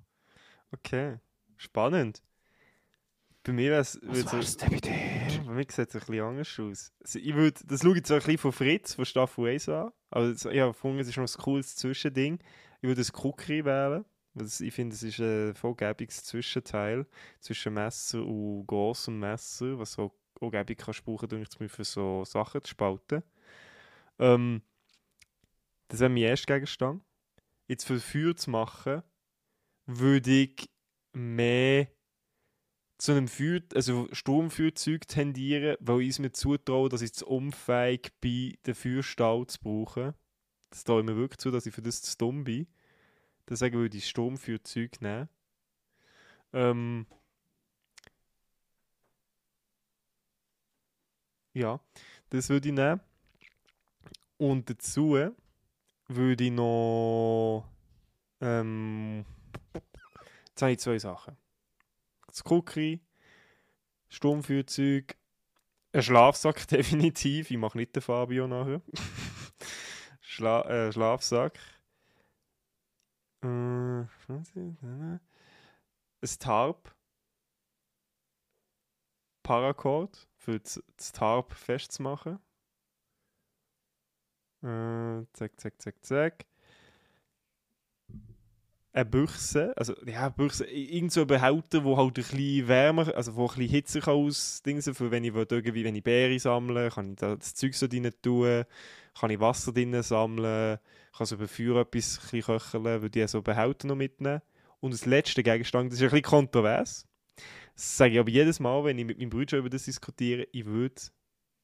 Okay, 0.72 1.20
spannend. 1.56 2.24
Bei 3.44 3.54
mir 3.54 3.72
wäre 3.72 3.82
es... 3.82 4.00
Was 4.04 4.34
wär's 4.34 4.58
denn 4.58 4.72
bei 4.72 4.78
dir? 4.78 5.44
Bei 5.46 5.54
mir 5.54 5.66
sieht 5.70 5.80
es 5.80 5.96
ein 5.96 6.00
bisschen 6.00 6.20
anders 6.22 6.60
aus. 6.60 6.94
Also 7.00 7.20
ich 7.20 7.34
würd, 7.34 7.60
das 7.66 7.82
schaue 7.82 7.98
ich 7.98 8.04
zwar 8.04 8.18
ein 8.18 8.24
bisschen 8.24 8.38
von 8.40 8.52
Fritz, 8.52 8.96
von 8.96 9.06
Staffel 9.06 9.48
1 9.48 9.70
an, 9.70 9.92
aber 10.10 10.32
das, 10.32 10.46
ich 10.46 10.60
habe 10.60 10.74
gefunden, 10.74 11.00
es 11.00 11.08
ist 11.08 11.18
noch 11.18 11.24
ein 11.24 11.44
cooles 11.44 11.76
Zwischending. 11.76 12.40
Ich 12.82 12.88
würde 12.88 13.02
ein 13.02 13.24
Cookery 13.24 13.64
wählen, 13.64 14.06
das, 14.34 14.60
ich 14.60 14.74
finde, 14.74 14.96
es 14.96 15.04
ist 15.04 15.20
ein 15.20 15.56
vollgäbiges 15.56 16.24
Zwischenteil 16.26 17.08
zwischen 17.40 17.74
Messer 17.74 18.24
und 18.24 18.68
großem 18.68 19.18
Messer, 19.18 19.80
was 19.80 19.94
so 19.94 20.14
auch 20.40 20.52
gäbig 20.52 20.78
kannst 20.78 21.04
brauchen, 21.04 21.42
ich, 21.42 21.72
für 21.72 21.84
so 21.84 22.24
Sachen 22.26 22.64
zu 22.64 22.70
spalten. 22.70 23.24
Ähm, 24.20 24.62
das 25.88 26.00
wäre 26.00 26.10
mein 26.10 26.24
erster 26.24 26.56
Gegenstand. 26.56 27.04
Jetzt 27.68 27.86
für 27.86 28.00
Feuer 28.00 28.36
zu 28.36 28.50
machen, 28.50 29.04
würde 29.86 30.32
ich 30.32 30.70
mehr 31.14 31.88
zu 32.98 33.12
einem 33.12 33.28
Feuer, 33.28 33.62
also 33.76 34.08
Sturmfeuerzeug 34.12 35.08
tendieren, 35.08 35.78
weil 35.80 36.02
ich 36.02 36.10
es 36.10 36.20
mir 36.20 36.32
zutraue, 36.32 36.90
dass 36.90 37.02
ich 37.02 37.12
es 37.12 37.22
unfähig 37.22 38.12
bin, 38.22 38.58
den 38.66 38.76
Feuerstall 38.76 39.46
zu 39.48 39.60
brauchen. 39.60 40.14
Das 40.70 40.84
traue 40.84 41.02
ich 41.02 41.06
mir 41.06 41.16
wirklich 41.16 41.38
zu, 41.38 41.52
dass 41.52 41.66
ich 41.66 41.74
für 41.74 41.82
das 41.82 42.02
zu 42.02 42.18
dumm 42.18 42.44
bin. 42.44 42.68
Deswegen 43.50 43.78
würde 43.78 43.98
ich 43.98 44.10
Sturmfeuerzeug 44.10 45.02
nehmen. 45.02 45.30
Ähm, 46.54 47.06
ja, 51.54 51.80
das 52.30 52.50
würde 52.50 52.70
ich 52.70 52.74
nehmen. 52.76 53.02
Und 54.38 54.70
dazu 54.70 55.18
würde 56.08 56.44
ich 56.44 56.52
noch. 56.52 57.66
Ähm, 58.40 59.26
jetzt 60.50 60.62
habe 60.62 60.72
ich 60.72 60.80
zwei 60.80 61.00
Sachen 61.00 61.38
das 62.38 62.52
Cookie, 62.52 63.02
Sturmfeuerzeug, 64.10 65.18
ein 65.94 66.04
Schlafsack 66.04 66.68
definitiv. 66.70 67.52
Ich 67.52 67.58
mache 67.58 67.78
nicht 67.78 67.96
den 67.96 68.02
Fabio 68.02 68.48
nachher. 68.48 68.82
Schla 70.22 70.62
äh, 70.70 70.92
Schlafsack. 70.92 71.58
Äh, 73.44 73.48
ein 73.48 75.20
Tarp. 76.40 76.94
Paracord 79.44 80.28
für 80.36 80.60
das 80.60 80.82
Tarp 81.14 81.54
festzumachen. 81.54 82.40
Äh, 84.64 85.26
zack, 85.34 85.60
zack, 85.60 85.82
zack, 85.82 85.96
zack 86.02 86.46
eine 88.98 89.06
Büchse, 89.06 89.74
also 89.78 89.94
ja, 90.08 90.28
Büchse, 90.30 90.66
irgend 90.66 91.12
so 91.12 91.22
ein 91.22 91.28
Behälter, 91.28 91.84
wo 91.84 91.98
halt 91.98 92.10
ein 92.10 92.14
bisschen 92.14 92.68
wärmer, 92.68 93.16
also 93.16 93.36
wo 93.36 93.44
ein 93.44 93.48
bisschen 93.50 93.70
Hitze 93.70 94.00
kann 94.00 94.16
ausdingsen, 94.16 94.96
für 94.96 95.12
wenn 95.12 95.24
ich 95.24 95.36
irgendwie, 95.36 95.84
wenn 95.84 95.96
ich 95.96 96.04
Beere 96.04 96.40
sammle, 96.40 96.90
kann 96.90 97.12
ich 97.12 97.18
da 97.18 97.36
das 97.36 97.54
Zeug 97.54 97.76
so 97.76 97.88
drin 97.88 98.12
tun, 98.24 98.64
kann 99.20 99.30
ich 99.30 99.40
Wasser 99.40 99.72
drin 99.72 100.02
sammeln, 100.02 100.80
kann 101.16 101.26
so 101.28 101.36
über 101.36 101.48
Feuer 101.48 101.82
etwas 101.82 102.20
köcheln, 102.32 102.84
würde 102.84 103.24
ich 103.24 103.30
so 103.30 103.44
Behälter 103.44 103.88
noch 103.88 103.96
mitnehmen. 103.96 104.42
Und 104.80 104.94
das 104.94 105.06
letzte 105.06 105.44
Gegenstand, 105.44 105.92
das 105.92 106.00
ist 106.00 106.04
ein 106.04 106.10
bisschen 106.10 106.24
kontrovers, 106.24 107.08
das 107.76 107.98
sage 107.98 108.14
ich 108.14 108.20
aber 108.20 108.32
jedes 108.32 108.60
Mal, 108.60 108.84
wenn 108.84 108.98
ich 108.98 109.06
mit 109.06 109.20
meinem 109.20 109.30
Bruder 109.30 109.60
über 109.60 109.70
das 109.70 109.86
diskutiere, 109.86 110.48
ich 110.52 110.66
würde 110.66 110.96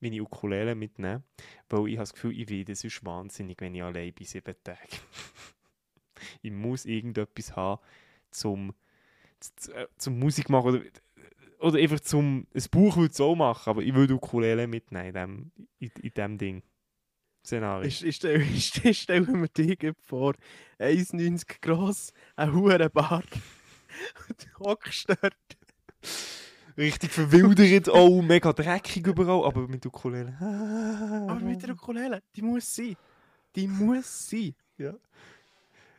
meine 0.03 0.21
Ukulele 0.21 0.75
mitnehmen, 0.75 1.23
weil 1.69 1.87
ich 1.87 1.95
habe 1.95 2.03
das 2.03 2.13
Gefühl, 2.13 2.39
ich 2.39 2.49
werde 2.49 2.75
sonst 2.75 3.03
wahnsinnig, 3.05 3.59
wenn 3.61 3.75
ich 3.75 3.83
allein 3.83 4.13
bin, 4.13 4.27
sieben 4.27 4.55
Tage. 4.63 4.79
ich 6.41 6.51
muss 6.51 6.85
irgendetwas 6.85 7.55
haben, 7.55 7.81
zum, 8.29 8.73
äh, 9.73 9.87
zum 9.97 10.19
Musik 10.19 10.49
machen 10.49 10.75
oder, 10.75 10.81
oder 11.59 11.79
einfach 11.79 11.99
zum. 12.01 12.47
Ein 12.53 12.63
Buch 12.71 12.97
würde 12.97 13.23
auch 13.23 13.35
machen, 13.35 13.69
aber 13.69 13.81
ich 13.81 13.93
würde 13.93 14.15
Ukulele 14.15 14.67
mitnehmen 14.67 15.07
in 15.07 15.13
dem, 15.13 15.51
in, 15.79 15.91
in 16.01 16.13
dem 16.13 16.37
Ding. 16.37 16.63
Szenario. 17.45 17.87
Ich, 17.87 18.05
ich 18.05 18.15
stelle 18.15 18.43
ich, 18.43 18.85
ich 18.85 19.07
mir 19.09 19.49
dich 19.49 19.93
vor, 19.99 20.33
1,90 20.79 21.61
gross, 21.61 22.13
ein 22.35 22.53
hoher 22.53 22.89
Bart, 22.89 23.27
und 24.29 24.59
hockst 24.59 25.09
dort. 25.09 25.35
Richtig 26.77 27.11
verwildert, 27.11 27.89
auch 27.89 28.21
mega 28.23 28.51
dreckig 28.53 29.05
überall, 29.05 29.45
aber 29.45 29.67
mit 29.67 29.85
Ukulele. 29.85 30.35
Aber 31.29 31.39
mit 31.39 31.61
der 31.61 31.71
Ukulele, 31.71 32.21
die 32.35 32.41
muss 32.41 32.75
sein. 32.75 32.95
Die 33.55 33.67
muss 33.67 34.29
sein. 34.29 34.55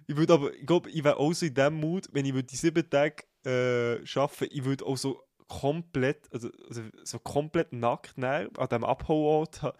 Ich 0.07 0.16
würde 0.16 0.35
aber, 0.35 0.53
ich 0.55 0.66
glaube, 0.66 0.91
ich 0.91 1.03
wäre 1.03 1.16
auch 1.16 1.33
so 1.33 1.47
in 1.47 1.55
dem 1.55 1.75
Mut, 1.81 2.09
wenn 2.12 2.27
ich 2.27 2.47
die 2.47 2.57
sieben 2.57 2.89
Tage 2.91 3.25
äh, 3.47 4.05
arbeiten, 4.18 4.49
ich 4.51 4.64
würde 4.64 4.85
auch 4.85 4.97
so 4.99 5.22
komplett, 5.49 6.29
also, 6.33 6.51
also 6.68 6.83
so 7.05 7.18
komplett 7.18 7.72
nackt 7.72 8.18
näher 8.18 8.51
an 8.59 8.68
diesem 8.68 8.85
Abholort 8.85 9.62
ha- 9.62 9.75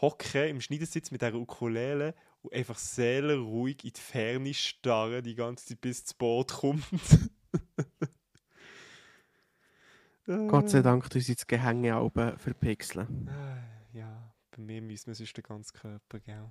hocken, 0.00 0.48
im 0.48 0.60
Schneidersitz 0.60 1.10
mit 1.10 1.22
dieser 1.22 1.34
Ukulele 1.34 2.14
und 2.42 2.52
einfach 2.52 2.76
seelenruhig 2.76 3.84
in 3.84 3.92
die 3.92 4.00
Ferne 4.00 4.52
starren, 4.54 5.22
die 5.22 5.34
ganze 5.34 5.66
Zeit 5.66 5.80
bis 5.80 6.04
das 6.04 6.14
Boot 6.14 6.52
kommt. 6.52 6.84
Gott 10.48 10.68
sei 10.70 10.82
Dank 10.82 11.08
tun 11.10 11.20
sie 11.20 11.34
das 11.34 11.46
Gehänge 11.46 12.00
oben 12.00 12.38
verpixeln. 12.38 13.28
Äh, 13.28 13.98
Ja, 13.98 14.32
bei 14.56 14.62
mir 14.62 14.80
müssen 14.82 15.08
wir 15.08 15.14
sonst 15.14 15.36
den 15.36 15.42
ganzen 15.42 15.76
Körper, 15.76 16.20
gell? 16.20 16.50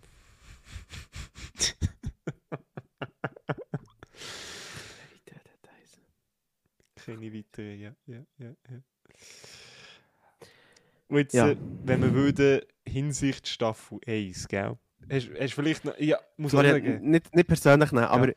Keine 6.95 7.33
weiteren, 7.33 7.79
ja, 7.79 7.91
ja, 8.05 8.19
ja, 8.37 8.47
ja. 8.69 8.81
Und 11.07 11.17
jetzt, 11.17 11.33
Ja. 11.33 11.49
äh, 11.49 11.57
wenn 11.85 12.01
wir 12.01 12.13
würden, 12.13 12.61
Hinsicht 12.87 13.47
Staffel 13.47 13.99
1, 14.05 14.47
gell? 14.47 14.77
Hast 15.11 15.29
hast 15.39 15.51
du 15.57 15.61
vielleicht 15.61 15.85
noch, 15.85 15.97
ja, 15.97 16.17
muss 16.37 16.53
ich 16.53 16.59
sagen. 16.59 17.09
nicht, 17.09 17.33
nicht 17.35 17.47
persönlich 17.47 17.91
nehmen, 17.91 18.05
aber 18.05 18.33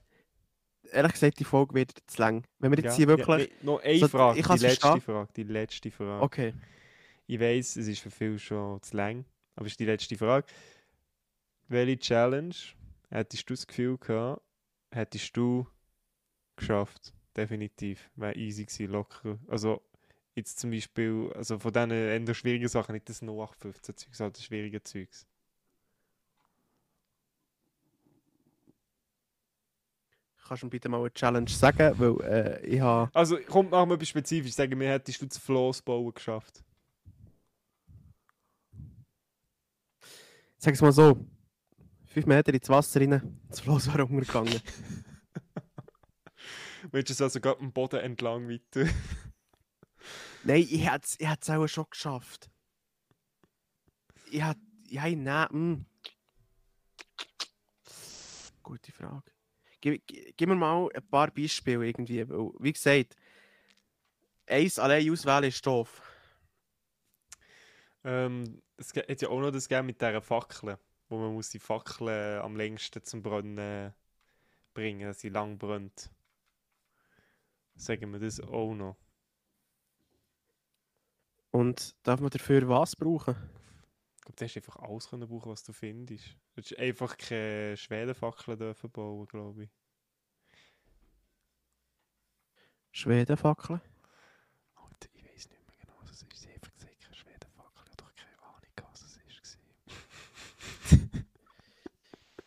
ehrlich 0.92 1.12
gesagt, 1.12 1.40
die 1.40 1.44
Folge 1.44 1.74
wird 1.74 1.92
zu 2.06 2.20
lang. 2.20 2.44
Wenn 2.58 2.70
wir 2.72 2.78
jetzt 2.78 2.92
Ja, 2.92 2.96
hier 2.96 3.08
wirklich... 3.08 3.48
Ja, 3.48 3.54
noch 3.62 3.82
eine 3.82 3.98
So, 3.98 4.08
Frage, 4.08 4.40
ich 4.40 4.46
die 4.46 4.52
letzte 4.52 4.80
verstehen. 4.80 5.00
Frage, 5.00 5.32
die 5.36 5.42
letzte 5.42 5.90
Frage. 5.90 6.22
Okay. 6.22 6.54
Ich 7.26 7.40
weiß, 7.40 7.76
es 7.76 7.86
ist 7.86 8.00
für 8.00 8.10
viele 8.10 8.38
schon 8.38 8.82
zu 8.82 8.96
lang, 8.96 9.24
aber 9.56 9.66
es 9.66 9.72
ist 9.72 9.80
die 9.80 9.86
letzte 9.86 10.16
Frage. 10.16 10.46
Welche 11.68 11.98
Challenge 11.98 12.54
hättest 13.10 13.48
du 13.48 13.54
das 13.54 13.66
Gefühl 13.66 13.98
gehabt, 13.98 14.42
hättest 14.90 15.36
du 15.36 15.66
geschafft? 16.56 17.14
Definitiv. 17.36 18.10
Wäre 18.16 18.34
easy 18.36 18.64
gewesen, 18.64 18.92
locker. 18.92 19.38
Also, 19.48 19.80
jetzt 20.34 20.58
zum 20.58 20.70
Beispiel, 20.70 21.32
also 21.34 21.58
von 21.58 21.72
diesen 21.72 21.90
eher 21.90 22.34
schwierigen 22.34 22.68
Sachen, 22.68 22.92
nicht 22.92 23.08
das 23.08 23.22
0815 23.22 23.96
Zeugs, 23.96 24.18
sondern 24.18 24.32
das 24.34 24.44
schwierige 24.44 24.82
Zeugs. 24.82 25.26
Kannst 30.52 30.64
du 30.64 30.66
mir 30.66 30.70
bitte 30.70 30.90
mal 30.90 31.00
eine 31.00 31.10
Challenge 31.14 31.48
sagen, 31.48 31.98
weil 31.98 32.20
äh, 32.30 32.66
ich 32.66 32.78
habe... 32.78 33.10
Also, 33.14 33.38
kommt 33.38 33.70
nach 33.70 33.86
mal 33.86 33.94
etwas 33.94 34.10
spezifisch. 34.10 34.52
Sagen 34.52 34.78
wir, 34.78 34.90
hättest 34.90 35.22
du 35.22 35.24
das 35.24 35.38
Floss 35.38 35.80
bauen 35.80 36.12
geschafft? 36.12 36.62
Sag 40.58 40.74
es 40.74 40.82
mal 40.82 40.92
so. 40.92 41.26
Fünf 42.04 42.26
Meter 42.26 42.52
ins 42.52 42.68
Wasser 42.68 43.00
rein, 43.00 43.40
das 43.48 43.60
Floß 43.60 43.88
war 43.94 44.00
untergegangen. 44.00 44.60
Willst 46.90 47.08
du 47.08 47.12
es 47.14 47.22
also 47.22 47.40
gerade 47.40 47.58
am 47.58 47.72
Boden 47.72 48.00
entlang 48.00 48.46
weiter? 48.50 48.92
Nein, 50.44 50.66
ich 50.68 50.86
hätte 50.86 51.06
es 51.06 51.18
ich 51.18 51.50
auch 51.50 51.66
schon 51.66 51.86
geschafft. 51.88 52.50
Ich 54.30 54.44
hätte... 54.44 54.60
Ja, 54.88 55.08
nein, 55.08 55.48
mm. 55.50 55.86
Gute 58.62 58.92
Frage. 58.92 59.31
Gib, 59.82 60.06
gi- 60.06 60.32
gib 60.36 60.48
mir 60.48 60.54
mal 60.54 60.88
ein 60.94 61.06
paar 61.08 61.30
Beispiele 61.30 61.84
irgendwie. 61.86 62.26
Wie 62.26 62.72
gesagt, 62.72 63.16
eins 64.46 64.78
allein 64.78 65.10
auswählen 65.10 65.44
ist 65.44 65.66
doof. 65.66 66.00
Ähm, 68.04 68.62
es 68.76 68.94
hat 68.94 69.20
ja 69.20 69.28
auch 69.28 69.40
noch 69.40 69.50
das 69.50 69.68
gegeben 69.68 69.86
mit 69.88 70.00
dieser 70.00 70.22
Fackel, 70.22 70.78
wo 71.08 71.18
man 71.18 71.34
muss 71.34 71.50
die 71.50 71.58
Fackel 71.58 72.40
am 72.40 72.56
längsten 72.56 73.02
zum 73.02 73.22
Brennen 73.22 73.92
bringen, 74.72 75.06
dass 75.08 75.20
sie 75.20 75.28
lang 75.28 75.58
brennt. 75.58 76.10
Sagen 77.74 78.12
wir 78.12 78.20
das 78.20 78.40
auch 78.40 78.74
noch. 78.74 78.96
Und 81.50 81.94
darf 82.02 82.20
man 82.20 82.30
dafür 82.30 82.68
was 82.68 82.96
brauchen? 82.96 83.36
Ich 84.22 84.26
glaube, 84.26 84.36
du 84.36 84.44
hast 84.44 84.56
einfach 84.56 84.76
alles 84.76 85.10
können 85.10 85.28
brauchen, 85.28 85.50
was 85.50 85.64
du 85.64 85.72
findest. 85.72 86.26
Du 86.26 86.58
hättest 86.58 86.78
einfach 86.78 87.18
keine 87.18 87.76
Schwedenfackeln 87.76 88.56
dürfen 88.56 88.88
bauen, 88.88 89.26
glaube 89.26 89.64
ich. 89.64 89.70
Schwedenfackeln? 92.92 93.80
Alter, 94.76 95.08
ich 95.14 95.24
weiß 95.24 95.50
nicht 95.50 95.66
mehr 95.66 95.76
genau, 95.80 95.94
was 96.02 96.12
es 96.12 96.22
ist. 96.22 96.40
Sie 96.40 96.46
haben 96.46 96.54
einfach 96.54 96.72
gesagt, 96.72 97.00
keine 97.00 97.16
Schwedenfackel. 97.16 97.82
Ich 97.84 97.90
habe 97.90 97.96
doch 97.96 98.14
keine 98.14 98.38
Ahnung, 98.44 98.60
was 98.92 99.02
es 99.02 99.18
ist. 99.40 99.58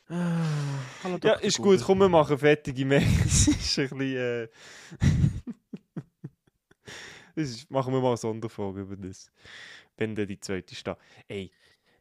Ah, 0.07 0.79
hallo 1.03 1.17
Ja, 1.23 1.33
ist 1.33 1.57
gut, 1.57 1.81
komm, 1.83 1.99
wir 1.99 2.07
machen 2.07 2.37
fertige 2.37 2.85
Mail. 2.85 3.05
Es 3.25 3.47
ist 3.49 3.79
ein 3.79 3.89
bisschen. 3.89 4.15
Äh... 4.15 4.47
das 7.35 7.49
ist, 7.49 7.69
machen 7.69 7.91
wir 7.91 7.99
mal 7.99 8.07
eine 8.09 8.17
Sonderfolge 8.17 8.79
über 8.79 8.95
das. 8.95 9.29
Wenn 9.97 10.15
dann 10.15 10.27
die 10.27 10.39
zweite 10.39 10.73
steht. 10.73 10.95
Ey, 11.27 11.51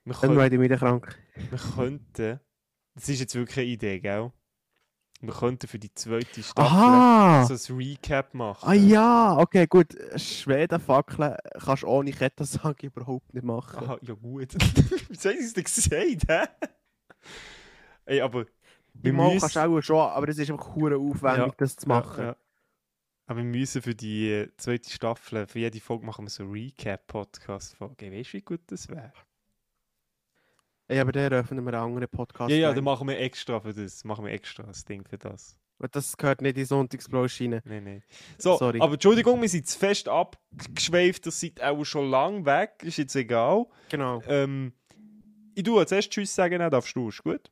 wir, 0.05 0.13
Dann 0.13 0.21
können, 0.21 0.37
werde 0.37 0.57
ich 0.57 0.61
wieder 0.61 0.77
krank. 0.77 1.19
wir 1.35 1.59
könnten. 1.59 2.41
Das 2.95 3.09
ist 3.09 3.21
jetzt 3.21 3.35
wirklich 3.35 3.59
eine 3.59 3.67
Idee, 3.67 4.01
gell? 4.01 4.33
Wir 5.21 5.33
könnten 5.33 5.67
für 5.67 5.79
die 5.79 5.93
zweite 5.95 6.43
Staffel 6.43 6.77
Aha! 6.77 7.47
so 7.47 7.73
ein 7.73 7.79
Recap 7.79 8.35
machen. 8.35 8.69
Ah 8.69 8.75
ja, 8.75 9.39
okay, 9.39 9.67
gut. 9.67 9.97
Schwedenfackeln 10.17 11.37
kannst 11.59 11.83
du 11.83 11.87
ohne 11.87 12.13
Kettensage 12.13 12.87
überhaupt 12.87 13.33
nicht 13.33 13.45
machen. 13.45 13.85
Aha, 13.85 13.99
ja 14.03 14.15
gut. 14.15 14.55
Wieso 15.09 15.31
haben 15.31 15.39
sie 15.39 15.45
es 15.45 15.55
denn 15.55 15.65
gesagt, 15.65 16.29
hä? 16.29 16.69
Ey, 18.05 18.21
aber. 18.21 18.45
Wie 18.93 19.13
mal 19.13 19.39
kannst 19.39 19.57
du 19.57 19.61
auch 19.61 19.81
schon, 19.81 19.97
aber 19.97 20.29
es 20.29 20.39
ist 20.39 20.51
einfach 20.51 20.75
hure 20.75 20.97
aufwendig, 20.97 21.47
Ja, 21.47 21.55
das 21.57 21.77
zu 21.77 21.89
machen. 21.89 22.21
Ja, 22.21 22.27
ja. 22.31 22.37
Aber 23.27 23.39
wir 23.39 23.45
müssen 23.45 23.81
für 23.81 23.95
die 23.95 24.31
äh, 24.31 24.49
zweite 24.59 24.91
Staffel, 24.91 25.47
für 25.47 25.59
jede 25.59 25.81
Folge 25.81 26.05
machen 26.05 26.27
wir 26.27 26.31
so 26.31 26.43
einen 26.43 26.53
Recap-Podcast-Folge. 26.53 28.13
Weißt 28.13 28.35
du, 28.35 28.37
wie 28.37 28.43
gut 28.43 28.61
das 28.67 28.89
wäre? 28.91 29.13
Ey, 30.89 30.99
aber 31.01 31.13
dann 31.13 31.33
öffnen 31.33 31.65
wir 31.65 31.73
einen 31.75 31.83
anderen 31.83 32.09
Podcast. 32.09 32.51
Ja, 32.51 32.57
ja, 32.57 32.67
rein. 32.69 32.77
dann 32.77 32.85
machen 32.85 33.09
wir 33.09 33.19
extra 33.19 33.61
für 33.61 33.73
das. 33.73 34.05
Machen 34.05 34.25
wir 34.25 34.33
extra 34.33 34.63
das 34.65 34.85
Ding 34.85 35.05
für 35.05 35.19
das. 35.19 35.59
Das 35.91 36.17
gehört 36.17 36.41
nicht 36.41 36.57
in 36.57 36.65
Sonntagsbloß 36.65 37.41
rein. 37.41 37.61
Nein, 37.65 37.85
nein. 37.85 38.03
So, 38.39 38.57
Sorry. 38.57 38.81
aber 38.81 38.95
Entschuldigung, 38.95 39.41
wir 39.41 39.49
sind 39.49 39.67
zu 39.67 39.79
fest 39.79 40.09
abgeschweift. 40.09 41.27
Das 41.27 41.41
seid 41.41 41.63
auch 41.63 41.85
schon 41.85 42.11
lang 42.11 42.45
weg. 42.47 42.83
Ist 42.83 42.99
jetzt 42.99 43.15
egal. 43.17 43.67
Genau. 43.91 44.23
Ähm, 44.29 44.73
ich 45.55 45.65
tue 45.65 45.81
jetzt 45.81 45.93
erst 45.93 46.11
Tschüss 46.11 46.35
sagen, 46.35 46.59
dann 46.59 46.71
darfst 46.71 46.95
du. 46.97 47.09
Ist 47.09 47.23
gut? 47.23 47.51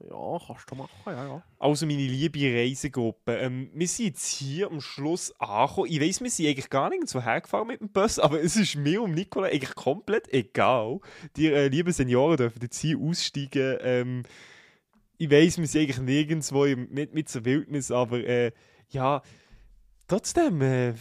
Ja, 0.00 0.38
kannst 0.46 0.70
du 0.70 0.76
machen, 0.76 0.90
ja, 1.06 1.26
ja. 1.26 1.42
Also 1.58 1.84
meine 1.84 2.06
liebe 2.06 2.38
Reisegruppe, 2.38 3.36
ähm, 3.36 3.70
wir 3.74 3.88
sind 3.88 4.06
jetzt 4.06 4.28
hier 4.28 4.68
am 4.68 4.80
Schluss 4.80 5.34
angekommen. 5.40 5.90
Ich 5.90 6.00
weiss, 6.00 6.20
wir 6.20 6.30
sind 6.30 6.46
eigentlich 6.46 6.70
gar 6.70 6.88
nirgendwo 6.88 7.20
hergefahren 7.20 7.66
mit 7.66 7.80
dem 7.80 7.90
Bus, 7.90 8.18
aber 8.20 8.40
es 8.40 8.54
ist 8.54 8.76
mir 8.76 9.02
und 9.02 9.14
Nicola 9.14 9.48
eigentlich 9.48 9.74
komplett 9.74 10.32
egal. 10.32 11.00
Die 11.36 11.46
äh, 11.46 11.66
lieben 11.66 11.92
Senioren 11.92 12.36
dürfen 12.36 12.60
jetzt 12.62 12.78
hier 12.78 12.96
aussteigen. 12.98 13.78
Ähm, 13.80 14.22
ich 15.16 15.30
weiss, 15.30 15.58
wir 15.58 15.66
sind 15.66 15.82
eigentlich 15.82 16.00
nirgendwo 16.00 16.64
im, 16.64 16.88
mit, 16.90 17.12
mit 17.12 17.28
zur 17.28 17.44
Wildnis, 17.44 17.90
aber 17.90 18.18
äh, 18.20 18.52
ja, 18.90 19.20
trotzdem, 20.06 20.62
äh, 20.62 20.94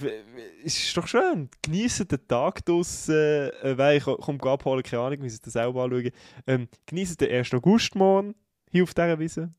ist 0.63 0.97
doch 0.97 1.05
schön. 1.05 1.49
Genießen 1.61 2.07
den 2.07 2.27
Tag 2.27 2.65
draussen. 2.65 3.13
Äh, 3.13 3.77
wer 3.77 3.95
ich 3.95 4.03
komme 4.03 4.41
abholen, 4.41 4.81
keine 4.81 5.03
Ahnung, 5.03 5.19
wir 5.19 5.26
müssen 5.26 5.41
das 5.43 5.53
selber 5.53 5.84
anschauen. 5.84 6.09
Ähm, 6.47 6.67
genießen 6.88 7.17
den 7.17 7.31
1. 7.31 7.53
August 7.53 7.93
morgen 7.93 8.34
hier 8.77 8.83
auf 8.83 8.93
dieser 8.93 9.19
Wiese. 9.19 9.53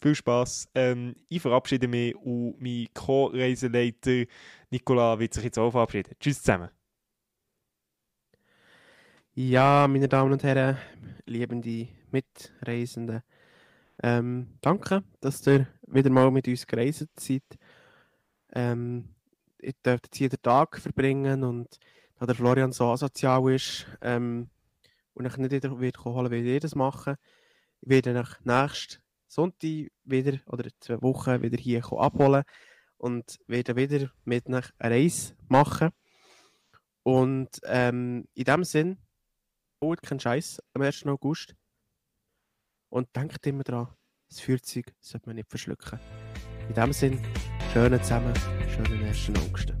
Viel 0.00 0.14
Spass. 0.14 0.68
Ähm, 0.74 1.14
ich 1.28 1.40
verabschiede 1.40 1.88
mich 1.88 2.14
und 2.16 2.60
mein 2.60 2.86
Co-Reiseleiter 2.92 4.24
Nicola 4.70 5.18
wird 5.18 5.32
sich 5.32 5.44
jetzt 5.44 5.58
auch 5.58 5.70
verabschieden. 5.70 6.14
Tschüss 6.20 6.42
zusammen. 6.42 6.68
Ja, 9.34 9.88
meine 9.88 10.08
Damen 10.08 10.32
und 10.32 10.42
Herren, 10.42 10.76
liebende 11.24 11.88
Mitreisenden, 12.10 13.22
ähm, 14.02 14.58
danke, 14.60 15.02
dass 15.20 15.46
ihr 15.46 15.66
wieder 15.86 16.10
mal 16.10 16.30
mit 16.30 16.46
uns 16.48 16.66
gereist 16.66 17.08
seid. 17.18 17.42
Ähm, 18.52 19.14
ich 19.58 19.74
dürfte 19.82 20.08
jetzt 20.08 20.16
hier 20.18 20.28
den 20.28 20.42
Tag 20.42 20.78
verbringen 20.78 21.42
und 21.44 21.78
da 22.18 22.26
der 22.26 22.34
Florian 22.34 22.72
so 22.72 22.90
asozial 22.90 23.50
ist 23.50 23.86
ähm, 24.02 24.50
und 25.14 25.24
ich 25.24 25.36
nicht 25.38 25.52
wieder 25.52 25.80
wird 25.80 26.04
holen, 26.04 26.30
wie 26.30 26.54
ihr 26.54 26.60
das 26.60 26.74
machen, 26.74 27.14
ich 27.14 27.41
werde 27.82 28.12
nach 28.12 28.40
nächsten 28.44 29.02
Sonntag 29.28 29.90
wieder 30.04 30.38
oder 30.46 30.68
zwei 30.80 31.00
Wochen 31.02 31.42
wieder 31.42 31.58
hier 31.58 31.84
abholen 31.92 32.44
und 32.96 33.38
werde 33.46 33.76
wieder 33.76 34.10
mit 34.24 34.48
nach 34.48 34.70
eine 34.78 34.94
Reise 34.94 35.34
machen. 35.48 35.90
Und 37.02 37.48
ähm, 37.64 38.28
in 38.34 38.44
dem 38.44 38.64
Sinn, 38.64 38.98
baut 39.80 40.00
keinen 40.00 40.20
Scheiß 40.20 40.62
am 40.74 40.82
1. 40.82 41.06
August. 41.06 41.54
Und 42.88 43.14
denkt 43.16 43.44
immer 43.46 43.64
dran, 43.64 43.88
das 44.28 44.40
Führzeug 44.40 44.94
sollte 45.00 45.28
man 45.28 45.36
nicht 45.36 45.50
verschlucken. 45.50 45.98
In 46.68 46.74
dem 46.74 46.92
Sinn, 46.92 47.20
schönen 47.72 48.00
zusammen, 48.02 48.34
schönen 48.68 49.04
1. 49.04 49.30
August. 49.30 49.72